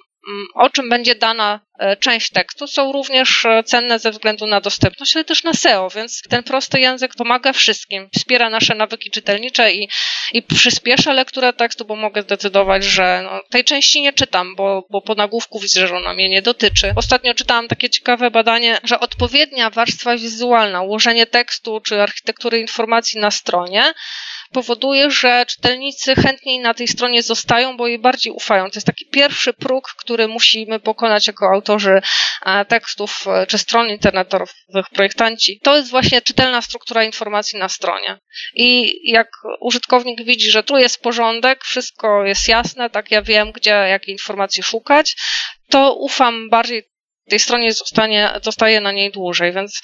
o 0.54 0.70
czym 0.70 0.90
będzie 0.90 1.16
dana 1.16 1.60
e, 1.80 1.98
część 1.98 2.30
tekstu, 2.30 2.68
są 2.68 2.92
również 2.92 3.46
e, 3.46 3.64
cenne 3.64 4.00
ze 4.00 4.12
względu 4.12 4.48
na 4.48 4.62
dostępność, 4.62 5.16
ale 5.16 5.26
też 5.26 5.44
na 5.44 5.54
SEO, 5.54 5.90
więc 5.90 6.22
ten 6.30 6.44
prosty 6.44 6.80
język 6.80 7.16
pomaga 7.16 7.54
wszystkim. 7.54 8.10
Wspiera 8.16 8.50
nasze 8.50 8.76
nawyki 8.76 9.12
czytelnicze 9.12 9.74
i, 9.74 9.90
i 10.34 10.44
przyspiesza 10.44 11.14
lekturę 11.14 11.54
tekstu, 11.54 11.86
bo 11.86 11.96
mogę 11.96 12.22
zdecydować, 12.22 12.84
że 12.84 13.22
no, 13.24 13.42
tej 13.50 13.64
części 13.64 14.02
nie 14.02 14.14
czytam, 14.14 14.56
bo, 14.56 14.88
bo 14.90 15.02
po 15.02 15.16
nagłówku 15.16 15.60
widzę, 15.60 15.88
że 15.88 15.96
ona 15.96 16.14
mnie 16.14 16.30
nie 16.30 16.42
dotyczy. 16.42 16.94
Ostatnio 16.96 17.34
czytałam 17.34 17.68
takie 17.68 17.90
ciekawe 17.90 18.32
badanie, 18.32 18.80
że 18.84 19.00
odpowiednia 19.00 19.70
warstwa 19.70 20.18
wizualna, 20.18 20.82
ułożenie 20.82 21.26
tekstu 21.26 21.82
czy 21.82 22.02
architektury 22.02 22.60
informacji 22.60 23.20
na 23.20 23.32
stronie 23.32 23.94
powoduje, 24.54 25.12
że 25.12 25.46
czytelnicy 25.48 26.16
chętniej 26.16 26.60
na 26.60 26.74
tej 26.74 26.88
stronie 26.88 27.24
zostają, 27.24 27.78
bo 27.78 27.88
jej 27.88 28.00
bardziej 28.00 28.34
ufają. 28.34 28.64
To 28.64 28.76
jest 28.76 28.88
taki 28.88 29.06
pierwszy 29.06 29.54
próg, 29.54 29.94
który 29.98 30.28
musimy 30.28 30.80
pokonać 30.80 31.28
jako 31.28 31.46
autorzy 31.54 32.02
e, 32.46 32.66
tekstów 32.66 33.26
e, 33.28 33.48
czy 33.48 33.58
stron 33.58 33.90
internetowych, 33.90 34.90
projektanci. 34.94 35.60
To 35.64 35.76
jest 35.76 35.90
właśnie 35.90 36.22
czytelna 36.22 36.62
struktura 36.62 37.04
informacji 37.04 37.60
na 37.60 37.70
stronie. 37.70 38.20
I 38.54 39.00
jak 39.12 39.28
użytkownik 39.60 40.24
widzi, 40.24 40.52
że 40.52 40.64
tu 40.64 40.78
jest 40.78 41.02
porządek, 41.02 41.64
wszystko 41.64 42.26
jest 42.26 42.48
jasne, 42.48 42.90
tak 42.90 43.12
ja 43.12 43.22
wiem, 43.22 43.52
gdzie 43.52 43.70
jakie 43.70 44.12
informacje 44.12 44.64
szukać, 44.64 45.16
to 45.70 45.94
ufam 45.94 46.50
bardziej 46.50 46.93
tej 47.30 47.40
stronie 47.40 47.74
zostanie, 47.74 48.30
zostaje 48.42 48.82
na 48.82 48.92
niej 48.92 49.12
dłużej, 49.12 49.54
więc 49.54 49.82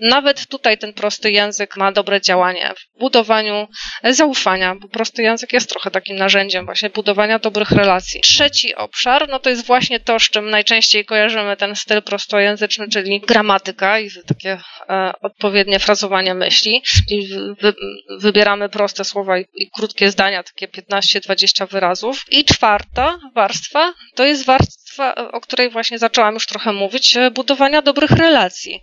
nawet 0.00 0.46
tutaj 0.46 0.78
ten 0.78 0.92
prosty 0.92 1.30
język 1.30 1.76
ma 1.76 1.92
dobre 1.92 2.20
działanie 2.20 2.74
w 2.76 2.98
budowaniu 2.98 3.68
zaufania, 4.04 4.74
bo 4.74 4.88
prosty 4.88 5.22
język 5.22 5.52
jest 5.52 5.68
trochę 5.68 5.90
takim 5.90 6.16
narzędziem 6.16 6.64
właśnie 6.64 6.90
budowania 6.90 7.38
dobrych 7.38 7.70
relacji. 7.70 8.20
Trzeci 8.20 8.74
obszar, 8.74 9.28
no 9.28 9.38
to 9.38 9.50
jest 9.50 9.66
właśnie 9.66 10.00
to, 10.00 10.20
z 10.20 10.22
czym 10.22 10.50
najczęściej 10.50 11.04
kojarzymy 11.04 11.56
ten 11.56 11.76
styl 11.76 12.02
prostojęzyczny, 12.02 12.88
czyli 12.88 13.20
gramatyka 13.20 13.98
i 13.98 14.10
takie 14.26 14.58
e, 14.88 15.12
odpowiednie 15.22 15.78
frazowanie 15.78 16.34
myśli. 16.34 16.82
I 17.08 17.28
wy, 17.60 17.74
wybieramy 18.18 18.68
proste 18.68 19.04
słowa 19.04 19.38
i, 19.38 19.44
i 19.54 19.70
krótkie 19.70 20.10
zdania, 20.10 20.42
takie 20.42 20.68
15-20 20.68 21.68
wyrazów. 21.68 22.24
I 22.30 22.44
czwarta 22.44 23.18
warstwa 23.34 23.94
to 24.14 24.24
jest 24.24 24.46
warstwa, 24.46 25.14
o 25.14 25.40
której 25.40 25.70
właśnie 25.70 25.98
zaczęłam 25.98 26.34
już 26.34 26.46
trochę 26.46 26.72
mówić, 26.72 26.81
e, 27.16 27.30
budowania 27.30 27.82
dobrych 27.82 28.10
relacji. 28.10 28.80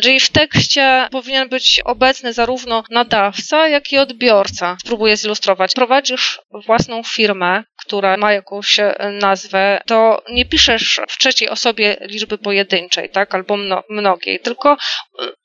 Czyli 0.00 0.20
w 0.20 0.30
tekście 0.30 1.08
powinien 1.10 1.48
być 1.48 1.80
obecny 1.84 2.32
zarówno 2.32 2.84
nadawca, 2.90 3.68
jak 3.68 3.92
i 3.92 3.98
odbiorca. 3.98 4.76
Spróbuję 4.80 5.16
zilustrować. 5.16 5.74
Prowadzisz 5.74 6.40
własną 6.66 7.02
firmę, 7.02 7.64
która 7.86 8.16
ma 8.16 8.32
jakąś 8.32 8.80
e, 8.80 8.94
nazwę, 9.20 9.80
to 9.86 10.22
nie 10.30 10.44
piszesz 10.46 11.00
w 11.08 11.18
trzeciej 11.18 11.48
osobie 11.48 11.96
liczby 12.00 12.38
pojedynczej, 12.38 13.10
tak, 13.10 13.34
albo 13.34 13.56
mno, 13.56 13.82
mnogiej, 13.88 14.40
tylko 14.40 14.72
e, 14.72 14.76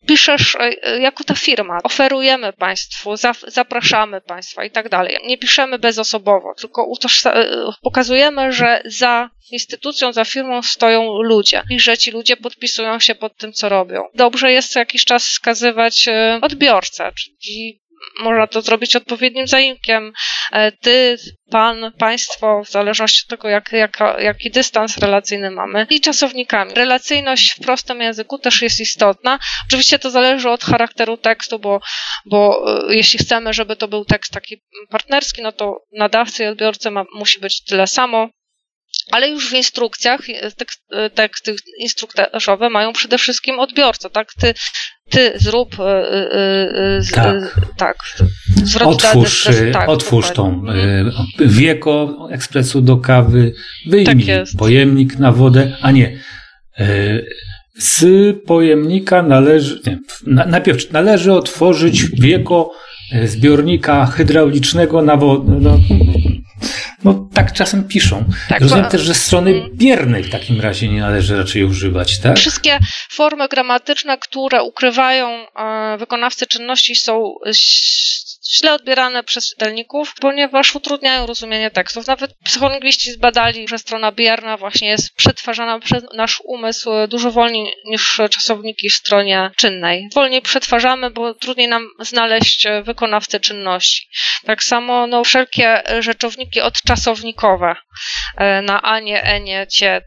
piszesz 0.08 0.56
e, 0.56 1.00
jako 1.00 1.24
ta 1.24 1.36
firma. 1.36 1.80
Oferujemy 1.84 2.54
Państwu, 2.54 3.16
zapraszamy 3.48 4.22
Państwa 4.22 4.66
i 4.66 4.72
tak 4.72 4.90
dalej. 4.90 5.18
Nie 5.26 5.38
piszemy 5.38 5.80
bezosobowo, 5.80 6.54
tylko 6.60 6.92
pokazujemy, 7.82 8.52
że 8.52 8.82
za 8.86 9.30
instytucją, 9.52 10.14
za 10.14 10.26
firmą 10.26 10.62
stoją 10.62 11.22
ludzie 11.22 11.64
i 11.70 11.80
że 11.80 11.98
ci 11.98 12.12
ludzie 12.12 12.38
podpisują 12.38 13.00
się 13.00 13.16
pod 13.16 13.38
tym, 13.38 13.54
co 13.54 13.70
robią. 13.70 14.04
Dobrze 14.14 14.37
jest 14.44 14.72
co 14.72 14.80
jakiś 14.80 15.06
czas 15.06 15.28
wskazywać 15.28 16.06
odbiorcę, 16.42 17.12
czyli 17.16 17.82
można 18.20 18.48
to 18.48 18.62
zrobić 18.62 18.96
odpowiednim 18.96 19.48
zaimkiem. 19.48 20.14
E, 20.52 20.72
ty, 20.72 21.18
pan, 21.52 21.92
państwo, 22.00 22.62
w 22.66 22.70
zależności 22.70 23.24
od 23.26 23.30
tego, 23.30 23.50
jak, 23.50 23.72
jak, 23.72 24.00
jaki 24.20 24.52
dystans 24.52 24.98
relacyjny 24.98 25.52
mamy, 25.52 25.88
i 25.90 26.02
czasownikami. 26.02 26.74
Relacyjność 26.74 27.54
w 27.54 27.60
prostym 27.60 28.02
języku 28.02 28.40
też 28.40 28.62
jest 28.62 28.80
istotna. 28.80 29.40
Oczywiście 29.68 30.00
to 30.00 30.10
zależy 30.10 30.50
od 30.50 30.64
charakteru 30.64 31.18
tekstu, 31.18 31.60
bo, 31.60 31.80
bo 32.26 32.66
e, 32.90 32.96
jeśli 32.96 33.20
chcemy, 33.20 33.54
żeby 33.54 33.76
to 33.76 33.88
był 33.88 34.06
tekst 34.06 34.34
taki 34.34 34.62
partnerski, 34.90 35.42
no 35.42 35.52
to 35.52 35.82
nadawcy 35.92 36.44
i 36.44 36.48
odbiorcy 36.48 36.92
ma, 36.92 37.06
musi 37.14 37.40
być 37.40 37.64
tyle 37.64 37.88
samo. 37.88 38.30
Ale 39.12 39.30
już 39.30 39.50
w 39.50 39.54
instrukcjach 39.54 40.22
e, 40.92 41.10
teksty 41.10 41.56
instruktażowe 41.80 42.70
mają 42.70 42.94
przede 42.94 43.18
wszystkim 43.18 43.60
odbiorcę, 43.60 44.10
tak? 44.10 44.34
Ty, 44.34 44.54
ty 45.10 45.34
zrób 45.36 45.76
yy, 45.80 45.86
yy, 46.98 47.12
tak. 47.14 47.60
tak 47.78 47.98
otwórz, 48.86 49.44
też, 49.44 49.56
tak, 49.74 49.90
otwórz 49.90 50.32
tą 50.32 50.66
wieko 51.40 52.28
ekspresu 52.32 52.82
do 52.82 52.98
kawy, 52.98 53.54
wyjmij 53.88 54.26
tak 54.26 54.46
pojemnik 54.58 55.20
na 55.20 55.32
wodę, 55.32 55.78
a 55.82 55.92
nie 55.92 56.20
z 57.78 58.06
pojemnika 58.46 59.24
należy, 59.24 59.82
nie, 59.88 60.00
najpierw 60.26 60.92
należy 60.92 61.34
otworzyć 61.34 62.06
wieko 62.20 62.72
zbiornika 63.26 64.06
hydraulicznego 64.06 65.02
na 65.02 65.18
wodę. 65.18 65.58
No, 65.62 65.78
no 67.04 67.28
tak 67.34 67.54
czasem 67.54 67.84
piszą. 67.84 68.26
Tak, 68.50 68.62
Rozumiem 68.62 68.86
bo... 68.86 68.92
też, 68.92 69.02
że 69.02 69.14
strony 69.14 69.52
mm. 69.52 69.70
biernej 69.74 70.24
w 70.24 70.30
takim 70.30 70.62
razie 70.62 70.88
nie 70.88 71.00
należy 71.00 71.38
raczej 71.38 71.64
używać, 71.64 72.20
tak? 72.20 72.38
Wszystkie 72.38 72.80
formy 73.10 73.48
gramatyczne, 73.48 74.18
które 74.18 74.64
ukrywają 74.64 75.28
e, 75.30 75.98
wykonawcy 75.98 76.46
czynności 76.46 76.96
są 76.96 77.34
źle 78.52 78.74
odbierane 78.74 79.24
przez 79.24 79.50
czytelników, 79.50 80.14
ponieważ 80.22 80.76
utrudniają 80.76 81.26
rozumienie 81.26 81.72
tekstów. 81.72 82.08
Nawet 82.08 82.34
psycholingwiści 82.44 83.12
zbadali, 83.12 83.68
że 83.68 83.78
strona 83.78 84.12
bierna 84.12 84.58
właśnie 84.58 84.90
jest 84.90 85.16
przetwarzana 85.16 85.80
przez 85.80 86.04
nasz 86.16 86.42
umysł 86.44 86.90
dużo 87.08 87.32
wolniej 87.32 87.74
niż 87.86 88.22
czasowniki 88.32 88.90
w 88.90 88.94
stronie 88.94 89.52
czynnej. 89.58 90.10
Wolniej 90.16 90.42
przetwarzamy, 90.42 91.12
bo 91.12 91.34
trudniej 91.34 91.68
nam 91.68 91.88
znaleźć 92.00 92.68
wykonawcę 92.84 93.40
czynności. 93.40 94.08
Tak 94.46 94.64
samo 94.64 95.08
no, 95.08 95.24
wszelkie 95.24 95.84
rzeczowniki 96.00 96.62
odczasownikowe 96.62 97.76
e, 98.38 98.62
na 98.62 98.82
anie, 98.82 99.24
enie, 99.24 99.68
cie, 99.68 100.02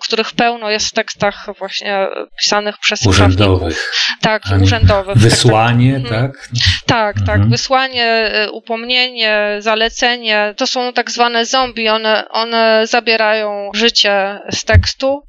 których 0.00 0.32
pełno 0.32 0.70
jest 0.70 0.86
w 0.86 0.92
tekstach 0.92 1.46
właśnie 1.58 2.06
pisanych 2.38 2.78
przez 2.78 3.06
urzędowych. 3.06 3.92
Tak, 4.20 4.42
urzędowych. 4.62 5.14
Tak, 5.14 5.22
wysłanie, 5.22 6.00
tak? 6.08 6.48
Tak, 6.86 7.16
tak, 7.16 7.16
tak, 7.16 7.34
mhm. 7.34 7.50
wysłanie, 7.50 8.32
y, 8.44 8.50
upomnienie, 8.50 9.56
zalecenie, 9.58 10.54
to 10.56 10.66
są 10.66 10.92
tak 10.92 11.10
zwane 11.10 11.46
zombie, 11.46 11.88
one, 11.88 12.28
one 12.28 12.86
zabierają 12.86 13.70
życie 13.74 14.40
z 14.50 14.64
tekstu, 14.64 15.22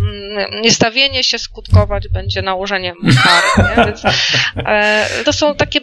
mm, 0.00 0.62
niestawienie 0.62 1.24
się 1.24 1.38
skutkować 1.38 2.08
będzie 2.08 2.42
nałożeniem 2.42 2.94
kary. 3.24 3.68
Więc, 3.86 4.02
e, 4.66 5.06
to 5.24 5.32
są 5.32 5.54
takie 5.54 5.80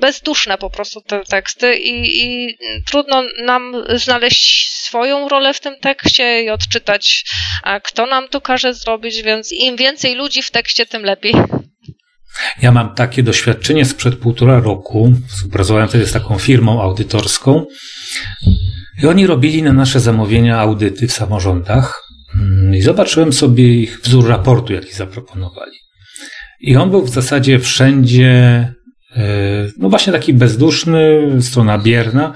bezduszne 0.00 0.58
po 0.58 0.70
prostu 0.70 1.00
te 1.00 1.24
teksty 1.24 1.76
i, 1.76 2.24
i, 2.24 2.56
trudno 2.86 3.22
nam 3.44 3.72
znaleźć 3.94 4.70
swoją 4.70 5.28
rolę 5.28 5.54
w 5.54 5.60
tym 5.60 5.74
tekście 5.80 6.42
i 6.42 6.50
odczytać, 6.50 7.24
kto 7.84 8.06
nam 8.06 8.28
to 8.28 8.40
każe 8.40 8.74
zrobić, 8.74 9.22
więc 9.22 9.52
im 9.52 9.76
więcej 9.76 10.14
ludzi 10.14 10.42
w 10.42 10.50
tekście, 10.50 10.86
tym 10.86 11.02
lepiej. 11.02 11.34
Ja 12.62 12.72
mam 12.72 12.94
takie 12.94 13.22
doświadczenie 13.22 13.84
sprzed 13.84 14.16
półtora 14.16 14.60
roku. 14.60 15.12
Współpracowałem 15.28 15.88
wtedy 15.88 16.06
z 16.06 16.12
taką 16.12 16.38
firmą 16.38 16.82
audytorską 16.82 17.66
i 19.02 19.06
oni 19.06 19.26
robili 19.26 19.62
na 19.62 19.72
nasze 19.72 20.00
zamówienia 20.00 20.58
audyty 20.58 21.08
w 21.08 21.12
samorządach 21.12 22.02
i 22.74 22.82
zobaczyłem 22.82 23.32
sobie 23.32 23.74
ich 23.74 24.00
wzór 24.00 24.28
raportu, 24.28 24.72
jaki 24.72 24.92
zaproponowali. 24.92 25.78
I 26.60 26.76
on 26.76 26.90
był 26.90 27.02
w 27.02 27.10
zasadzie 27.10 27.58
wszędzie 27.58 28.68
no 29.78 29.88
właśnie 29.88 30.12
taki 30.12 30.34
bezduszny, 30.34 31.20
strona 31.40 31.78
bierna. 31.78 32.32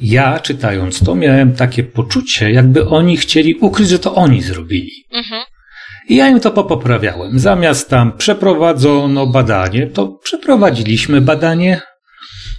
Ja 0.00 0.38
czytając 0.38 1.04
to 1.04 1.14
miałem 1.14 1.52
takie 1.52 1.82
poczucie, 1.82 2.50
jakby 2.50 2.88
oni 2.88 3.16
chcieli 3.16 3.54
ukryć, 3.54 3.88
że 3.88 3.98
to 3.98 4.14
oni 4.14 4.42
zrobili. 4.42 4.90
Mhm. 5.12 5.42
I 6.08 6.16
ja 6.16 6.28
im 6.28 6.40
to 6.40 6.50
popoprawiałem. 6.50 7.38
Zamiast 7.38 7.90
tam 7.90 8.16
przeprowadzono 8.16 9.26
badanie, 9.26 9.86
to 9.86 10.08
przeprowadziliśmy 10.24 11.20
badanie, 11.20 11.80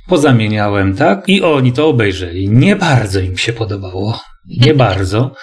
pozamieniałem, 0.08 0.96
tak? 0.96 1.30
I 1.30 1.42
oni 1.42 1.74
to 1.74 1.88
obejrzeli. 1.88 2.50
Nie 2.50 2.76
bardzo 2.76 3.20
im 3.20 3.38
się 3.38 3.54
podobało. 3.54 4.20
Nie 4.62 4.74
bardzo. 4.74 5.36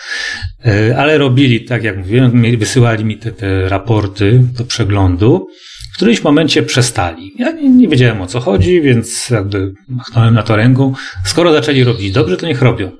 E, 0.66 0.96
ale 0.98 1.18
robili, 1.18 1.64
tak 1.64 1.84
jak 1.84 1.98
mówiłem, 1.98 2.58
wysyłali 2.58 3.04
mi 3.04 3.16
te, 3.16 3.32
te 3.32 3.68
raporty 3.68 4.40
do 4.58 4.64
przeglądu 4.64 5.46
którymś 6.00 6.22
momencie 6.22 6.62
przestali. 6.62 7.32
Ja 7.38 7.52
nie, 7.52 7.68
nie, 7.68 7.88
wiedziałem 7.88 8.22
o 8.22 8.26
co 8.26 8.40
chodzi, 8.40 8.82
więc 8.82 9.30
jakby 9.30 9.72
machnąłem 9.88 10.34
na 10.34 10.42
to 10.42 10.56
ręką. 10.56 10.92
Skoro 11.24 11.52
zaczęli 11.52 11.84
robić 11.84 12.12
dobrze, 12.12 12.36
to 12.36 12.46
niech 12.46 12.62
robią. 12.62 12.90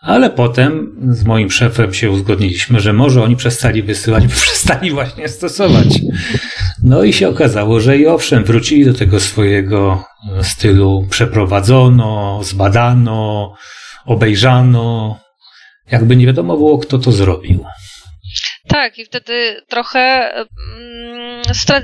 Ale 0.00 0.30
potem 0.30 0.96
z 1.10 1.24
moim 1.24 1.50
szefem 1.50 1.94
się 1.94 2.10
uzgodniliśmy, 2.10 2.80
że 2.80 2.92
może 2.92 3.22
oni 3.22 3.36
przestali 3.36 3.82
wysyłać, 3.82 4.26
bo 4.26 4.34
przestali 4.46 4.90
właśnie 4.90 5.28
stosować. 5.28 5.86
No 6.82 7.04
i 7.04 7.12
się 7.12 7.28
okazało, 7.28 7.80
że 7.80 7.98
i 7.98 8.06
owszem, 8.06 8.44
wrócili 8.44 8.84
do 8.84 8.94
tego 8.94 9.20
swojego 9.20 10.04
stylu 10.42 11.06
przeprowadzono, 11.10 12.40
zbadano, 12.42 13.54
obejrzano. 14.06 15.18
Jakby 15.90 16.16
nie 16.16 16.26
wiadomo 16.26 16.56
było, 16.56 16.78
kto 16.78 16.98
to 16.98 17.12
zrobił. 17.12 17.64
Tak, 18.68 18.98
i 18.98 19.04
wtedy 19.04 19.62
trochę 19.68 20.32
mm, 20.34 20.89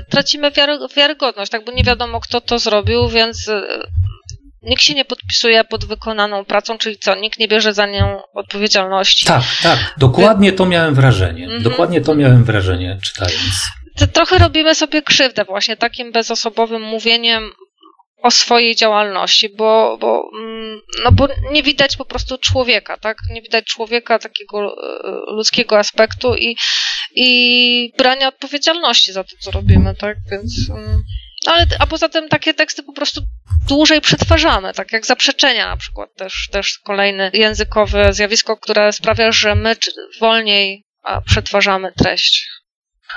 tracimy 0.09 0.51
wiarygodność, 0.95 1.51
tak, 1.51 1.65
bo 1.65 1.71
nie 1.71 1.83
wiadomo, 1.83 2.19
kto 2.19 2.41
to 2.41 2.59
zrobił, 2.59 3.07
więc 3.09 3.47
e, 3.47 3.61
nikt 4.61 4.83
się 4.83 4.93
nie 4.93 5.05
podpisuje 5.05 5.63
pod 5.63 5.85
wykonaną 5.85 6.45
pracą, 6.45 6.77
czyli 6.77 6.97
co, 6.97 7.15
nikt 7.15 7.39
nie 7.39 7.47
bierze 7.47 7.73
za 7.73 7.85
nią 7.85 8.21
odpowiedzialności. 8.33 9.25
Tak, 9.25 9.43
tak, 9.63 9.93
dokładnie 9.97 10.53
to 10.53 10.65
miałem 10.65 10.95
wrażenie. 10.95 11.43
Mhm. 11.43 11.63
Dokładnie 11.63 12.01
to 12.01 12.15
miałem 12.15 12.43
wrażenie, 12.43 12.99
czytając. 13.03 13.67
Trochę 14.13 14.37
robimy 14.37 14.75
sobie 14.75 15.01
krzywdę 15.01 15.45
właśnie 15.45 15.77
takim 15.77 16.11
bezosobowym 16.11 16.81
mówieniem, 16.81 17.51
o 18.21 18.31
swojej 18.31 18.75
działalności, 18.75 19.49
bo, 19.49 19.97
bo, 20.01 20.29
mm, 20.39 20.81
no 21.03 21.11
bo 21.11 21.27
nie 21.51 21.63
widać 21.63 21.97
po 21.97 22.05
prostu 22.05 22.37
człowieka, 22.37 22.97
tak? 22.97 23.17
Nie 23.29 23.41
widać 23.41 23.65
człowieka, 23.65 24.19
takiego 24.19 24.59
e, 24.59 25.01
ludzkiego 25.35 25.79
aspektu 25.79 26.35
i, 26.35 26.55
i 27.19 27.93
brania 27.97 28.27
odpowiedzialności 28.27 29.13
za 29.13 29.23
to, 29.23 29.29
co 29.39 29.51
robimy, 29.51 29.95
tak? 29.95 30.17
Więc. 30.31 30.69
Mm, 30.69 31.03
ale, 31.45 31.65
a 31.79 31.87
poza 31.87 32.09
tym 32.09 32.29
takie 32.29 32.53
teksty 32.53 32.83
po 32.83 32.93
prostu 32.93 33.21
dłużej 33.67 34.01
przetwarzamy, 34.01 34.73
tak 34.73 34.91
jak 34.91 35.05
zaprzeczenia 35.05 35.69
na 35.69 35.77
przykład 35.77 36.09
też, 36.15 36.49
też 36.51 36.79
kolejne 36.83 37.31
językowe 37.33 38.13
zjawisko, 38.13 38.57
które 38.57 38.93
sprawia, 38.93 39.31
że 39.31 39.55
my 39.55 39.75
wolniej 40.21 40.83
przetwarzamy 41.25 41.91
treść. 41.91 42.47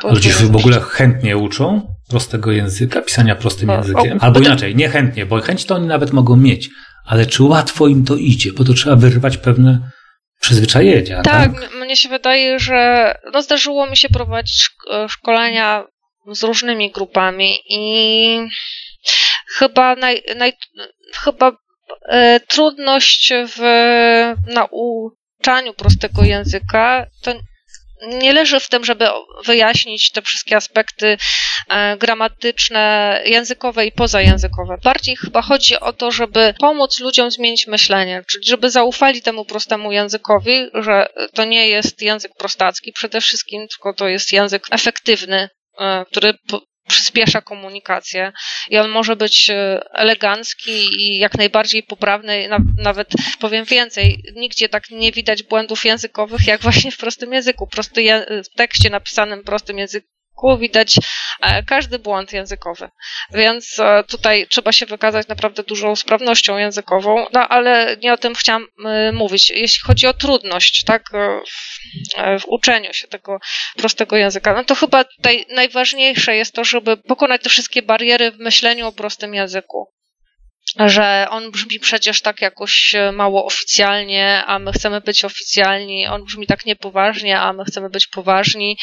Ludzie 0.05 0.33
się 0.33 0.47
w 0.47 0.57
ogóle 0.57 0.81
chętnie 0.81 1.37
uczą 1.37 1.95
prostego 2.09 2.53
języka, 2.53 3.03
pisania 3.03 3.37
prostym 3.37 3.69
językiem. 3.69 4.19
Albo 4.21 4.41
inaczej, 4.41 4.77
niechętnie, 4.77 5.27
bo 5.27 5.41
chęć 5.41 5.65
to 5.65 5.75
oni 5.75 5.87
nawet 5.87 6.13
mogą 6.13 6.37
mieć, 6.37 6.69
ale 7.05 7.27
czy 7.27 7.43
łatwo 7.43 7.87
im 7.89 8.05
to 8.05 8.17
idzie, 8.17 8.53
bo 8.53 8.65
to 8.65 8.73
trzeba 8.73 8.97
wyrwać 8.97 9.37
pewne 9.37 9.91
przyzwyczajenia. 10.41 11.23
Tak, 11.23 11.53
tak? 11.61 11.75
mnie 11.75 11.97
się 11.97 12.09
wydaje, 12.09 12.59
że 12.59 13.15
no 13.33 13.43
zdarzyło 13.43 13.87
mi 13.87 13.97
się 13.97 14.09
prowadzić 14.09 14.71
szkolenia 15.09 15.85
z 16.33 16.43
różnymi 16.43 16.91
grupami 16.91 17.59
i 17.69 18.49
chyba, 19.57 19.97
naj, 19.97 20.23
naj, 20.37 20.53
chyba 21.25 21.53
e, 22.09 22.41
trudność 22.41 23.33
w 23.57 23.61
nauczaniu 24.47 25.75
prostego 25.75 26.25
języka 26.25 27.07
to 27.23 27.35
nie 28.03 28.33
leży 28.33 28.61
w 28.61 28.69
tym, 28.69 28.85
żeby 28.85 29.09
wyjaśnić 29.45 30.11
te 30.11 30.23
wszystkie 30.23 30.57
aspekty 30.57 31.19
e, 31.69 31.97
gramatyczne, 31.97 33.21
językowe 33.25 33.87
i 33.87 33.93
pozajęzykowe. 33.93 34.79
Bardziej 34.85 35.17
chyba 35.17 35.43
chodzi 35.43 35.81
o 35.81 35.93
to, 35.93 36.11
żeby 36.11 36.55
pomóc 36.59 37.01
ludziom 37.01 37.31
zmienić 37.31 37.67
myślenie, 37.67 38.25
czyli 38.31 38.47
żeby 38.47 38.71
zaufali 38.71 39.23
temu 39.23 39.45
prostemu 39.45 39.93
językowi, 39.93 40.67
że 40.75 41.07
to 41.35 41.45
nie 41.45 41.69
jest 41.69 42.03
język 42.03 42.33
prostacki 42.39 42.93
przede 42.93 43.21
wszystkim, 43.21 43.69
tylko 43.69 43.95
to 43.95 44.09
jest 44.09 44.33
język 44.33 44.63
efektywny, 44.71 45.49
e, 45.79 46.05
który 46.11 46.35
przyspiesza 46.91 47.41
komunikację 47.41 48.33
i 48.71 48.79
on 48.79 48.91
może 48.91 49.17
być 49.17 49.51
e, 49.51 49.81
elegancki 49.93 51.03
i 51.03 51.19
jak 51.19 51.39
najbardziej 51.39 51.83
poprawny, 51.83 52.49
nawet 52.79 53.09
powiem 53.41 53.65
więcej, 53.65 54.23
nigdzie 54.37 54.69
tak 54.69 54.91
nie 54.91 55.13
widać 55.13 55.43
błędów 55.43 55.85
językowych 55.85 56.47
jak 56.47 56.61
właśnie 56.61 56.91
w 56.91 56.99
prostym 56.99 57.33
języku. 57.33 57.67
Prosty 57.67 58.05
w 58.45 58.57
tekście 58.57 58.91
napisanym 58.91 59.45
prostym 59.45 59.79
języku 60.49 60.59
widać 60.59 60.99
e, 61.41 61.63
każdy 61.63 61.99
błąd 61.99 62.33
językowy. 62.33 62.89
Więc 63.33 63.79
e, 63.79 64.05
tutaj 64.05 64.47
trzeba 64.49 64.73
się 64.73 64.87
wykazać 64.87 65.29
naprawdę 65.29 65.63
dużą 65.63 65.97
sprawnością 65.97 66.59
językową, 66.59 67.27
no 67.33 67.49
ale 67.49 67.97
nie 68.03 68.13
o 68.13 68.17
tym 68.17 68.35
chciałam 68.35 68.67
e, 68.85 69.13
mówić. 69.13 69.51
Jeśli 69.51 69.81
chodzi 69.87 70.07
o 70.07 70.15
trudność, 70.15 70.85
tak, 70.85 71.11
w, 71.13 72.41
w 72.41 72.47
uczeniu 72.47 72.93
się 72.93 73.09
tego 73.09 73.39
prostego 73.77 74.17
języka, 74.17 74.55
no 74.55 74.65
to 74.65 74.75
chyba 74.75 75.05
tutaj 75.05 75.47
najważniejsze 75.49 76.37
jest 76.37 76.55
to, 76.55 76.65
żeby 76.65 76.97
pokonać 76.97 77.43
te 77.43 77.51
wszystkie 77.51 77.83
bariery 77.83 78.31
w 78.33 78.39
myśleniu 78.39 78.87
o 78.87 78.93
prostym 78.93 79.35
języku 79.35 79.89
że 80.79 81.27
on 81.31 81.51
brzmi 81.51 81.81
przecież 81.81 82.23
tak 82.23 82.41
jakoś 82.41 82.95
mało 83.13 83.45
oficjalnie, 83.45 84.45
a 84.47 84.59
my 84.59 84.73
chcemy 84.73 85.01
być 85.01 85.25
oficjalni, 85.25 86.07
on 86.07 86.25
brzmi 86.25 86.47
tak 86.47 86.67
niepoważnie, 86.67 87.41
a 87.41 87.53
my 87.53 87.65
chcemy 87.65 87.91
być 87.91 88.07
poważni. 88.07 88.77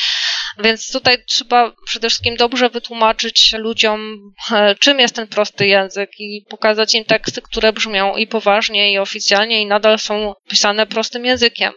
Więc 0.59 0.91
tutaj 0.91 1.23
trzeba 1.25 1.73
przede 1.85 2.09
wszystkim 2.09 2.35
dobrze 2.35 2.69
wytłumaczyć 2.69 3.53
ludziom, 3.57 4.17
e, 4.51 4.75
czym 4.75 4.99
jest 4.99 5.15
ten 5.15 5.27
prosty 5.27 5.67
język 5.67 6.09
i 6.19 6.45
pokazać 6.49 6.95
im 6.95 7.05
teksty, 7.05 7.41
które 7.41 7.73
brzmią 7.73 8.15
i 8.15 8.27
poważnie, 8.27 8.91
i 8.93 8.97
oficjalnie, 8.97 9.61
i 9.61 9.65
nadal 9.65 9.99
są 9.99 10.33
pisane 10.49 10.87
prostym 10.87 11.25
językiem. 11.25 11.73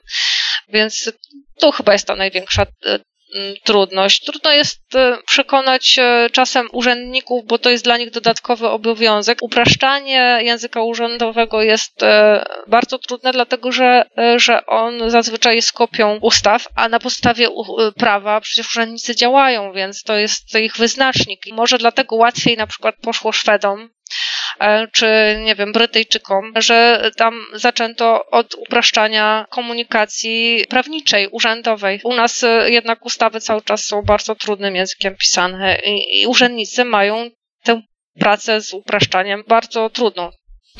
Więc 0.68 1.12
to 1.58 1.72
chyba 1.72 1.92
jest 1.92 2.06
ta 2.06 2.16
największa 2.16 2.62
e, 2.62 2.98
trudność. 3.64 4.24
Trudno 4.24 4.52
jest 4.52 4.94
e, 4.94 5.18
przekonać 5.26 5.98
e, 5.98 6.30
czasem 6.32 6.68
urzędników, 6.72 7.46
bo 7.46 7.58
to 7.58 7.70
jest 7.70 7.84
dla 7.84 7.96
nich 7.96 8.10
dodatkowy 8.10 8.68
obowiązek. 8.68 9.38
Upraszczanie 9.42 10.38
języka 10.42 10.82
urzędowego 10.82 11.62
jest 11.62 12.02
e, 12.02 12.44
bardzo 12.66 12.98
trudne, 12.98 13.32
dlatego 13.32 13.72
że, 13.72 14.04
że 14.36 14.66
on 14.66 15.10
zazwyczaj 15.10 15.56
jest 15.56 15.72
kopią 15.72 16.18
ustaw, 16.22 16.66
a 16.76 16.88
na 16.88 16.98
podstawie 16.98 17.48
prawa 17.96 18.40
przecież 18.40 18.70
urzędnicy 18.70 19.16
działają, 19.16 19.72
więc 19.72 20.02
to 20.02 20.16
jest 20.16 20.54
ich 20.54 20.76
wyznacznik. 20.76 21.40
Może 21.52 21.78
dlatego 21.78 22.16
łatwiej 22.16 22.56
na 22.56 22.66
przykład 22.66 22.94
poszło 23.02 23.32
Szwedom, 23.32 23.90
czy 24.92 25.06
nie 25.44 25.54
wiem, 25.54 25.72
Brytyjczykom, 25.72 26.52
że 26.56 27.10
tam 27.16 27.34
zaczęto 27.54 28.26
od 28.30 28.54
upraszczania 28.54 29.46
komunikacji 29.50 30.64
prawniczej, 30.68 31.28
urzędowej. 31.28 32.00
U 32.04 32.14
nas 32.14 32.44
e, 32.44 32.70
jednak 32.70 33.06
ustawy 33.06 33.40
cały 33.40 33.62
czas 33.62 33.84
są 33.84 34.02
bardzo 34.02 34.34
trudnym 34.34 34.76
językiem 34.76 35.16
pisane 35.16 35.78
i, 35.86 36.20
i 36.20 36.26
urzędnicy 36.26 36.84
mają 36.84 37.30
tę 37.64 37.82
pracę 38.18 38.60
z 38.60 38.72
upraszczaniem 38.72 39.42
bardzo 39.48 39.90
trudną. 39.90 40.30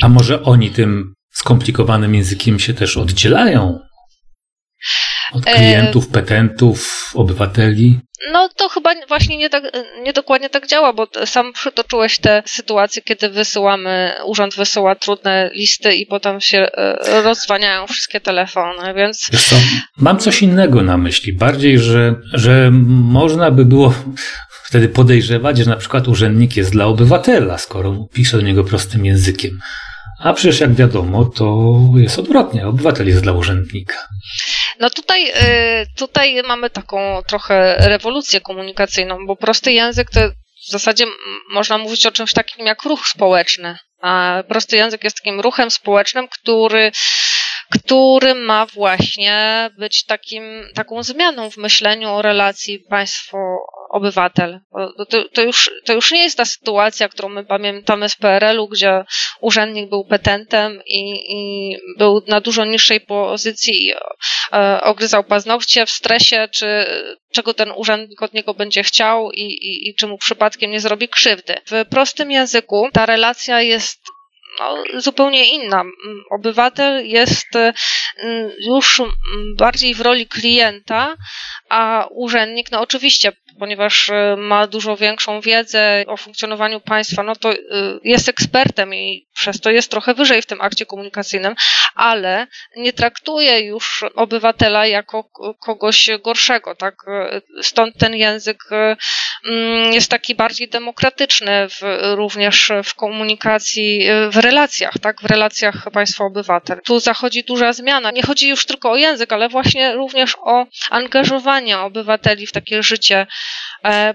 A 0.01 0.09
może 0.09 0.43
oni 0.43 0.71
tym 0.71 1.15
skomplikowanym 1.31 2.15
językiem 2.15 2.59
się 2.59 2.75
też 2.75 2.97
oddzielają 2.97 3.79
od 5.33 5.45
klientów, 5.45 6.05
e... 6.05 6.13
petentów, 6.13 7.11
obywateli? 7.15 8.01
No 8.33 8.49
to 8.57 8.69
chyba 8.69 8.91
właśnie 9.09 9.37
nie, 9.37 9.51
tak, 9.51 9.65
nie 10.03 10.13
dokładnie 10.13 10.51
tak 10.51 10.67
działa, 10.67 10.93
bo 10.93 11.07
sam 11.25 11.53
przytoczyłeś 11.53 12.19
te 12.19 12.43
sytuacje, 12.47 13.03
kiedy 13.03 13.29
wysyłamy, 13.29 14.13
urząd 14.25 14.57
wysyła 14.57 14.95
trudne 14.95 15.51
listy 15.55 15.95
i 15.95 16.07
potem 16.07 16.41
się 16.41 16.59
e, 16.59 17.23
rozwaniają 17.23 17.87
wszystkie 17.87 18.21
telefony, 18.21 18.95
więc... 18.95 19.29
Wiesz 19.33 19.49
co, 19.49 19.57
mam 19.97 20.19
coś 20.19 20.43
innego 20.43 20.83
na 20.83 20.97
myśli, 20.97 21.33
bardziej, 21.33 21.79
że, 21.79 22.15
że 22.33 22.71
można 22.73 23.51
by 23.51 23.65
było 23.65 23.95
wtedy 24.65 24.89
podejrzewać, 24.89 25.59
że 25.59 25.71
na 25.71 25.77
przykład 25.77 26.09
urzędnik 26.09 26.57
jest 26.57 26.73
dla 26.73 26.87
obywatela, 26.87 27.59
skoro 27.59 28.09
pisze 28.13 28.37
do 28.37 28.43
niego 28.43 28.65
prostym 28.65 29.07
językiem. 29.07 29.59
A 30.19 30.33
przecież 30.33 30.61
jak 30.61 30.75
wiadomo, 30.75 31.25
to 31.25 31.79
jest 31.97 32.19
odwrotnie. 32.19 32.67
Obywatel 32.67 33.09
jest 33.09 33.23
dla 33.23 33.33
urzędnika. 33.33 33.95
No 34.81 34.91
tutaj, 34.91 35.31
y, 35.31 35.87
tutaj 35.97 36.43
mamy 36.43 36.71
taką 36.71 37.23
trochę 37.29 37.77
rewolucję 37.79 38.41
komunikacyjną, 38.41 39.27
bo 39.27 39.37
prosty 39.37 39.73
język 39.73 40.11
to 40.11 40.21
w 40.69 40.71
zasadzie 40.71 41.05
można 41.51 41.79
mówić 41.79 42.07
o 42.07 42.13
czymś 42.13 42.33
takim 42.33 42.67
jak 42.67 42.83
ruch 42.83 43.09
społeczny. 43.09 43.79
A 44.03 44.43
prosty 44.49 44.77
język 44.77 45.05
jest 45.05 45.17
takim 45.17 45.41
ruchem 45.41 45.71
społecznym, 45.71 46.29
który 46.29 46.93
który 47.71 48.35
ma 48.35 48.67
właśnie 48.67 49.71
być 49.79 50.05
takim, 50.05 50.69
taką 50.75 51.03
zmianą 51.03 51.51
w 51.51 51.57
myśleniu 51.57 52.11
o 52.11 52.23
relacji 52.23 52.85
państwo-obywatel. 53.91 54.61
To, 55.09 55.29
to, 55.29 55.43
już, 55.43 55.71
to 55.85 55.93
już 55.93 56.13
nie 56.13 56.23
jest 56.23 56.37
ta 56.37 56.45
sytuacja, 56.45 57.09
którą 57.09 57.29
my 57.29 57.45
pamiętamy 57.45 58.09
z 58.09 58.17
PRL-u, 58.17 58.69
gdzie 58.69 59.05
urzędnik 59.41 59.89
był 59.89 60.05
petentem 60.05 60.83
i, 60.87 61.01
i 61.29 61.77
był 61.99 62.23
na 62.27 62.41
dużo 62.41 62.65
niższej 62.65 63.01
pozycji 63.01 63.87
i 63.87 63.93
e, 64.53 64.81
ogryzał 64.83 65.25
paznokcie 65.25 65.87
w 65.87 65.91
stresie, 65.91 66.49
czy 66.53 66.87
czego 67.33 67.55
ten 67.55 67.73
urzędnik 67.77 68.23
od 68.23 68.35
niego 68.35 68.55
będzie 68.55 68.83
chciał 68.83 69.31
i, 69.31 69.43
i, 69.43 69.89
i 69.89 69.95
czy 69.95 70.07
mu 70.07 70.19
przypadkiem 70.19 70.71
nie 70.71 70.81
zrobi 70.81 71.09
krzywdy. 71.09 71.55
W 71.67 71.85
prostym 71.91 72.31
języku 72.31 72.89
ta 72.93 73.07
relacja 73.07 73.61
jest 73.61 74.01
no, 74.61 75.01
zupełnie 75.01 75.55
inna. 75.55 75.85
Obywatel 76.31 77.07
jest 77.07 77.49
już 78.59 79.03
bardziej 79.57 79.95
w 79.95 80.01
roli 80.01 80.27
klienta, 80.27 81.17
a 81.69 82.07
urzędnik, 82.11 82.71
no 82.71 82.81
oczywiście, 82.81 83.33
ponieważ 83.61 84.11
e, 84.11 84.37
ma 84.39 84.67
dużo 84.67 84.97
większą 84.97 85.41
wiedzę 85.41 86.05
o 86.07 86.17
funkcjonowaniu 86.17 86.81
państwa, 86.81 87.23
no 87.23 87.37
to 87.37 87.53
e, 87.53 87.57
jest 88.05 88.29
ekspertem 88.29 88.95
i 88.95 89.29
przez 89.35 89.61
to 89.61 89.71
jest 89.71 89.91
trochę 89.91 90.15
wyżej 90.15 90.43
w 90.43 90.47
tym 90.47 90.61
akcie 90.61 90.87
komunikacyjnym, 90.87 91.55
ale 91.95 92.47
nie 92.77 92.93
traktuje 92.93 93.61
już 93.61 94.05
obywatela 94.15 94.87
jako 94.87 95.25
kogoś 95.61 96.11
gorszego, 96.25 96.75
tak? 96.75 96.95
E, 97.09 97.41
stąd 97.63 97.99
ten 97.99 98.15
język 98.15 98.59
mm, 98.71 99.93
jest 99.93 100.11
taki 100.11 100.35
bardziej 100.35 100.69
demokratyczny 100.69 101.69
w, 101.69 101.81
również 102.15 102.73
w 102.85 102.95
komunikacji, 102.95 104.09
w 104.31 104.37
relacjach, 104.37 104.95
tak? 105.03 105.23
W 105.23 105.25
relacjach 105.25 105.91
państwo-obywatel. 105.93 106.81
Tu 106.85 107.01
zachodzi 107.01 107.45
duża 107.45 107.73
zmiana. 107.73 108.11
Nie 108.11 108.23
chodzi 108.23 108.49
już 108.49 108.67
tylko 108.67 108.91
o 108.91 108.97
język, 108.97 109.33
ale 109.33 109.49
właśnie 109.49 109.93
również 109.93 110.37
o 110.43 110.67
angażowanie 110.91 111.79
obywateli 111.79 112.47
w 112.47 112.53
takie 112.53 112.83
życie 112.83 113.27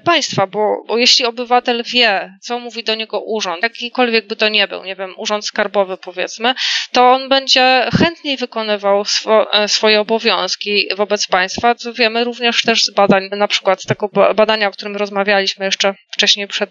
państwa, 0.04 0.48
bo, 0.48 0.84
bo 0.88 0.98
jeśli 0.98 1.26
obywatel 1.26 1.84
wie, 1.94 2.38
co 2.42 2.60
mówi 2.60 2.84
do 2.84 2.96
niego 2.96 3.20
urząd, 3.20 3.64
jakikolwiek 3.64 4.28
by 4.28 4.36
to 4.36 4.50
nie 4.50 4.68
był, 4.68 4.84
nie 4.84 4.96
wiem, 4.96 5.14
urząd 5.18 5.46
skarbowy 5.46 5.98
powiedzmy, 5.98 6.54
to 6.92 7.12
on 7.12 7.30
będzie 7.30 7.90
chętniej 8.00 8.38
wykonywał 8.38 9.06
swo, 9.06 9.54
e, 9.54 9.68
swoje 9.68 10.00
obowiązki 10.00 10.88
wobec 10.96 11.28
państwa, 11.28 11.76
co 11.76 11.94
wiemy 11.94 12.24
również 12.24 12.62
też 12.62 12.84
z 12.84 12.94
badań, 12.94 13.30
na 13.32 13.48
przykład 13.48 13.82
z 13.82 13.86
tego 13.86 14.10
badania, 14.36 14.68
o 14.68 14.72
którym 14.72 14.96
rozmawialiśmy 14.96 15.66
jeszcze 15.66 15.96
wcześniej 16.14 16.48
przed 16.48 16.70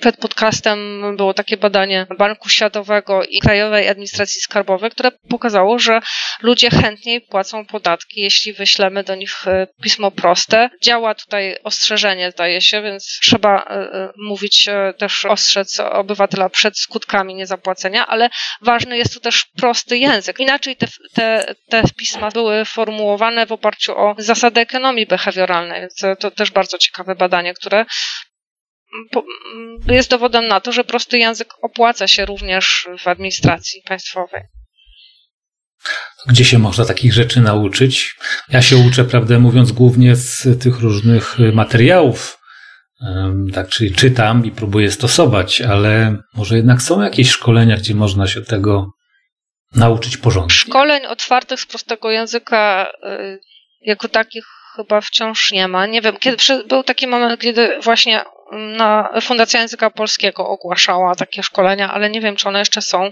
przed 0.00 0.16
podcastem 0.16 1.02
było 1.16 1.34
takie 1.34 1.56
badanie 1.56 2.06
Banku 2.18 2.48
Światowego 2.48 3.24
i 3.24 3.40
Krajowej 3.40 3.88
Administracji 3.88 4.40
Skarbowej, 4.40 4.90
które 4.90 5.10
pokazało, 5.28 5.78
że 5.78 6.00
ludzie 6.42 6.70
chętniej 6.70 7.20
płacą 7.20 7.66
podatki, 7.66 8.20
jeśli 8.20 8.52
wyślemy 8.52 9.04
do 9.04 9.14
nich 9.14 9.48
e, 9.48 9.66
pismo 9.82 10.10
proste. 10.10 10.70
Działa 10.82 11.14
tutaj 11.14 11.56
ostrzeżenie, 11.64 12.30
zdaje 12.30 12.60
się, 12.60 12.82
więc 12.82 13.18
trzeba 13.22 13.62
e, 13.62 13.70
e, 13.70 14.12
mówić 14.16 14.68
też, 14.98 15.24
ostrzec 15.24 15.80
obywatela 15.80 16.48
przed 16.48 16.78
skutkami 16.78 17.34
niezapłacenia, 17.34 18.06
ale 18.06 18.30
ważny 18.62 18.98
jest 18.98 19.14
tu 19.14 19.20
też 19.20 19.44
prosty 19.56 19.98
język. 19.98 20.40
Inaczej 20.40 20.76
te, 20.76 20.86
te, 21.14 21.54
te 21.68 21.82
pisma 21.96 22.30
były 22.30 22.64
formułowane 22.64 23.46
w 23.46 23.52
oparciu 23.52 23.98
o 23.98 24.14
zasady 24.18 24.60
ekonomii 24.60 25.06
behawioralnej, 25.06 25.80
więc 25.80 26.18
to 26.20 26.30
też 26.30 26.50
bardzo 26.50 26.78
ciekawe 26.78 27.14
badanie, 27.14 27.54
które 27.54 27.84
jest 29.88 30.10
dowodem 30.10 30.48
na 30.48 30.60
to, 30.60 30.72
że 30.72 30.84
prosty 30.84 31.18
język 31.18 31.54
opłaca 31.62 32.08
się 32.08 32.24
również 32.24 32.88
w 32.98 33.08
administracji 33.08 33.82
państwowej. 33.86 34.42
Gdzie 36.26 36.44
się 36.44 36.58
można 36.58 36.84
takich 36.84 37.12
rzeczy 37.12 37.40
nauczyć? 37.40 38.14
Ja 38.48 38.62
się 38.62 38.76
uczę, 38.76 39.04
prawdę 39.04 39.38
mówiąc, 39.38 39.72
głównie 39.72 40.16
z 40.16 40.62
tych 40.62 40.80
różnych 40.80 41.36
materiałów. 41.52 42.38
Tak, 43.54 43.68
czyli 43.68 43.92
czytam 43.92 44.44
i 44.44 44.50
próbuję 44.50 44.90
stosować, 44.90 45.60
ale 45.60 46.16
może 46.34 46.56
jednak 46.56 46.82
są 46.82 47.02
jakieś 47.02 47.30
szkolenia, 47.30 47.76
gdzie 47.76 47.94
można 47.94 48.26
się 48.26 48.42
tego 48.42 48.90
nauczyć 49.74 50.16
porządnie. 50.16 50.54
Szkoleń 50.54 51.06
otwartych 51.06 51.60
z 51.60 51.66
prostego 51.66 52.10
języka 52.10 52.92
y, 53.04 53.40
jako 53.80 54.08
takich 54.08 54.44
chyba 54.76 55.00
wciąż 55.00 55.52
nie 55.52 55.68
ma. 55.68 55.86
Nie 55.86 56.02
wiem, 56.02 56.16
kiedy 56.16 56.36
był 56.68 56.82
taki 56.82 57.06
moment, 57.06 57.40
kiedy 57.40 57.80
właśnie 57.80 58.24
na 58.54 59.08
Fundacja 59.20 59.60
Języka 59.60 59.90
Polskiego 59.90 60.48
ogłaszała 60.48 61.14
takie 61.14 61.42
szkolenia, 61.42 61.92
ale 61.92 62.10
nie 62.10 62.20
wiem, 62.20 62.36
czy 62.36 62.48
one 62.48 62.58
jeszcze 62.58 62.82
są. 62.82 63.10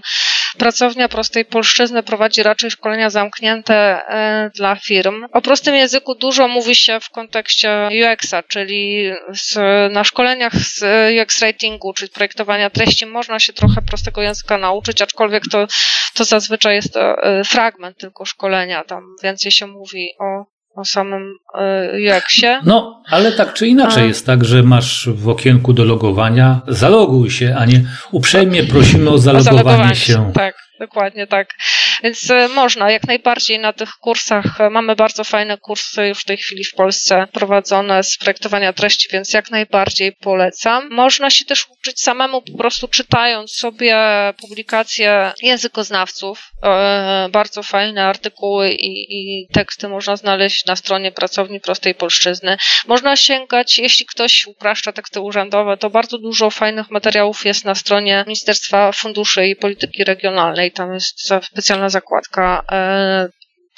Pracownia 0.57 1.09
Prostej 1.09 1.45
Polszczyzny 1.45 2.03
prowadzi 2.03 2.43
raczej 2.43 2.71
szkolenia 2.71 3.09
zamknięte 3.09 3.75
e, 3.75 4.51
dla 4.55 4.75
firm. 4.75 5.25
O 5.31 5.41
prostym 5.41 5.75
języku 5.75 6.15
dużo 6.15 6.47
mówi 6.47 6.75
się 6.75 6.99
w 6.99 7.09
kontekście 7.09 7.89
UX-a, 7.91 8.43
czyli 8.43 9.11
z, 9.29 9.57
na 9.93 10.03
szkoleniach 10.03 10.55
z 10.55 10.83
UX 11.21 11.41
ratingu, 11.41 11.93
czyli 11.93 12.11
projektowania 12.11 12.69
treści, 12.69 13.05
można 13.05 13.39
się 13.39 13.53
trochę 13.53 13.81
prostego 13.81 14.21
języka 14.21 14.57
nauczyć, 14.57 15.01
aczkolwiek 15.01 15.43
to, 15.51 15.67
to 16.13 16.23
zazwyczaj 16.23 16.75
jest 16.75 16.97
e, 16.97 17.41
fragment 17.45 17.97
tylko 17.97 18.25
szkolenia. 18.25 18.83
Tam 18.83 19.03
więcej 19.23 19.51
się 19.51 19.67
mówi 19.67 20.09
o 20.19 20.52
o 20.75 20.85
samym. 20.85 21.33
E, 21.59 22.21
no, 22.65 23.03
ale 23.09 23.31
tak 23.31 23.53
czy 23.53 23.67
inaczej 23.67 24.03
a... 24.03 24.05
jest 24.05 24.25
tak, 24.25 24.45
że 24.45 24.63
masz 24.63 25.09
w 25.15 25.29
okienku 25.29 25.73
do 25.73 25.85
logowania 25.85 26.61
zaloguj 26.67 27.31
się, 27.31 27.55
a 27.57 27.65
nie 27.65 27.83
uprzejmie 28.11 28.63
prosimy 28.63 29.09
o 29.09 29.17
zalogowanie, 29.17 29.59
o 29.59 29.63
zalogowanie 29.63 29.95
się. 29.95 30.31
Tak 30.33 30.55
dokładnie 30.87 31.27
tak. 31.27 31.55
Więc 32.03 32.29
e, 32.29 32.47
można 32.47 32.91
jak 32.91 33.07
najbardziej 33.07 33.59
na 33.59 33.73
tych 33.73 33.89
kursach. 33.89 34.61
E, 34.61 34.69
mamy 34.69 34.95
bardzo 34.95 35.23
fajne 35.23 35.57
kursy 35.57 36.07
już 36.07 36.21
w 36.21 36.25
tej 36.25 36.37
chwili 36.37 36.63
w 36.63 36.73
Polsce 36.73 37.27
prowadzone 37.31 38.03
z 38.03 38.17
projektowania 38.17 38.73
treści, 38.73 39.07
więc 39.11 39.33
jak 39.33 39.51
najbardziej 39.51 40.11
polecam. 40.11 40.89
Można 40.89 41.29
się 41.29 41.45
też 41.45 41.65
uczyć 41.69 42.01
samemu 42.01 42.41
po 42.41 42.57
prostu 42.57 42.87
czytając 42.87 43.51
sobie 43.51 43.97
publikacje 44.41 45.31
językoznawców. 45.41 46.51
E, 46.63 47.29
bardzo 47.31 47.63
fajne 47.63 48.05
artykuły 48.05 48.71
i, 48.71 48.91
i 49.17 49.47
teksty 49.47 49.87
można 49.87 50.15
znaleźć 50.15 50.65
na 50.65 50.75
stronie 50.75 51.11
Pracowni 51.11 51.59
Prostej 51.59 51.95
Polszczyzny. 51.95 52.57
Można 52.87 53.15
sięgać, 53.15 53.77
jeśli 53.77 54.05
ktoś 54.05 54.47
upraszcza 54.47 54.91
teksty 54.91 55.21
urzędowe, 55.21 55.77
to 55.77 55.89
bardzo 55.89 56.17
dużo 56.17 56.49
fajnych 56.49 56.91
materiałów 56.91 57.45
jest 57.45 57.65
na 57.65 57.75
stronie 57.75 58.23
Ministerstwa 58.27 58.91
Funduszy 58.91 59.47
i 59.47 59.55
Polityki 59.55 60.03
Regionalnej 60.03 60.71
tam 60.73 60.93
jest 60.93 61.33
specjalna 61.51 61.89
zakładka 61.89 62.63
e, 62.71 63.27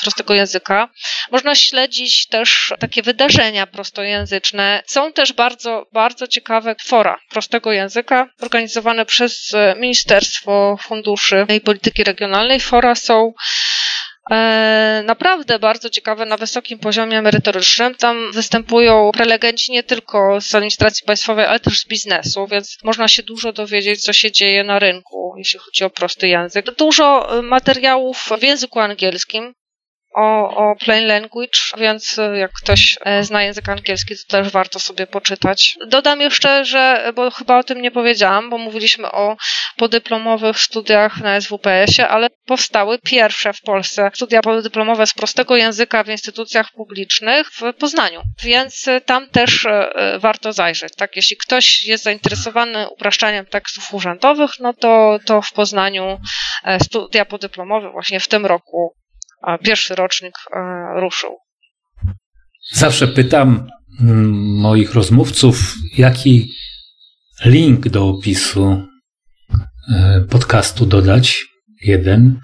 prostego 0.01 0.33
języka. 0.33 0.89
Można 1.31 1.55
śledzić 1.55 2.27
też 2.27 2.73
takie 2.79 3.01
wydarzenia 3.03 3.67
prostojęzyczne. 3.67 4.83
Są 4.87 5.13
też 5.13 5.33
bardzo, 5.33 5.87
bardzo 5.93 6.27
ciekawe 6.27 6.75
fora 6.85 7.19
prostego 7.29 7.71
języka 7.71 8.27
organizowane 8.41 9.05
przez 9.05 9.51
Ministerstwo 9.77 10.77
Funduszy 10.81 11.45
i 11.55 11.61
Polityki 11.61 12.03
Regionalnej. 12.03 12.59
Fora 12.59 12.95
są 12.95 13.33
E, 13.33 13.74
naprawdę 15.05 15.59
bardzo 15.59 15.89
ciekawe 15.89 16.25
na 16.25 16.37
wysokim 16.37 16.79
poziomie 16.79 17.21
merytorycznym. 17.21 17.95
Tam 17.95 18.31
występują 18.31 19.11
prelegenci 19.13 19.71
nie 19.71 19.83
tylko 19.83 20.41
z 20.41 20.55
administracji 20.55 21.05
państwowej, 21.05 21.45
ale 21.45 21.59
też 21.59 21.79
z 21.79 21.87
biznesu, 21.87 22.47
więc 22.47 22.77
można 22.83 23.07
się 23.07 23.23
dużo 23.23 23.53
dowiedzieć, 23.53 24.01
co 24.01 24.13
się 24.13 24.31
dzieje 24.31 24.63
na 24.63 24.79
rynku, 24.79 25.33
jeśli 25.37 25.59
chodzi 25.59 25.83
o 25.83 25.89
prosty 25.89 26.27
język. 26.27 26.65
Dużo 26.75 27.29
materiałów 27.43 28.29
w 28.39 28.43
języku 28.43 28.79
angielskim, 28.79 29.53
o, 30.15 30.49
o 30.55 30.75
plain 30.75 31.07
language, 31.07 31.59
więc 31.77 32.19
jak 32.35 32.51
ktoś 32.51 32.97
e, 33.01 33.23
zna 33.23 33.43
język 33.43 33.69
angielski, 33.69 34.15
to 34.15 34.37
też 34.37 34.51
warto 34.51 34.79
sobie 34.79 35.07
poczytać. 35.07 35.77
Dodam 35.87 36.21
jeszcze, 36.21 36.65
że, 36.65 37.11
bo 37.15 37.31
chyba 37.31 37.57
o 37.57 37.63
tym 37.63 37.81
nie 37.81 37.91
powiedziałam, 37.91 38.49
bo 38.49 38.57
mówiliśmy 38.57 39.11
o 39.11 39.37
podyplomowych 39.77 40.59
studiach 40.59 41.17
na 41.17 41.41
SWPS-ie, 41.41 42.07
ale 42.07 42.29
powstały 42.45 42.99
pierwsze 42.99 43.53
w 43.53 43.61
Polsce 43.61 44.11
studia 44.13 44.41
podyplomowe 44.41 45.07
z 45.07 45.13
prostego 45.13 45.55
języka 45.55 46.03
w 46.03 46.09
instytucjach 46.09 46.71
publicznych 46.71 47.51
w 47.51 47.73
Poznaniu, 47.79 48.21
więc 48.43 48.85
tam 49.05 49.29
też 49.29 49.65
e, 49.65 50.19
warto 50.19 50.53
zajrzeć. 50.53 50.95
Tak, 50.95 51.15
jeśli 51.15 51.37
ktoś 51.37 51.85
jest 51.85 52.03
zainteresowany 52.03 52.89
upraszczaniem 52.89 53.45
tekstów 53.45 53.93
urzędowych, 53.93 54.51
no 54.59 54.73
to, 54.73 55.19
to 55.25 55.41
w 55.41 55.51
Poznaniu 55.51 56.19
e, 56.63 56.79
studia 56.79 57.25
podyplomowe 57.25 57.91
właśnie 57.91 58.19
w 58.19 58.27
tym 58.27 58.45
roku 58.45 58.95
pierwszy 59.63 59.95
rocznik 59.95 60.33
e, 60.53 60.59
ruszył. 60.99 61.37
Zawsze 62.71 63.07
pytam 63.07 63.67
mm, 64.01 64.59
moich 64.59 64.93
rozmówców, 64.93 65.75
jaki 65.97 66.53
link 67.45 67.89
do 67.89 68.07
opisu 68.07 68.85
e, 69.95 70.25
podcastu 70.29 70.85
dodać. 70.85 71.45
Jeden. 71.81 72.39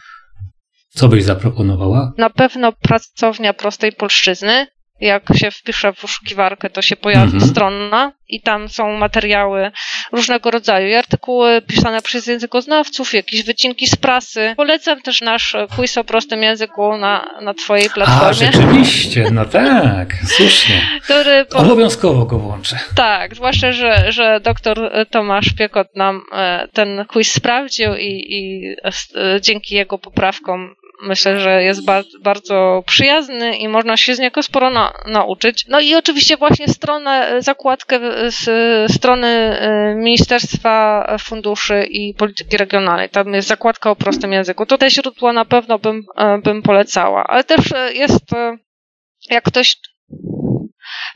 Co 0.89 1.07
byś 1.07 1.23
zaproponowała? 1.23 2.13
Na 2.17 2.29
pewno 2.29 2.71
pracownia 2.71 3.53
prostej 3.53 3.91
polszczyzny 3.91 4.67
jak 5.01 5.23
się 5.35 5.51
wpisze 5.51 5.93
w 5.93 6.01
wyszukiwarkę, 6.01 6.69
to 6.69 6.81
się 6.81 6.95
pojawi 6.95 7.33
mhm. 7.33 7.51
strona 7.51 8.11
i 8.31 8.41
tam 8.41 8.69
są 8.69 8.97
materiały 8.97 9.71
różnego 10.11 10.51
rodzaju 10.51 10.87
i 10.87 10.93
artykuły 10.93 11.61
pisane 11.61 12.01
przez 12.01 12.27
językoznawców, 12.27 13.13
jakieś 13.13 13.43
wycinki 13.43 13.87
z 13.87 13.95
prasy. 13.95 14.53
Polecam 14.57 15.01
też 15.01 15.21
nasz 15.21 15.55
quiz 15.75 15.97
o 15.97 16.03
prostym 16.03 16.43
języku 16.43 16.97
na, 16.97 17.27
na 17.41 17.53
twojej 17.53 17.89
platformie. 17.89 18.29
A, 18.29 18.33
rzeczywiście, 18.33 19.27
no 19.31 19.45
tak, 19.45 20.13
słusznie. 20.37 20.81
Który 21.03 21.45
po... 21.45 21.57
Obowiązkowo 21.57 22.25
go 22.25 22.39
włączę. 22.39 22.79
Tak, 22.95 23.35
zwłaszcza, 23.35 23.71
że, 23.71 24.11
że 24.11 24.39
doktor 24.39 24.91
Tomasz 25.09 25.53
Piekot 25.57 25.95
nam 25.95 26.21
e, 26.33 26.67
ten 26.73 27.05
quiz 27.05 27.33
sprawdził 27.33 27.95
i, 27.95 28.25
i 28.29 28.75
e, 29.15 29.41
dzięki 29.41 29.75
jego 29.75 29.97
poprawkom 29.97 30.75
myślę, 31.01 31.39
że 31.39 31.63
jest 31.63 31.85
ba 31.85 32.03
bardzo 32.21 32.83
przyjazny 32.85 33.57
i 33.57 33.67
można 33.67 33.97
się 33.97 34.15
z 34.15 34.19
niego 34.19 34.43
sporo 34.43 34.69
na 34.69 34.93
nauczyć. 35.07 35.65
No 35.67 35.79
i 35.79 35.95
oczywiście 35.95 36.37
właśnie 36.37 36.67
stronę, 36.67 37.41
zakładkę 37.41 37.99
z 38.31 38.41
strony 38.91 39.27
e, 39.27 39.95
Ministerstwa 39.95 41.05
Funduszy 41.19 41.83
i 41.91 42.13
Polityki 42.13 42.57
Regionalnej. 42.57 43.09
Tam 43.09 43.33
jest 43.33 43.47
zakładka 43.47 43.91
o 43.91 43.95
prostym 43.95 44.33
języku. 44.33 44.65
To 44.65 44.77
te 44.77 44.89
źródła 44.89 45.33
na 45.33 45.45
pewno 45.45 45.79
bym, 45.79 46.03
e, 46.17 46.37
bym 46.37 46.61
polecała. 46.61 47.23
Ale 47.23 47.43
też 47.43 47.71
e, 47.71 47.93
jest, 47.93 48.25
jak 49.29 49.43
ktoś 49.43 49.77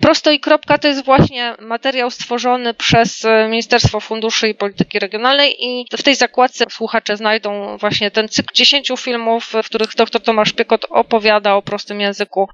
Prosto 0.02 0.32
i 0.32 0.40
kropka 0.40 0.78
to 0.78 0.88
jest 0.88 1.06
właśnie 1.06 1.56
materiał 1.60 2.12
stworzony 2.12 2.74
przez 2.74 3.26
e, 3.26 3.48
Ministerstwo 3.50 4.00
Funduszy 4.00 4.50
i 4.50 4.56
Polityki 4.56 5.00
Regionalnej 5.00 5.56
i 5.60 5.86
w 5.98 6.04
tej 6.04 6.16
zakładce 6.16 6.66
słuchacze 6.72 7.18
znajdą 7.18 7.78
właśnie 7.78 8.12
ten 8.12 8.30
cykl 8.30 8.54
dziesięciu 8.56 8.98
filmów, 8.98 9.54
w 9.64 9.66
których 9.66 9.90
dr 9.98 10.22
Tomasz 10.22 10.54
Piekot 10.54 10.86
opowiada 10.90 11.56
o 11.56 11.62
prostym 11.62 12.02
języku. 12.02 12.48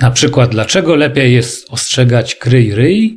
Na 0.00 0.10
przykład, 0.10 0.50
dlaczego 0.50 0.96
lepiej 0.96 1.34
jest 1.34 1.70
ostrzegać 1.70 2.34
kryj 2.34 2.74
ryj 2.74 3.16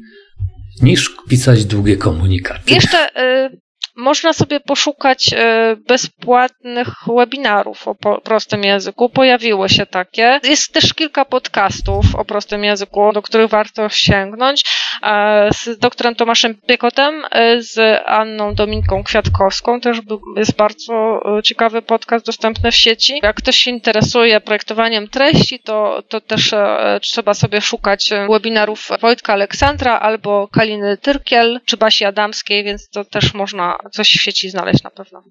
niż 0.82 1.12
pisać 1.30 1.66
długie 1.66 1.98
komunikaty? 1.98 2.74
Jeszcze 2.74 3.22
y, 3.22 3.67
można 3.98 4.34
sobie 4.34 4.60
poszukać 4.60 5.34
e, 5.34 5.76
bezpłatnych 5.88 6.88
webinarów 7.18 7.88
o 7.88 7.96
prostym 8.24 8.64
języku. 8.64 9.10
Pojawiły 9.10 9.70
się 9.70 9.86
takie. 9.86 10.40
Jest 10.44 10.74
też 10.74 10.94
kilka 10.94 11.26
podcastów 11.26 12.06
o 12.16 12.26
prostym 12.26 12.64
języku, 12.64 13.12
do 13.14 13.22
których 13.22 13.50
warto 13.50 13.90
sięgnąć. 13.90 14.64
E, 15.04 15.50
z 15.54 15.80
doktorem 15.80 16.16
Tomaszem 16.16 16.56
Piekotem, 16.56 17.24
e, 17.32 17.62
z 17.62 18.02
Anną 18.06 18.56
Dominiką 18.56 19.04
Kwiatkowską. 19.04 19.82
Też 19.82 19.98
jest 20.38 20.56
bardzo 20.56 21.22
ciekawy 21.44 21.82
podcast 21.82 22.26
dostępny 22.26 22.72
w 22.72 22.76
sieci. 22.76 23.20
Jak 23.24 23.36
ktoś 23.36 23.56
się 23.56 23.72
interesuje 23.72 24.42
projektowaniem 24.42 25.08
treści, 25.08 25.60
to, 25.60 26.04
to 26.10 26.22
też 26.22 26.54
trzeba 27.02 27.34
sobie 27.34 27.62
szukać 27.62 28.10
webinarów 28.30 28.90
Wojtka 29.02 29.34
Aleksandra 29.34 30.00
albo 30.00 30.48
Kaliny 30.48 30.98
Tyrkiel 30.98 31.60
czy 31.66 31.78
Basi 31.78 32.06
Adamskiej, 32.06 32.64
więc 32.64 32.90
to 32.90 33.06
też 33.06 33.34
można 33.34 33.78
coś 33.90 34.08
w 34.08 34.22
sieci 34.22 34.50
znaleźć 34.50 34.84
na 34.84 34.90
pewno. 34.90 35.24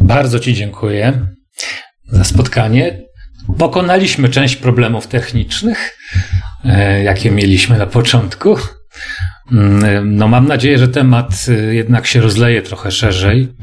Bardzo 0.00 0.40
Ci 0.40 0.54
dziękuję 0.54 1.26
za 2.08 2.24
spotkanie. 2.24 3.02
Pokonaliśmy 3.58 4.28
część 4.28 4.56
problemów 4.56 5.06
technicznych, 5.06 5.98
e, 6.64 7.02
jakie 7.02 7.30
mieliśmy 7.30 7.78
na 7.78 7.86
początku. 7.86 8.56
Mm, 9.52 10.16
no, 10.16 10.28
mam 10.28 10.48
nadzieję, 10.48 10.78
że 10.78 10.88
temat 10.88 11.46
e, 11.48 11.74
jednak 11.74 12.06
się 12.06 12.20
rozleje 12.20 12.62
trochę 12.62 12.90
szerzej 12.90 13.54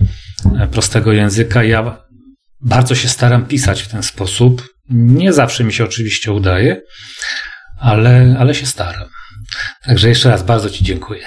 e, 0.60 0.68
prostego 0.68 1.14
języka. 1.14 1.64
Ja 1.64 1.98
bardzo 2.62 2.96
się 2.96 3.10
staram 3.10 3.46
pisać 3.46 3.82
w 3.82 3.88
ten 3.88 4.04
sposób. 4.04 4.70
Nie 4.90 5.34
zawsze 5.34 5.64
mi 5.64 5.74
się 5.74 5.84
oczywiście 5.84 6.32
udaje, 6.32 6.82
ale, 7.80 8.36
ale 8.40 8.56
się 8.56 8.66
staram. 8.66 9.10
Także 9.84 10.10
jeszcze 10.10 10.30
raz 10.30 10.44
bardzo 10.44 10.70
Ci 10.70 10.84
dziękuję. 10.84 11.26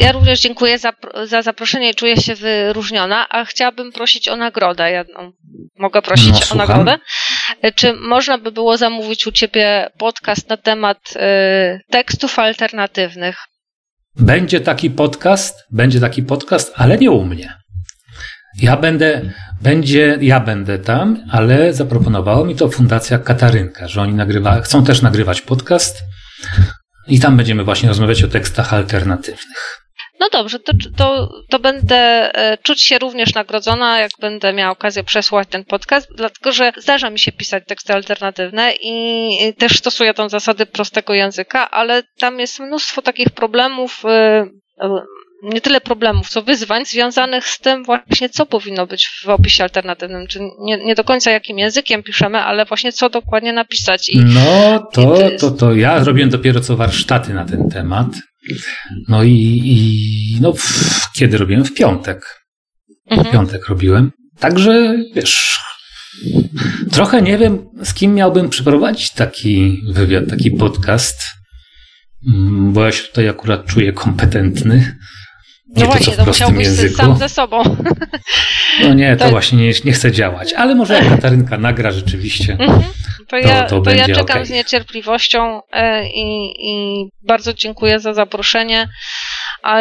Ja 0.00 0.12
również 0.12 0.40
dziękuję 0.40 0.78
za, 0.78 0.92
za 1.24 1.42
zaproszenie 1.42 1.94
czuję 1.94 2.16
się 2.16 2.34
wyróżniona, 2.34 3.28
a 3.28 3.44
chciałabym 3.44 3.92
prosić 3.92 4.28
o 4.28 4.36
nagrodę 4.36 4.90
jedną. 4.90 5.32
Mogę 5.78 6.02
prosić 6.02 6.50
no, 6.50 6.54
o 6.54 6.54
nagrodę? 6.54 6.98
Czy 7.74 7.92
można 7.92 8.38
by 8.38 8.52
było 8.52 8.76
zamówić 8.76 9.26
u 9.26 9.32
Ciebie 9.32 9.90
podcast 9.98 10.48
na 10.48 10.56
temat 10.56 10.98
y, 11.16 11.20
tekstów 11.90 12.38
alternatywnych? 12.38 13.36
Będzie 14.16 14.60
taki 14.60 14.90
podcast, 14.90 15.58
będzie 15.70 16.00
taki 16.00 16.22
podcast, 16.22 16.72
ale 16.76 16.98
nie 16.98 17.10
u 17.10 17.24
mnie. 17.24 17.54
Ja 18.62 18.76
będę, 18.76 19.22
będzie, 19.62 20.18
ja 20.20 20.40
będę 20.40 20.78
tam, 20.78 21.24
ale 21.30 21.74
zaproponowała 21.74 22.46
mi 22.46 22.56
to 22.56 22.68
Fundacja 22.68 23.18
Katarynka, 23.18 23.88
że 23.88 24.02
oni 24.02 24.14
nagrywa, 24.14 24.60
chcą 24.60 24.84
też 24.84 25.02
nagrywać 25.02 25.42
podcast 25.42 26.02
i 27.08 27.20
tam 27.20 27.36
będziemy 27.36 27.64
właśnie 27.64 27.88
rozmawiać 27.88 28.22
o 28.22 28.28
tekstach 28.28 28.74
alternatywnych. 28.74 29.81
No 30.22 30.28
dobrze, 30.32 30.58
to, 30.58 30.72
to, 30.96 31.28
to 31.50 31.58
będę 31.58 31.96
e, 32.34 32.58
czuć 32.58 32.82
się 32.82 32.98
również 32.98 33.34
nagrodzona, 33.34 34.00
jak 34.00 34.10
będę 34.20 34.52
miała 34.52 34.72
okazję 34.72 35.04
przesłuchać 35.04 35.48
ten 35.48 35.64
podcast, 35.64 36.08
dlatego 36.14 36.52
że 36.52 36.72
zdarza 36.76 37.10
mi 37.10 37.18
się 37.18 37.32
pisać 37.32 37.64
teksty 37.66 37.92
alternatywne 37.92 38.72
i 38.80 39.54
też 39.58 39.78
stosuję 39.78 40.14
tą 40.14 40.28
zasady 40.28 40.66
prostego 40.66 41.14
języka, 41.14 41.70
ale 41.70 42.02
tam 42.18 42.40
jest 42.40 42.60
mnóstwo 42.60 43.02
takich 43.02 43.30
problemów, 43.30 44.02
e, 44.04 44.46
nie 45.42 45.60
tyle 45.60 45.80
problemów, 45.80 46.28
co 46.28 46.42
wyzwań 46.42 46.86
związanych 46.86 47.46
z 47.46 47.58
tym 47.58 47.84
właśnie, 47.84 48.28
co 48.28 48.46
powinno 48.46 48.86
być 48.86 49.08
w 49.24 49.28
opisie 49.28 49.62
alternatywnym. 49.62 50.26
Czy 50.26 50.40
nie, 50.60 50.76
nie 50.84 50.94
do 50.94 51.04
końca 51.04 51.30
jakim 51.30 51.58
językiem 51.58 52.02
piszemy, 52.02 52.38
ale 52.38 52.64
właśnie 52.64 52.92
co 52.92 53.10
dokładnie 53.10 53.52
napisać. 53.52 54.08
I, 54.08 54.18
no 54.18 54.78
to, 54.92 55.16
to, 55.16 55.30
to, 55.38 55.50
to 55.50 55.74
ja 55.74 56.04
zrobiłem 56.04 56.30
dopiero 56.30 56.60
co 56.60 56.76
warsztaty 56.76 57.34
na 57.34 57.44
ten 57.44 57.68
temat. 57.70 58.06
No 59.08 59.22
i, 59.22 59.60
i 59.64 60.40
no, 60.40 60.52
w, 60.52 61.12
kiedy 61.16 61.38
robiłem? 61.38 61.64
W 61.64 61.74
piątek. 61.74 62.42
Mhm. 63.10 63.28
W 63.28 63.32
piątek 63.32 63.68
robiłem. 63.68 64.12
Także 64.38 64.96
wiesz, 65.14 65.58
trochę 66.92 67.22
nie 67.22 67.38
wiem, 67.38 67.68
z 67.82 67.94
kim 67.94 68.14
miałbym 68.14 68.48
przeprowadzić 68.48 69.10
taki 69.10 69.82
wywiad, 69.88 70.24
taki 70.30 70.50
podcast, 70.50 71.22
mm, 72.28 72.72
bo 72.72 72.84
ja 72.84 72.92
się 72.92 73.02
tutaj 73.02 73.28
akurat 73.28 73.66
czuję 73.66 73.92
kompetentny. 73.92 74.96
Nie 75.76 75.84
no 75.84 75.90
to, 75.90 75.96
właśnie, 75.96 76.16
to 76.16 76.24
musiałbyś 76.24 76.66
języku. 76.66 76.94
sam 76.94 77.16
ze 77.16 77.28
sobą. 77.28 77.62
No 78.82 78.94
nie, 78.94 79.16
to, 79.16 79.24
to 79.24 79.30
właśnie 79.30 79.58
nie, 79.58 79.72
nie 79.84 79.92
chcę 79.92 80.12
działać. 80.12 80.52
Ale 80.52 80.74
może 80.74 80.94
jak 80.94 81.08
Katarynka 81.08 81.58
nagra 81.58 81.90
rzeczywiście. 81.90 82.56
Mhm. 82.60 82.82
To, 83.28 83.36
ja, 83.36 83.62
to, 83.62 83.80
to 83.80 83.90
ja 83.90 84.06
czekam 84.06 84.24
okay. 84.24 84.46
z 84.46 84.50
niecierpliwością 84.50 85.60
e, 85.72 86.08
i, 86.08 86.52
i 86.70 87.04
bardzo 87.22 87.54
dziękuję 87.54 88.00
za 88.00 88.14
zaproszenie. 88.14 88.88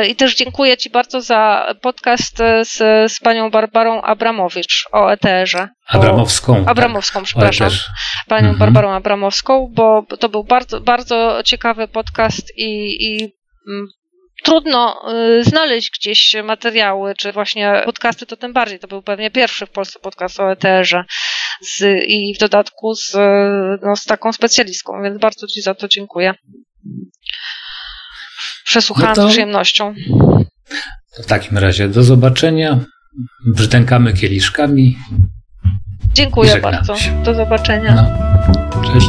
I 0.10 0.16
też 0.16 0.36
dziękuję 0.36 0.78
Ci 0.78 0.90
bardzo 0.90 1.22
za 1.22 1.66
podcast 1.82 2.38
z, 2.64 2.78
z 3.12 3.20
panią 3.20 3.52
Barbarą 3.52 4.02
Abramowicz 4.02 4.88
o 4.92 5.12
ETR-ze. 5.12 5.70
Abramowską. 5.88 6.66
Abramowską, 6.68 7.20
tak. 7.20 7.26
przepraszam. 7.26 7.70
Panią 8.28 8.50
mhm. 8.50 8.58
Barbarą 8.58 8.92
Abramowską, 8.92 9.72
bo 9.76 10.06
to 10.20 10.30
był 10.30 10.44
bardzo, 10.44 10.82
bardzo 10.82 11.42
ciekawy 11.46 11.88
podcast 11.88 12.58
i, 12.58 12.98
i 13.06 13.34
mm, 13.68 13.88
trudno 14.44 15.02
y, 15.40 15.44
znaleźć 15.44 15.92
gdzieś 16.00 16.36
materiały, 16.44 17.16
czy 17.16 17.32
właśnie 17.32 17.82
podcasty, 17.86 18.26
to 18.26 18.38
tym 18.38 18.54
bardziej. 18.54 18.80
To 18.80 18.88
był 18.88 19.02
pewnie 19.02 19.32
pierwszy 19.32 19.66
w 19.66 19.70
Polsce 19.70 20.00
podcast 20.00 20.40
o 20.40 20.52
ETR-ze 20.52 21.98
i 21.98 22.36
w 22.36 22.40
dodatku 22.40 22.96
z, 22.96 23.14
no, 23.82 23.96
z 23.96 24.04
taką 24.04 24.34
specjalistką, 24.34 24.94
więc 25.04 25.20
bardzo 25.20 25.48
Ci 25.48 25.62
za 25.62 25.74
to 25.74 25.88
dziękuję. 25.88 26.34
Przesłuchałam 28.66 29.14
no 29.18 29.24
to... 29.24 29.28
z 29.30 29.32
przyjemnością. 29.32 29.96
W 31.24 31.26
takim 31.26 31.58
razie 31.58 31.88
do 31.88 32.04
zobaczenia. 32.04 32.80
Brzdękamy 33.46 34.14
kieliszkami. 34.14 34.98
Dziękuję 36.14 36.58
bardzo. 36.58 36.96
Do 37.24 37.34
zobaczenia. 37.34 37.96
No. 37.96 38.94
Cześć. 38.94 39.08